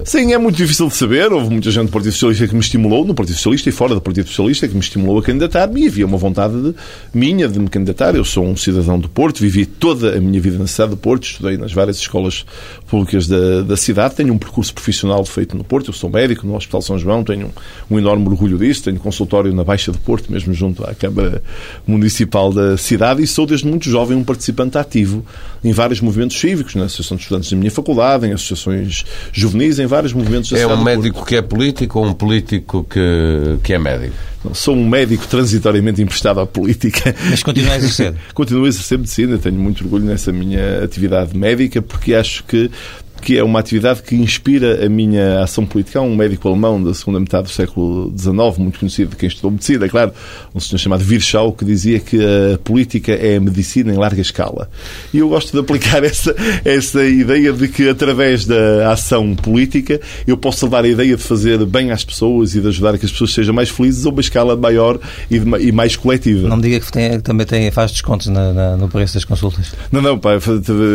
Sim, 0.05 0.35
é 0.35 0.37
muito 0.37 0.57
difícil 0.57 0.89
de 0.89 0.95
saber. 0.95 1.33
Houve 1.33 1.49
muita 1.49 1.71
gente 1.71 1.87
do 1.87 1.91
Partido 1.91 2.13
Socialista 2.13 2.47
que 2.47 2.55
me 2.55 2.61
estimulou, 2.61 3.07
no 3.07 3.15
Partido 3.15 3.37
Socialista 3.37 3.71
e 3.71 3.73
fora 3.73 3.95
do 3.95 4.01
Partido 4.03 4.29
Socialista, 4.29 4.69
que 4.69 4.75
me 4.75 4.81
estimulou 4.81 5.19
a 5.19 5.23
candidatar-me 5.23 5.85
e 5.85 5.87
havia 5.89 6.05
uma 6.05 6.19
vontade 6.19 6.61
de, 6.61 6.75
minha 7.15 7.49
de 7.49 7.59
me 7.59 7.69
candidatar. 7.69 8.15
Eu 8.15 8.27
sou 8.27 8.45
um 8.45 8.55
cidadão 8.55 8.99
do 8.99 9.09
Porto, 9.09 9.41
vivi 9.41 9.65
toda 9.65 10.15
a 10.15 10.21
minha 10.21 10.39
vida 10.39 10.59
na 10.59 10.67
cidade 10.67 10.91
do 10.91 10.99
Porto, 10.99 11.25
estudei 11.25 11.57
nas 11.57 11.73
várias 11.73 11.97
escolas 11.97 12.45
públicas 12.87 13.27
da, 13.27 13.63
da 13.63 13.77
cidade, 13.79 14.17
tenho 14.17 14.35
um 14.35 14.39
percurso 14.39 14.75
profissional 14.75 15.25
feito 15.25 15.57
no 15.57 15.65
Porto, 15.65 15.89
eu 15.89 15.95
sou 15.95 16.11
médico 16.11 16.47
no 16.47 16.55
Hospital 16.55 16.83
São 16.83 16.99
João, 16.99 17.25
tenho 17.25 17.51
um, 17.91 17.95
um 17.95 17.99
enorme 17.99 18.29
orgulho 18.29 18.59
disso, 18.59 18.85
tenho 18.85 18.99
consultório 18.99 19.51
na 19.55 19.65
Baixa 19.65 19.91
do 19.91 19.99
Porto, 19.99 20.31
mesmo 20.31 20.53
junto 20.53 20.85
à 20.85 20.95
Câmara 20.95 21.43
Municipal 21.87 22.53
da 22.53 22.77
cidade 22.77 22.98
e 23.23 23.27
sou 23.27 23.47
desde 23.47 23.67
muito 23.67 23.89
jovem 23.89 24.17
um 24.17 24.25
participante 24.25 24.77
ativo 24.77 25.25
em 25.63 25.73
vários 25.73 26.01
movimentos 26.01 26.39
cívicos, 26.39 26.75
na 26.75 26.85
Associação 26.85 27.17
de 27.17 27.23
Estudantes 27.23 27.51
da 27.51 27.57
minha 27.57 27.71
faculdade, 27.71 28.27
em 28.27 28.33
associações 28.33 29.05
juvenis, 29.33 29.79
em 29.79 29.87
vários 29.87 30.13
movimentos 30.13 30.51
da 30.51 30.59
É 30.59 30.67
um 30.67 30.83
médico 30.83 31.25
que 31.25 31.37
é 31.37 31.43
político 31.43 31.99
ou 31.99 32.07
um 32.07 32.13
político 32.13 32.85
que, 32.85 33.59
que 33.63 33.73
é 33.73 33.79
médico? 33.79 34.15
Sou 34.53 34.75
um 34.75 34.89
médico 34.89 35.27
transitoriamente 35.27 36.01
emprestado 36.01 36.41
à 36.41 36.47
política. 36.47 37.15
Mas 37.29 37.43
continua 37.43 37.73
a 37.73 37.77
exercer? 37.77 38.15
Continuo 38.33 38.67
a 38.67 38.69
exercer 38.69 38.99
medicina, 38.99 39.37
tenho 39.37 39.57
muito 39.57 39.83
orgulho 39.83 40.05
nessa 40.05 40.33
minha 40.33 40.83
atividade 40.83 41.37
médica, 41.37 41.83
porque 41.83 42.15
acho 42.15 42.45
que 42.45 42.71
que 43.21 43.37
é 43.37 43.45
uma 43.45 43.59
atividade 43.59 44.03
que 44.03 44.15
inspira 44.15 44.85
a 44.85 44.89
minha 44.89 45.43
ação 45.43 45.67
política. 45.67 45.99
Há 45.99 46.03
um 46.03 46.17
médico 46.17 46.49
alemão 46.49 46.83
da 46.83 46.95
segunda 46.95 47.21
metade 47.21 47.45
do 47.45 47.51
século 47.51 48.13
XIX, 48.17 48.59
muito 48.59 48.79
conhecido 48.79 49.11
de 49.11 49.17
quem 49.17 49.29
estudou 49.29 49.51
medicina, 49.51 49.87
é 49.87 49.89
claro, 49.89 50.13
um 50.55 50.61
senhor 50.61 50.79
chamado 50.79 51.05
Virchow, 51.05 51.53
que 51.53 51.65
dizia 51.65 52.01
que 52.01 52.19
a 52.19 52.59
política 52.59 53.13
é 53.13 53.37
a 53.37 53.41
medicina 53.41 53.93
em 53.93 53.97
larga 53.97 54.21
escala. 54.21 54.69
E 55.13 55.19
eu 55.19 55.29
gosto 55.29 55.53
de 55.53 55.59
aplicar 55.59 56.03
essa, 56.05 56.35
essa 56.65 57.05
ideia 57.05 57.53
de 57.53 57.69
que, 57.69 57.89
através 57.89 58.45
da 58.45 58.93
ação 58.93 59.35
política, 59.35 60.01
eu 60.27 60.37
posso 60.37 60.67
levar 60.67 60.85
a 60.85 60.89
ideia 60.89 61.17
de 61.17 61.23
fazer 61.23 61.65
bem 61.67 61.91
às 61.91 62.05
pessoas 62.05 62.55
e 62.55 62.61
de 62.61 62.69
ajudar 62.69 62.95
a 62.95 62.99
que 62.99 63.07
as 63.07 63.13
pessoas 63.13 63.33
sejam 63.33 63.55
mais 63.55 63.69
felizes 63.69 64.07
a 64.07 64.09
uma 64.09 64.21
escala 64.21 64.57
maior 64.57 64.99
e, 65.31 65.39
de, 65.39 65.69
e 65.69 65.73
mais 65.73 65.97
coletiva. 65.97 66.49
Não 66.49 66.57
me 66.57 66.63
diga 66.63 66.81
que 66.81 66.91
tem, 66.91 67.21
também 67.21 67.47
tem, 67.47 67.71
faz 67.71 67.93
descontos 67.93 68.29
na, 68.29 68.53
na, 68.53 68.77
no 68.77 68.89
preço 68.89 69.15
das 69.15 69.25
consultas. 69.25 69.75
Não, 69.91 70.01
não, 70.01 70.19
pá, 70.19 70.31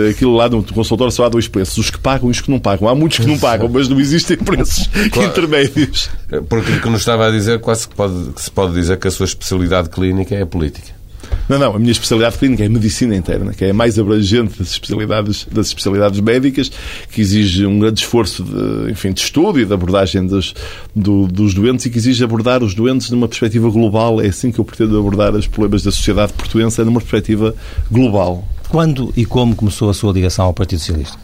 aquilo 0.09 0.35
lá 0.35 0.49
no 0.49 0.63
consultório 0.63 1.11
só 1.11 1.25
há 1.25 1.29
dois 1.29 1.47
preços. 1.47 1.77
Os 1.77 1.89
que 1.89 1.99
pagam 2.13 2.29
e 2.29 2.31
os 2.31 2.41
que 2.41 2.51
não 2.51 2.59
pagam. 2.59 2.87
Há 2.87 2.95
muitos 2.95 3.19
que 3.19 3.27
não 3.27 3.37
pagam, 3.37 3.69
mas 3.69 3.87
não 3.87 3.99
existem 3.99 4.37
preços 4.37 4.87
claro. 5.11 5.29
intermédios. 5.29 6.09
Porque 6.47 6.71
o 6.71 6.81
que 6.81 6.89
nos 6.89 7.01
estava 7.01 7.27
a 7.27 7.31
dizer, 7.31 7.59
quase 7.59 7.87
que, 7.87 7.95
pode, 7.95 8.31
que 8.33 8.41
se 8.41 8.51
pode 8.51 8.73
dizer 8.73 8.97
que 8.97 9.07
a 9.07 9.11
sua 9.11 9.25
especialidade 9.25 9.89
clínica 9.89 10.35
é 10.35 10.41
a 10.41 10.45
política. 10.45 11.03
Não, 11.49 11.57
não, 11.57 11.75
a 11.75 11.79
minha 11.79 11.91
especialidade 11.91 12.37
clínica 12.37 12.63
é 12.63 12.69
medicina 12.69 13.15
interna, 13.15 13.53
que 13.53 13.65
é 13.65 13.71
a 13.71 13.73
mais 13.73 13.97
abrangente 13.97 14.59
das 14.59 14.69
especialidades, 14.69 15.47
das 15.51 15.67
especialidades 15.67 16.19
médicas, 16.19 16.71
que 17.11 17.21
exige 17.21 17.65
um 17.65 17.79
grande 17.79 18.01
esforço 18.01 18.43
de, 18.43 18.91
enfim, 18.91 19.11
de 19.11 19.21
estudo 19.21 19.59
e 19.59 19.65
de 19.65 19.73
abordagem 19.73 20.25
dos, 20.25 20.53
do, 20.95 21.27
dos 21.27 21.53
doentes 21.53 21.85
e 21.85 21.89
que 21.89 21.97
exige 21.97 22.23
abordar 22.23 22.63
os 22.63 22.75
doentes 22.75 23.09
numa 23.09 23.27
perspectiva 23.27 23.69
global. 23.69 24.21
É 24.21 24.27
assim 24.27 24.51
que 24.51 24.59
eu 24.59 24.65
pretendo 24.65 24.97
abordar 24.97 25.33
os 25.33 25.47
problemas 25.47 25.83
da 25.83 25.91
sociedade 25.91 26.33
portuense, 26.33 26.79
é 26.79 26.85
numa 26.85 27.01
perspectiva 27.01 27.55
global. 27.91 28.47
Quando 28.69 29.11
e 29.15 29.25
como 29.25 29.55
começou 29.55 29.89
a 29.89 29.93
sua 29.93 30.13
ligação 30.13 30.45
ao 30.45 30.53
Partido 30.53 30.79
Socialista? 30.79 31.17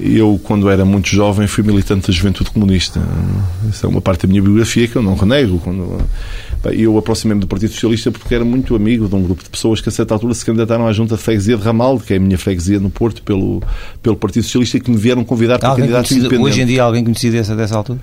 Eu, 0.00 0.40
quando 0.42 0.70
era 0.70 0.84
muito 0.84 1.08
jovem, 1.08 1.46
fui 1.48 1.64
militante 1.64 2.06
da 2.06 2.12
Juventude 2.12 2.50
Comunista. 2.50 3.02
Essa 3.68 3.86
é 3.86 3.90
uma 3.90 4.00
parte 4.00 4.24
da 4.24 4.30
minha 4.30 4.40
biografia 4.40 4.86
que 4.86 4.94
eu 4.96 5.02
não 5.02 5.16
renego. 5.16 5.58
Quando... 5.58 5.98
Eu 6.72 6.96
aproximei-me 6.96 7.40
do 7.40 7.46
Partido 7.46 7.72
Socialista 7.72 8.10
porque 8.12 8.34
era 8.34 8.44
muito 8.44 8.76
amigo 8.76 9.08
de 9.08 9.14
um 9.14 9.22
grupo 9.22 9.42
de 9.42 9.50
pessoas 9.50 9.80
que, 9.80 9.88
a 9.88 9.92
certa 9.92 10.14
altura, 10.14 10.32
se 10.32 10.44
candidataram 10.44 10.86
à 10.86 10.92
Junta 10.92 11.16
de 11.16 11.22
Freguesia 11.22 11.56
de 11.56 11.62
Ramalde, 11.62 12.04
que 12.04 12.14
é 12.14 12.16
a 12.16 12.20
minha 12.20 12.38
freguesia 12.38 12.78
no 12.78 12.88
Porto, 12.88 13.20
pelo, 13.22 13.62
pelo 14.02 14.16
Partido 14.16 14.44
Socialista, 14.44 14.76
e 14.76 14.80
que 14.80 14.90
me 14.90 14.96
vieram 14.96 15.24
convidar 15.24 15.58
para 15.58 15.74
candidato 15.74 16.14
independente. 16.14 16.42
Hoje 16.42 16.62
em 16.62 16.66
dia, 16.66 16.82
alguém 16.84 17.02
conhecido 17.02 17.32
dessa, 17.32 17.56
dessa 17.56 17.76
altura? 17.76 17.98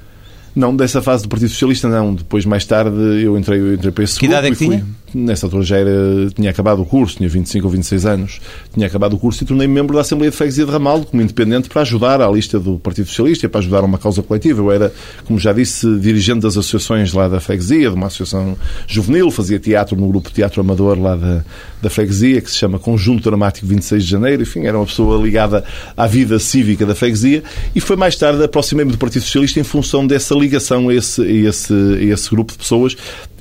Não, 0.56 0.76
dessa 0.76 1.02
fase 1.02 1.24
do 1.24 1.30
Partido 1.30 1.50
Socialista 1.50 1.88
não. 1.88 2.14
Depois, 2.14 2.46
mais 2.46 2.66
tarde, 2.66 2.98
eu 3.24 3.38
entrei, 3.38 3.60
eu 3.60 3.74
entrei 3.74 3.92
para 3.92 4.04
esse 4.04 4.20
que 4.20 4.28
grupo 4.28 4.40
idade 4.40 4.54
é 4.54 4.56
que 4.56 4.64
e 4.64 4.68
fui. 4.68 4.78
Tinha? 4.78 5.02
Nessa 5.14 5.46
altura 5.46 5.64
já 5.64 5.78
era, 5.78 6.30
tinha 6.34 6.50
acabado 6.50 6.82
o 6.82 6.86
curso, 6.86 7.18
tinha 7.18 7.28
25 7.28 7.66
ou 7.66 7.72
26 7.72 8.06
anos. 8.06 8.40
Tinha 8.74 8.88
acabado 8.88 9.14
o 9.14 9.18
curso 9.18 9.44
e 9.44 9.48
tornei-me 9.48 9.74
membro 9.74 9.96
da 9.96 10.02
Assembleia 10.02 10.32
de 10.32 10.38
Freguesia 10.38 10.66
de 10.66 10.72
Ramalho 10.72 11.06
como 11.06 11.22
independente 11.22 11.70
para 11.70 11.82
ajudar 11.82 12.22
à 12.22 12.30
lista 12.30 12.60
do 12.60 12.80
Partido 12.80 13.08
Socialista 13.08 13.46
e 13.46 13.50
para 13.50 13.60
ajudar 13.60 13.80
a 13.80 13.86
uma 13.86 13.98
causa 13.98 14.22
coletiva. 14.24 14.62
Eu 14.62 14.72
era, 14.72 14.94
como 15.26 15.38
já 15.38 15.52
disse, 15.52 15.86
dirigente 16.00 16.42
das 16.42 16.58
associações 16.58 17.14
lá 17.14 17.28
da 17.28 17.40
freguesia, 17.40 17.90
de 17.90 17.96
uma 17.96 18.08
associação 18.08 18.58
juvenil, 18.88 19.32
fazia 19.32 19.60
teatro 19.60 19.98
no 19.98 20.08
grupo 20.08 20.32
Teatro 20.32 20.62
Amador 20.62 21.00
lá 21.00 21.16
da, 21.16 21.44
da 21.82 21.90
freguesia, 21.90 22.42
que 22.42 22.50
se 22.50 22.58
chama 22.58 22.80
Conjunto 22.80 23.24
Dramático 23.24 23.66
26 23.66 24.04
de 24.04 24.10
Janeiro. 24.10 24.44
Enfim, 24.44 24.66
era 24.66 24.78
uma 24.78 24.86
pessoa 24.86 25.22
ligada 25.22 25.64
à 25.96 26.08
vida 26.08 26.38
cívica 26.40 26.86
da 26.86 26.96
freguesia 26.96 27.44
e 27.76 27.80
foi 27.80 27.96
mais 27.96 28.16
tarde 28.16 28.44
aproximei-me 28.44 28.92
do 28.92 28.98
Partido 28.98 29.24
Socialista 29.24 29.60
em 29.60 29.64
função 29.64 30.06
dessa 30.06 30.36
ligação 30.36 30.90
a 30.90 30.96
esse, 30.96 31.22
a 31.22 31.26
esse, 31.50 31.74
a 31.74 32.04
esse 32.04 32.30
grupo 32.30 32.52
de 32.54 32.60
pessoas 32.60 32.96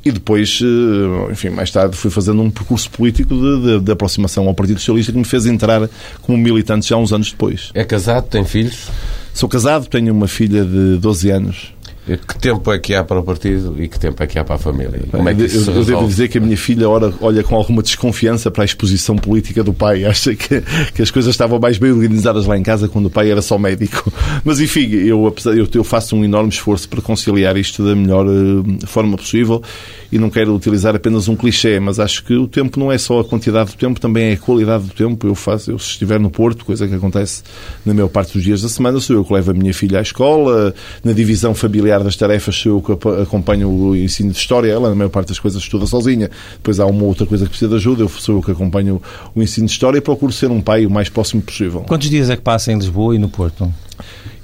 e 0.05 0.11
depois, 0.11 0.61
eh, 0.63 1.33
enfim, 1.33 1.51
mais 1.51 1.71
tarde 1.71 1.97
fui 1.97 2.11
fazendo 2.11 2.41
um 2.41 2.51
percurso 2.51 2.91
político 2.91 3.35
de, 3.35 3.61
de, 3.61 3.81
de, 3.81 3.93
aproximação 3.93 4.49
ao 4.49 4.55
Partido 4.55 4.79
Socialista 4.79 5.13
que 5.13 5.19
me 5.19 5.25
fez 5.25 5.45
entrar 5.45 5.89
como 6.23 6.39
militante 6.39 6.89
já 6.89 6.97
uns 6.97 7.13
anos 7.13 7.31
depois. 7.31 7.71
É 7.75 7.85
casado? 7.85 8.29
Tem 8.29 8.45
filhos? 8.45 8.89
Sou 9.35 9.49
casado, 9.49 9.87
tenho 9.87 10.13
uma 10.13 10.27
filha 10.27 10.65
de 10.65 10.97
12 10.97 11.31
anos. 11.31 11.75
Que 12.07 12.39
tempo 12.39 12.73
é 12.73 12.79
que 12.79 12.95
há 12.95 13.05
para 13.05 13.21
o 13.21 13.23
partido 13.23 13.77
e 13.79 13.87
que 13.87 13.99
tempo 13.99 14.23
é 14.23 14.27
que 14.27 14.39
há 14.39 14.45
para 14.45 14.57
a 14.57 14.59
família? 14.59 15.03
Como 15.11 15.29
é 15.29 15.35
que 15.35 15.45
isso 15.45 15.71
eu, 15.71 15.77
eu 15.77 15.85
devo 15.85 16.07
dizer 16.09 16.29
que 16.29 16.39
a 16.39 16.41
minha 16.41 16.57
filha 16.57 16.89
ora, 16.89 17.13
olha 17.21 17.45
com 17.45 17.55
alguma 17.55 17.83
desconfiança 17.83 18.51
para 18.51 18.65
a 18.65 18.65
exposição 18.65 19.17
política 19.17 19.63
do 19.63 19.73
pai. 19.73 20.05
Acha 20.11 20.35
que, 20.35 20.63
que 20.95 21.03
as 21.03 21.11
coisas 21.11 21.35
estavam 21.35 21.59
mais 21.59 21.79
bem 21.79 21.93
organizadas 21.93 22.47
lá 22.47 22.57
em 22.57 22.63
casa 22.63 22.89
quando 22.89 23.07
o 23.07 23.11
pai 23.11 23.31
era 23.31 23.43
só 23.43 23.59
médico. 23.59 24.11
Mas 24.45 24.61
enfim, 24.61 24.89
eu, 24.91 25.35
eu, 25.47 25.69
eu 25.73 25.85
faço 25.85 26.17
um 26.17 26.25
enorme 26.25 26.49
esforço 26.49 26.89
para 26.89 27.03
conciliar 27.03 27.57
isto 27.57 27.85
da 27.85 27.95
melhor 27.95 28.27
uh, 28.27 28.87
forma 28.87 29.17
possível 29.17 29.63
e 30.11 30.19
não 30.19 30.31
quero 30.31 30.55
utilizar 30.55 30.97
apenas 30.97 31.29
um 31.29 31.37
clichê, 31.37 31.79
mas 31.79 32.01
acho 32.01 32.25
que 32.25 32.35
o 32.35 32.49
tempo 32.49 32.81
não 32.81 32.91
é 32.91 32.99
só 32.99 33.21
a 33.21 33.25
quantidade 33.25 33.71
do 33.71 33.77
tempo, 33.77 34.01
também 34.01 34.31
é 34.31 34.33
a 34.33 34.37
qualidade 34.37 34.85
do 34.85 34.93
tempo. 34.93 35.25
Eu 35.25 35.37
faço, 35.37 35.71
eu 35.71 35.79
se 35.79 35.91
estiver 35.91 36.19
no 36.19 36.31
Porto, 36.31 36.65
coisa 36.65 36.89
que 36.89 36.95
acontece 36.95 37.45
na 37.87 37.95
maior 37.95 38.09
parte 38.09 38.33
dos 38.33 38.43
dias 38.43 38.61
da 38.61 38.69
semana, 38.69 38.99
sou 38.99 39.15
eu 39.15 39.25
que 39.25 39.33
levo 39.33 39.53
a 39.53 39.55
minha 39.55 39.73
filha 39.73 40.01
à 40.01 40.03
escola, 40.03 40.75
na 41.05 41.13
divisão 41.13 41.55
familiar 41.55 41.90
das 41.99 42.17
tarefas 42.17 42.57
sou 42.57 42.73
eu 42.73 42.83
que 42.83 43.09
acompanho 43.23 43.69
o 43.69 43.97
ensino 43.97 44.31
de 44.31 44.39
História, 44.39 44.71
ela 44.71 44.89
na 44.89 44.95
maior 44.95 45.11
parte 45.11 45.29
das 45.29 45.39
coisas 45.39 45.61
estuda 45.63 45.87
sozinha, 45.87 46.31
depois 46.55 46.79
há 46.79 46.87
uma 46.87 47.05
outra 47.05 47.27
coisa 47.27 47.45
que 47.45 47.51
precisa 47.51 47.69
de 47.69 47.77
ajuda, 47.77 48.03
eu 48.03 48.09
sou 48.09 48.37
eu 48.37 48.43
que 48.43 48.51
acompanho 48.51 49.03
o 49.35 49.43
ensino 49.43 49.67
de 49.67 49.73
História 49.73 49.99
e 49.99 50.01
procuro 50.01 50.33
ser 50.33 50.51
um 50.51 50.61
pai 50.61 50.87
o 50.87 50.91
mais 50.91 51.09
próximo 51.09 51.43
possível. 51.43 51.81
Quantos 51.81 52.09
dias 52.09 52.31
é 52.31 52.37
que 52.37 52.43
passa 52.43 52.73
em 52.73 52.77
Lisboa 52.77 53.15
e 53.15 53.19
no 53.19 53.29
Porto? 53.29 53.73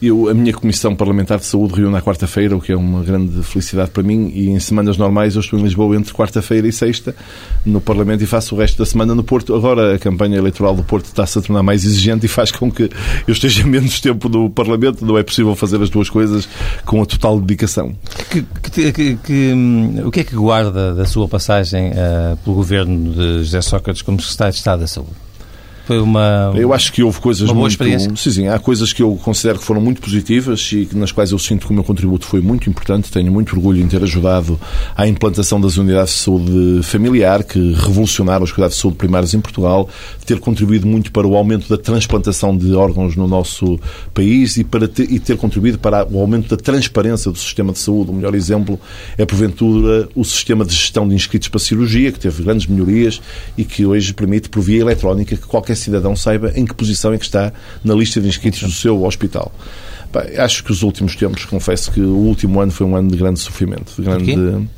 Eu, 0.00 0.28
a 0.28 0.34
minha 0.34 0.52
Comissão 0.52 0.94
Parlamentar 0.94 1.38
de 1.38 1.46
Saúde 1.46 1.74
reúne 1.74 1.92
na 1.92 2.02
quarta-feira, 2.02 2.54
o 2.54 2.60
que 2.60 2.70
é 2.70 2.76
uma 2.76 3.02
grande 3.02 3.42
felicidade 3.42 3.90
para 3.90 4.02
mim, 4.02 4.30
e 4.34 4.50
em 4.50 4.60
semanas 4.60 4.98
normais 4.98 5.34
eu 5.34 5.40
estou 5.40 5.58
em 5.58 5.62
Lisboa 5.62 5.96
entre 5.96 6.12
quarta-feira 6.12 6.68
e 6.68 6.72
sexta 6.72 7.14
no 7.64 7.80
Parlamento 7.80 8.22
e 8.22 8.26
faço 8.26 8.54
o 8.54 8.58
resto 8.58 8.76
da 8.78 8.84
semana 8.84 9.14
no 9.14 9.24
Porto. 9.24 9.54
Agora 9.54 9.94
a 9.94 9.98
campanha 9.98 10.36
eleitoral 10.36 10.74
do 10.74 10.84
Porto 10.84 11.06
está-se 11.06 11.38
a 11.38 11.42
tornar 11.42 11.62
mais 11.62 11.84
exigente 11.84 12.26
e 12.26 12.28
faz 12.28 12.50
com 12.50 12.70
que 12.70 12.90
eu 13.26 13.32
esteja 13.32 13.64
menos 13.66 13.98
tempo 14.00 14.28
no 14.28 14.50
Parlamento. 14.50 15.04
Não 15.04 15.16
é 15.16 15.22
possível 15.22 15.54
fazer 15.56 15.80
as 15.80 15.88
duas 15.88 16.10
coisas 16.10 16.46
com 16.84 17.00
a 17.00 17.06
total 17.06 17.40
dedicação. 17.40 17.94
Que, 18.30 18.42
que, 18.42 18.92
que, 18.92 19.16
que 19.16 19.54
o 20.04 20.10
que 20.10 20.20
é 20.20 20.24
que 20.24 20.34
guarda 20.34 20.94
da 20.94 21.06
sua 21.06 21.26
passagem 21.26 21.90
uh, 21.92 22.36
pelo 22.44 22.56
governo 22.56 23.12
de 23.12 23.44
José 23.44 23.62
Sócrates 23.62 24.02
como 24.02 24.20
Secretário 24.20 24.52
de 24.52 24.58
Estado 24.58 24.80
da 24.80 24.86
Saúde? 24.86 25.25
Foi 25.86 26.00
uma. 26.00 26.52
Eu 26.56 26.72
acho 26.72 26.92
que 26.92 27.00
houve 27.00 27.20
coisas 27.20 27.42
uma 27.42 27.54
boa 27.54 27.60
muito. 27.60 27.70
Experiência. 27.70 28.10
Sim, 28.16 28.30
sim, 28.32 28.48
há 28.48 28.58
coisas 28.58 28.92
que 28.92 29.00
eu 29.00 29.14
considero 29.22 29.60
que 29.60 29.64
foram 29.64 29.80
muito 29.80 30.00
positivas 30.00 30.68
e 30.72 30.88
nas 30.92 31.12
quais 31.12 31.30
eu 31.30 31.38
sinto 31.38 31.64
que 31.64 31.72
o 31.72 31.74
meu 31.74 31.84
contributo 31.84 32.26
foi 32.26 32.40
muito 32.40 32.68
importante. 32.68 33.08
Tenho 33.12 33.30
muito 33.30 33.54
orgulho 33.54 33.80
em 33.80 33.86
ter 33.86 34.02
ajudado 34.02 34.58
à 34.96 35.06
implantação 35.06 35.60
das 35.60 35.76
unidades 35.76 36.14
de 36.14 36.20
saúde 36.20 36.80
familiar, 36.82 37.44
que 37.44 37.72
revolucionaram 37.72 38.42
os 38.42 38.50
cuidados 38.50 38.74
de 38.74 38.82
saúde 38.82 38.98
primários 38.98 39.32
em 39.32 39.40
Portugal, 39.40 39.88
ter 40.24 40.40
contribuído 40.40 40.88
muito 40.88 41.12
para 41.12 41.24
o 41.24 41.36
aumento 41.36 41.68
da 41.68 41.78
transplantação 41.78 42.56
de 42.56 42.74
órgãos 42.74 43.14
no 43.14 43.28
nosso 43.28 43.78
país 44.12 44.56
e, 44.56 44.64
para 44.64 44.88
ter, 44.88 45.08
e 45.08 45.20
ter 45.20 45.36
contribuído 45.36 45.78
para 45.78 46.04
o 46.10 46.18
aumento 46.18 46.48
da 46.48 46.60
transparência 46.60 47.30
do 47.30 47.38
sistema 47.38 47.72
de 47.72 47.78
saúde. 47.78 48.10
O 48.10 48.14
melhor 48.14 48.34
exemplo 48.34 48.80
é, 49.16 49.24
porventura, 49.24 50.08
o 50.16 50.24
sistema 50.24 50.64
de 50.64 50.74
gestão 50.74 51.06
de 51.06 51.14
inscritos 51.14 51.46
para 51.46 51.60
cirurgia, 51.60 52.10
que 52.10 52.18
teve 52.18 52.42
grandes 52.42 52.66
melhorias 52.66 53.20
e 53.56 53.64
que 53.64 53.86
hoje 53.86 54.12
permite, 54.12 54.48
por 54.48 54.62
via 54.62 54.80
eletrónica, 54.80 55.36
que 55.36 55.46
qualquer 55.46 55.75
cidadão 55.76 56.16
saiba 56.16 56.52
em 56.54 56.64
que 56.64 56.74
posição 56.74 57.12
é 57.12 57.18
que 57.18 57.24
está 57.24 57.52
na 57.84 57.94
lista 57.94 58.20
de 58.20 58.28
inscritos 58.28 58.62
do 58.62 58.72
seu 58.72 59.04
hospital. 59.04 59.52
acho 60.38 60.64
que 60.64 60.72
os 60.72 60.82
últimos 60.82 61.14
tempos, 61.16 61.44
confesso 61.44 61.90
que 61.90 62.00
o 62.00 62.16
último 62.16 62.60
ano 62.60 62.72
foi 62.72 62.86
um 62.86 62.96
ano 62.96 63.10
de 63.10 63.16
grande 63.16 63.40
sofrimento, 63.40 63.92
de 63.96 64.02
grande. 64.02 64.68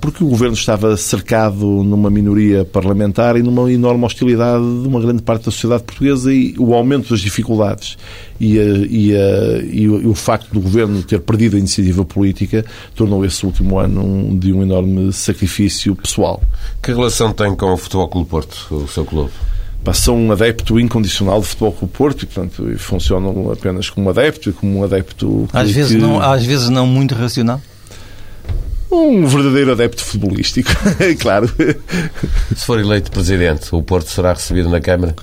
porque 0.00 0.24
o 0.24 0.26
governo 0.26 0.54
estava 0.54 0.96
cercado 0.96 1.84
numa 1.84 2.10
minoria 2.10 2.64
parlamentar 2.64 3.36
e 3.36 3.42
numa 3.42 3.70
enorme 3.72 4.04
hostilidade 4.04 4.64
de 4.64 4.88
uma 4.88 5.00
grande 5.00 5.22
parte 5.22 5.44
da 5.44 5.50
sociedade 5.52 5.84
portuguesa 5.84 6.32
e 6.32 6.54
o 6.58 6.74
aumento 6.74 7.10
das 7.10 7.20
dificuldades 7.20 7.96
e, 8.40 8.58
a, 8.58 8.62
e, 8.62 9.14
a, 9.14 9.58
e, 9.62 9.88
o, 9.88 10.02
e, 10.02 10.06
o, 10.06 10.14
facto 10.14 10.52
do 10.52 10.60
governo 10.60 11.02
ter 11.02 11.20
perdido 11.20 11.56
a 11.56 11.58
iniciativa 11.58 12.04
política 12.04 12.64
tornou 12.94 13.24
esse 13.24 13.46
último 13.46 13.78
ano 13.78 14.04
um, 14.04 14.36
de 14.36 14.52
um 14.52 14.62
enorme 14.62 15.12
sacrifício 15.12 15.94
pessoal. 15.94 16.42
Que 16.82 16.92
relação 16.92 17.32
tem 17.32 17.54
com 17.54 17.72
o 17.72 17.76
Futebol 17.76 18.08
Clube 18.08 18.28
Porto, 18.28 18.66
o 18.70 18.88
seu 18.88 19.04
clube? 19.04 19.30
Sou 19.94 20.16
um 20.16 20.30
adepto 20.30 20.78
incondicional 20.78 21.40
de 21.40 21.46
futebol 21.46 21.72
com 21.72 21.86
o 21.86 21.88
Porto 21.88 22.22
e, 22.22 22.26
portanto, 22.26 22.78
funcionam 22.78 23.50
apenas 23.50 23.88
como 23.88 24.10
adepto 24.10 24.50
e 24.50 24.52
como 24.52 24.78
um 24.78 24.84
adepto... 24.84 25.48
Às, 25.52 25.68
que, 25.68 25.74
vezes, 25.74 26.00
não, 26.00 26.20
às 26.20 26.44
vezes 26.44 26.68
não 26.68 26.86
muito 26.86 27.14
racional? 27.14 27.60
Um 28.90 29.26
verdadeiro 29.26 29.72
adepto 29.72 30.02
futebolístico, 30.02 30.70
claro. 31.20 31.50
Se 32.56 32.64
for 32.64 32.80
eleito 32.80 33.10
presidente, 33.10 33.68
o 33.72 33.82
Porto 33.82 34.10
será 34.10 34.32
recebido 34.32 34.68
na 34.68 34.80
Câmara? 34.80 35.14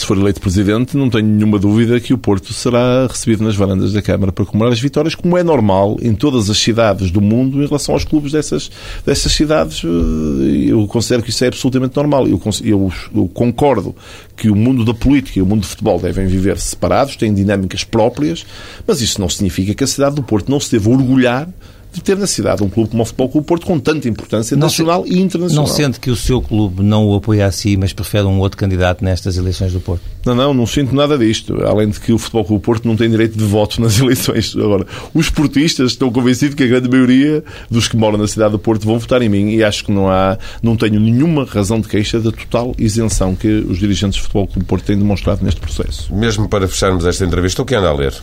Se 0.00 0.06
for 0.06 0.16
eleito 0.16 0.40
presidente, 0.40 0.96
não 0.96 1.08
tenho 1.08 1.26
nenhuma 1.26 1.58
dúvida 1.58 2.00
que 2.00 2.12
o 2.12 2.18
Porto 2.18 2.52
será 2.52 3.06
recebido 3.06 3.44
nas 3.44 3.54
varandas 3.54 3.92
da 3.92 4.02
Câmara 4.02 4.32
para 4.32 4.44
comemorar 4.44 4.72
as 4.72 4.80
vitórias, 4.80 5.14
como 5.14 5.36
é 5.36 5.42
normal 5.42 5.96
em 6.00 6.14
todas 6.14 6.48
as 6.50 6.58
cidades 6.58 7.10
do 7.10 7.20
mundo 7.20 7.62
em 7.62 7.66
relação 7.66 7.94
aos 7.94 8.04
clubes 8.04 8.32
dessas, 8.32 8.70
dessas 9.04 9.32
cidades. 9.32 9.82
Eh, 9.84 10.70
eu 10.70 10.86
considero 10.86 11.22
que 11.22 11.30
isso 11.30 11.44
é 11.44 11.48
absolutamente 11.48 11.94
normal. 11.96 12.26
Eu, 12.26 12.40
eu, 12.64 12.92
eu 13.14 13.28
concordo 13.28 13.94
que 14.36 14.48
o 14.48 14.56
mundo 14.56 14.84
da 14.84 14.94
política 14.94 15.38
e 15.38 15.42
o 15.42 15.46
mundo 15.46 15.60
do 15.60 15.66
futebol 15.66 16.00
devem 16.00 16.26
viver 16.26 16.58
separados, 16.58 17.16
têm 17.16 17.32
dinâmicas 17.32 17.84
próprias, 17.84 18.46
mas 18.86 19.00
isso 19.00 19.20
não 19.20 19.28
significa 19.28 19.74
que 19.74 19.84
a 19.84 19.86
cidade 19.86 20.16
do 20.16 20.22
Porto 20.22 20.50
não 20.50 20.58
se 20.58 20.72
deva 20.72 20.90
orgulhar 20.90 21.48
de 21.92 22.00
ter 22.00 22.16
na 22.16 22.26
cidade 22.26 22.62
um 22.62 22.68
clube 22.68 22.90
como 22.90 23.02
o 23.02 23.06
Futebol 23.06 23.28
Clube 23.28 23.46
Porto 23.46 23.66
com 23.66 23.78
tanta 23.78 24.08
importância 24.08 24.56
não 24.56 24.66
nacional 24.66 25.04
se, 25.04 25.12
e 25.12 25.20
internacional. 25.20 25.66
Não 25.66 25.72
sente 25.72 25.98
que 25.98 26.10
o 26.10 26.16
seu 26.16 26.40
clube 26.40 26.82
não 26.82 27.06
o 27.06 27.14
apoia 27.14 27.46
a 27.46 27.52
si, 27.52 27.76
mas 27.76 27.92
prefere 27.92 28.24
um 28.24 28.38
outro 28.38 28.56
candidato 28.56 29.04
nestas 29.04 29.36
eleições 29.36 29.72
do 29.72 29.80
Porto? 29.80 30.02
Não, 30.24 30.34
não, 30.34 30.54
não 30.54 30.66
sinto 30.66 30.94
nada 30.94 31.18
disto. 31.18 31.64
Além 31.64 31.88
de 31.88 31.98
que 31.98 32.12
o 32.12 32.18
Futebol 32.18 32.44
Clube 32.44 32.64
Porto 32.64 32.86
não 32.86 32.96
tem 32.96 33.10
direito 33.10 33.36
de 33.36 33.44
voto 33.44 33.80
nas 33.80 33.98
eleições. 34.00 34.54
Agora, 34.56 34.86
os 35.14 35.30
portistas 35.30 35.92
estão 35.92 36.10
convencidos 36.10 36.54
que 36.54 36.64
a 36.64 36.66
grande 36.66 36.88
maioria 36.88 37.42
dos 37.70 37.88
que 37.88 37.96
moram 37.96 38.18
na 38.18 38.28
cidade 38.28 38.52
do 38.52 38.58
Porto 38.58 38.84
vão 38.84 38.98
votar 38.98 39.22
em 39.22 39.28
mim 39.28 39.50
e 39.50 39.64
acho 39.64 39.84
que 39.84 39.92
não 39.92 40.08
há, 40.08 40.38
não 40.62 40.76
tenho 40.76 41.00
nenhuma 41.00 41.44
razão 41.44 41.80
de 41.80 41.88
queixa 41.88 42.20
da 42.20 42.30
total 42.30 42.74
isenção 42.78 43.34
que 43.34 43.48
os 43.48 43.78
dirigentes 43.78 44.18
do 44.18 44.22
Futebol 44.22 44.46
Clube 44.46 44.66
Porto 44.66 44.84
têm 44.84 44.98
demonstrado 44.98 45.44
neste 45.44 45.60
processo. 45.60 46.14
Mesmo 46.14 46.48
para 46.48 46.68
fecharmos 46.68 47.04
esta 47.04 47.24
entrevista, 47.24 47.62
o 47.62 47.64
que 47.64 47.74
anda 47.74 47.88
a 47.88 47.92
ler? 47.92 48.14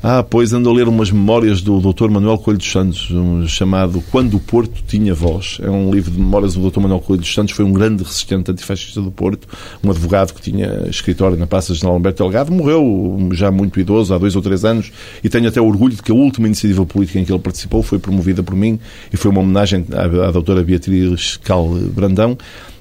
Ah, 0.00 0.22
pois 0.22 0.52
ando 0.52 0.70
a 0.70 0.72
ler 0.72 0.86
umas 0.86 1.10
memórias 1.10 1.60
do 1.60 1.80
Dr. 1.80 2.08
Manuel 2.08 2.38
Coelho 2.38 2.58
dos 2.58 2.70
Santos, 2.70 3.10
um, 3.10 3.48
chamado 3.48 4.00
Quando 4.12 4.36
o 4.36 4.40
Porto 4.40 4.80
Tinha 4.86 5.12
Voz. 5.12 5.58
É 5.60 5.68
um 5.68 5.90
livro 5.90 6.12
de 6.12 6.20
memórias 6.20 6.54
do 6.54 6.70
Dr. 6.70 6.78
Manuel 6.78 7.00
Coelho 7.00 7.20
dos 7.20 7.34
Santos, 7.34 7.52
foi 7.52 7.64
um 7.64 7.72
grande 7.72 8.04
resistente 8.04 8.48
antifascista 8.48 9.00
do 9.00 9.10
Porto, 9.10 9.48
um 9.82 9.90
advogado 9.90 10.32
que 10.34 10.40
tinha 10.40 10.86
escritório 10.88 11.36
na 11.36 11.48
Praça 11.48 11.74
General 11.74 11.94
Alberto 11.94 12.22
Delgado, 12.22 12.52
morreu 12.52 13.28
já 13.32 13.50
muito 13.50 13.80
idoso, 13.80 14.14
há 14.14 14.18
dois 14.18 14.36
ou 14.36 14.42
três 14.42 14.64
anos, 14.64 14.92
e 15.22 15.28
tenho 15.28 15.48
até 15.48 15.60
orgulho 15.60 15.96
de 15.96 16.02
que 16.02 16.12
a 16.12 16.14
última 16.14 16.46
iniciativa 16.46 16.86
política 16.86 17.18
em 17.18 17.24
que 17.24 17.32
ele 17.32 17.40
participou 17.40 17.82
foi 17.82 17.98
promovida 17.98 18.40
por 18.40 18.54
mim 18.54 18.78
e 19.12 19.16
foi 19.16 19.32
uma 19.32 19.40
homenagem 19.40 19.84
à, 19.92 20.28
à 20.28 20.30
doutora 20.30 20.62
Beatriz 20.62 21.38
Cal 21.38 21.68
Brandão, 21.70 22.38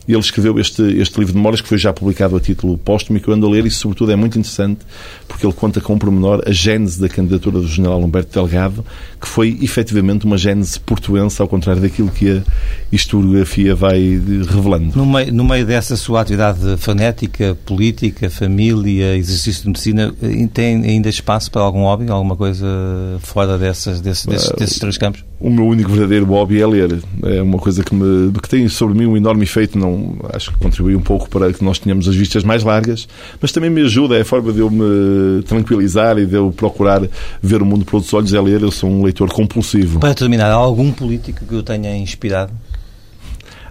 e 0.07 0.13
ele 0.13 0.19
escreveu 0.19 0.57
este, 0.59 0.81
este 0.81 1.19
livro 1.19 1.33
de 1.33 1.37
memórias 1.37 1.59
que 1.59 1.67
foi 1.67 1.77
já 1.77 1.91
publicado 1.91 2.35
a 2.35 2.39
título 2.39 2.77
póstumo 2.77 3.17
e 3.17 3.21
que 3.21 3.27
eu 3.27 3.33
ando 3.33 3.45
a 3.45 3.49
ler 3.49 3.65
e, 3.65 3.71
sobretudo, 3.71 4.11
é 4.11 4.15
muito 4.15 4.39
interessante 4.39 4.79
porque 5.27 5.45
ele 5.45 5.53
conta 5.53 5.81
com 5.81 5.93
um 5.93 5.97
pormenor 5.97 6.41
a 6.45 6.51
gênese 6.51 6.99
da 6.99 7.09
candidatura 7.09 7.59
do 7.59 7.67
general 7.67 8.01
Humberto 8.01 8.33
Delgado, 8.33 8.85
que 9.19 9.27
foi 9.27 9.57
efetivamente 9.61 10.25
uma 10.25 10.37
gênese 10.37 10.79
portuense, 10.79 11.41
ao 11.41 11.47
contrário 11.47 11.81
daquilo 11.81 12.09
que 12.09 12.37
a 12.37 12.43
historiografia 12.91 13.75
vai 13.75 13.99
revelando. 14.49 14.95
No 14.95 15.05
meio, 15.05 15.33
no 15.33 15.43
meio 15.43 15.65
dessa 15.65 15.97
sua 15.97 16.21
atividade 16.21 16.77
fanética, 16.77 17.57
política, 17.65 18.29
família, 18.29 19.17
exercício 19.17 19.63
de 19.63 19.67
medicina, 19.67 20.13
tem 20.53 20.83
ainda 20.83 21.09
espaço 21.09 21.51
para 21.51 21.61
algum 21.61 21.81
hobby, 21.81 22.09
alguma 22.09 22.35
coisa 22.37 22.65
fora 23.19 23.57
dessas, 23.57 23.99
desses, 23.99 24.25
desses, 24.25 24.51
desses 24.51 24.79
três 24.79 24.97
campos? 24.97 25.26
O 25.39 25.49
meu 25.49 25.65
único 25.65 25.91
verdadeiro 25.91 26.25
hobby 26.25 26.61
é 26.61 26.67
ler. 26.67 26.99
É 27.23 27.41
uma 27.41 27.59
coisa 27.59 27.83
que, 27.83 27.93
me, 27.93 28.31
que 28.31 28.49
tem 28.49 28.67
sobre 28.67 28.97
mim 28.97 29.05
um 29.05 29.15
enorme 29.15 29.43
efeito. 29.43 29.77
Não, 29.77 30.17
acho 30.33 30.51
que 30.51 30.57
contribui 30.57 30.95
um 30.95 31.01
pouco 31.01 31.29
para 31.29 31.53
que 31.53 31.63
nós 31.63 31.77
tenhamos 31.77 32.07
as 32.07 32.15
vistas 32.15 32.43
mais 32.43 32.63
largas, 32.63 33.07
mas 33.39 33.51
também 33.51 33.69
me 33.69 33.81
ajuda. 33.81 34.17
É 34.17 34.21
a 34.21 34.25
forma 34.25 34.51
de 34.51 34.59
eu 34.59 34.69
me 34.69 35.43
tranquilizar 35.43 36.17
e 36.17 36.25
de 36.25 36.35
eu 36.35 36.51
procurar 36.51 37.01
ver 37.41 37.61
o 37.61 37.65
mundo 37.65 37.85
por 37.85 37.97
outros 37.97 38.13
olhos 38.13 38.33
é 38.33 38.41
ler. 38.41 38.61
Eu 38.61 38.71
sou 38.71 38.89
um 38.89 39.03
leitor 39.03 39.29
compulsivo. 39.31 39.99
Para 39.99 40.15
terminar, 40.15 40.49
há 40.49 40.55
algum 40.55 40.91
político 40.91 41.45
que 41.45 41.55
o 41.55 41.63
tenha 41.63 41.95
inspirado? 41.95 42.51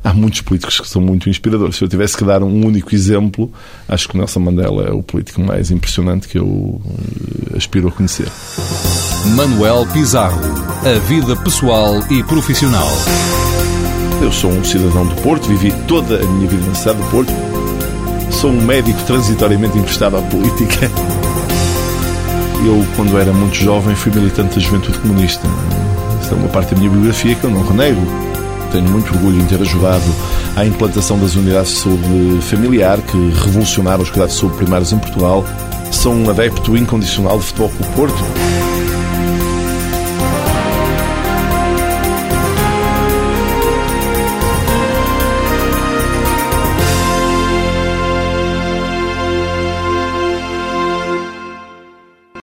há 0.04 0.14
muitos 0.14 0.40
políticos 0.40 0.78
que 0.78 0.88
são 0.88 1.02
muito 1.02 1.28
inspiradores. 1.28 1.74
Se 1.74 1.82
eu 1.82 1.88
tivesse 1.88 2.16
que 2.16 2.24
dar 2.24 2.40
um 2.40 2.64
único 2.64 2.94
exemplo, 2.94 3.52
acho 3.88 4.08
que 4.08 4.16
Nelson 4.16 4.38
Mandela 4.38 4.84
é 4.84 4.92
o 4.92 5.02
político 5.02 5.40
mais 5.40 5.72
impressionante 5.72 6.28
que 6.28 6.38
eu 6.38 6.80
eh, 7.50 7.56
aspiro 7.56 7.88
a 7.88 7.90
conhecer. 7.90 8.28
Manuel 9.34 9.86
Pizarro. 9.92 10.40
A 10.84 10.98
vida 11.00 11.34
pessoal 11.34 12.00
e 12.10 12.22
profissional. 12.22 12.88
Eu 14.20 14.30
sou 14.30 14.50
um 14.50 14.62
cidadão 14.62 15.04
do 15.06 15.14
Porto, 15.16 15.48
vivi 15.48 15.72
toda 15.88 16.22
a 16.22 16.26
minha 16.26 16.48
vida 16.48 16.64
na 16.66 16.74
cidade 16.74 16.98
do 16.98 17.10
Porto. 17.10 17.32
Sou 18.30 18.50
um 18.50 18.60
médico 18.60 19.02
transitoriamente 19.02 19.78
emprestado 19.78 20.16
à 20.16 20.22
política. 20.22 20.90
Eu, 22.64 22.86
quando 22.94 23.18
era 23.18 23.32
muito 23.32 23.56
jovem, 23.56 23.96
fui 23.96 24.12
militante 24.12 24.54
da 24.54 24.60
Juventude 24.60 24.98
Comunista. 24.98 25.46
Essa 26.20 26.34
é 26.34 26.38
uma 26.38 26.48
parte 26.48 26.74
da 26.74 26.80
minha 26.80 26.90
biografia 26.90 27.34
que 27.34 27.44
eu 27.44 27.50
não 27.50 27.66
renego. 27.66 28.00
Tenho 28.70 28.88
muito 28.88 29.12
orgulho 29.12 29.40
em 29.40 29.46
ter 29.46 29.60
ajudado 29.60 30.04
à 30.54 30.64
implantação 30.64 31.18
das 31.18 31.34
unidades 31.34 31.72
de 31.72 31.78
saúde 31.78 32.38
familiar 32.42 32.98
que 33.00 33.16
revolucionaram 33.44 34.02
os 34.02 34.10
cuidados 34.10 34.34
de 34.34 34.40
saúde 34.40 34.56
primários 34.56 34.92
em 34.92 34.98
Portugal. 34.98 35.44
Sou 35.90 36.14
um 36.14 36.30
adepto 36.30 36.76
incondicional 36.76 37.38
de 37.38 37.44
futebol 37.44 37.70
com 37.70 37.84
o 37.84 37.92
Porto 37.92 38.45